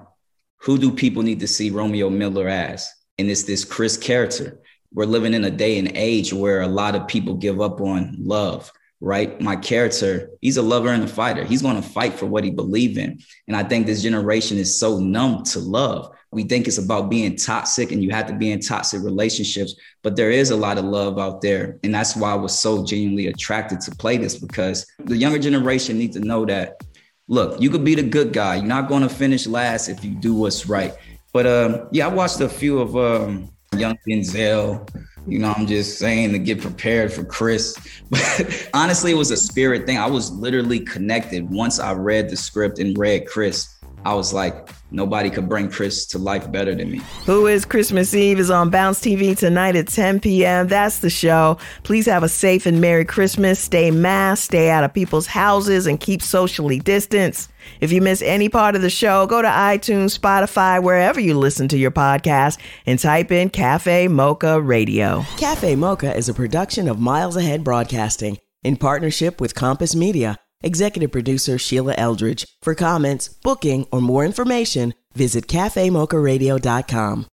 who 0.57 0.77
do 0.77 0.91
people 0.91 1.23
need 1.23 1.39
to 1.41 1.47
see 1.47 1.71
Romeo 1.71 2.11
Miller 2.11 2.49
as? 2.49 2.93
And 3.19 3.31
it's 3.31 3.45
this 3.45 3.65
Chris 3.65 3.97
character. 3.97 4.61
We're 4.93 5.05
living 5.05 5.33
in 5.33 5.45
a 5.45 5.53
day 5.53 5.79
and 5.79 5.93
age 5.95 6.33
where 6.33 6.63
a 6.63 6.67
lot 6.67 6.97
of 6.97 7.07
people 7.07 7.35
give 7.35 7.61
up 7.61 7.81
on 7.81 8.17
love 8.19 8.73
right? 9.05 9.39
My 9.39 9.55
character, 9.55 10.31
he's 10.41 10.57
a 10.57 10.63
lover 10.63 10.89
and 10.89 11.05
a 11.05 11.07
fighter. 11.07 11.45
He's 11.45 11.61
going 11.61 11.77
to 11.77 11.87
fight 11.87 12.15
for 12.15 12.25
what 12.25 12.43
he 12.43 12.51
believes 12.51 12.97
in. 12.97 13.21
And 13.47 13.55
I 13.55 13.63
think 13.63 13.87
this 13.87 14.03
generation 14.03 14.57
is 14.57 14.79
so 14.79 14.99
numb 14.99 15.45
to 15.45 15.59
love. 15.59 16.17
We 16.35 16.43
think 16.45 16.67
it's 16.67 16.79
about 16.79 17.09
being 17.09 17.37
toxic 17.37 17.93
and 17.93 18.03
you 18.03 18.11
have 18.11 18.27
to 18.27 18.35
be 18.35 18.51
in 18.53 18.61
toxic 18.61 19.03
relationships, 19.03 19.75
but 20.03 20.17
there 20.17 20.31
is 20.31 20.51
a 20.51 20.57
lot 20.57 20.79
of 20.79 20.85
love 20.85 21.19
out 21.19 21.41
there. 21.41 21.79
And 21.83 21.95
that's 21.95 22.17
why 22.17 22.33
I 22.33 22.35
was 22.35 22.59
so 22.59 22.85
genuinely 22.85 23.29
attracted 23.29 23.81
to 23.83 23.91
play 23.93 24.17
this 24.17 24.37
because 24.37 24.87
the 24.99 25.17
younger 25.17 25.39
generation 25.39 25.99
needs 25.99 26.17
to 26.17 26.25
know 26.25 26.45
that 26.47 26.83
look, 27.29 27.61
you 27.61 27.71
could 27.71 27.85
be 27.85 27.95
the 27.95 28.03
good 28.03 28.33
guy. 28.33 28.57
You're 28.57 28.67
not 28.67 28.89
going 28.89 29.03
to 29.03 29.09
finish 29.09 29.47
last 29.47 29.89
if 29.89 30.05
you 30.05 30.15
do 30.15 30.35
what's 30.35 30.69
right. 30.69 30.95
But 31.33 31.47
um, 31.47 31.89
yeah, 31.91 32.07
I 32.07 32.09
watched 32.09 32.41
a 32.41 32.49
few 32.49 32.79
of 32.79 32.97
um, 32.97 33.51
young 33.77 33.99
Denzel. 34.09 34.89
You 35.27 35.39
know, 35.39 35.55
I'm 35.57 35.67
just 35.67 35.99
saying 35.99 36.33
to 36.33 36.39
get 36.39 36.61
prepared 36.61 37.13
for 37.13 37.25
Chris. 37.25 37.77
But 38.11 38.69
honestly, 38.75 39.13
it 39.13 39.17
was 39.17 39.31
a 39.31 39.37
spirit 39.37 39.87
thing. 39.87 39.99
I 39.99 40.07
was 40.07 40.31
literally 40.31 40.81
connected 40.81 41.51
once 41.51 41.81
I 41.81 41.93
read 41.95 42.29
the 42.29 42.37
script 42.37 42.79
and 42.79 42.97
read 42.97 43.27
Chris. 43.27 43.74
I 44.05 44.15
was 44.15 44.35
like, 44.35 44.69
nobody 44.91 45.31
could 45.31 45.49
bring 45.49 45.71
Chris 45.71 46.05
to 46.07 46.19
life 46.19 46.51
better 46.53 46.75
than 46.75 46.91
me. 46.91 47.01
Who 47.25 47.47
is 47.47 47.65
Christmas 47.65 48.15
Eve 48.15 48.39
is 48.39 48.51
on 48.51 48.69
Bounce 48.69 49.01
TV 49.01 49.37
tonight 49.37 49.77
at 49.77 49.89
10 49.89 50.21
p.m. 50.21 50.69
That's 50.69 50.99
the 50.99 51.09
show. 51.09 51.59
Please 51.85 52.05
have 52.07 52.23
a 52.23 52.29
safe 52.29 52.67
and 52.67 52.81
Merry 52.81 53.05
Christmas. 53.05 53.59
Stay 53.59 53.91
masked, 53.91 54.45
stay 54.45 54.71
out 54.71 54.85
of 54.85 54.93
people's 54.93 55.27
houses, 55.27 55.87
and 55.87 55.99
keep 55.99 56.21
socially 56.21 56.79
distanced. 56.79 57.51
If 57.81 57.93
you 57.93 58.03
miss 58.03 58.21
any 58.21 58.51
part 58.51 58.77
of 58.77 58.83
the 58.83 58.91
show, 58.91 59.27
go 59.27 59.41
to 59.41 59.49
iTunes, 59.49 60.19
Spotify, 60.19 60.83
wherever 60.83 61.19
you 61.19 61.39
listen 61.39 61.67
to 61.69 61.79
your 61.79 61.91
podcast, 61.91 62.59
and 62.85 62.99
type 62.99 63.33
in 63.33 63.49
Cafe 63.49 64.09
Mocha 64.09 64.61
Radio. 64.61 65.25
Cafe 65.39 65.77
Mocha 65.77 66.15
is 66.15 66.29
a 66.29 66.35
production 66.35 66.89
of 66.89 67.01
Miles 67.01 67.37
Ahead 67.37 67.65
Broadcasting 67.65 68.39
in 68.63 68.77
partnership 68.77 69.41
with 69.41 69.55
Compass 69.55 69.95
Media. 69.95 70.39
Executive 70.65 71.13
producer 71.13 71.59
Sheila 71.59 71.95
Eldridge. 71.97 72.45
For 72.63 72.75
comments, 72.75 73.29
booking, 73.29 73.87
or 73.93 74.01
more 74.01 74.25
information, 74.25 74.95
visit 75.15 75.47
cafemocharadio.com. 75.47 77.27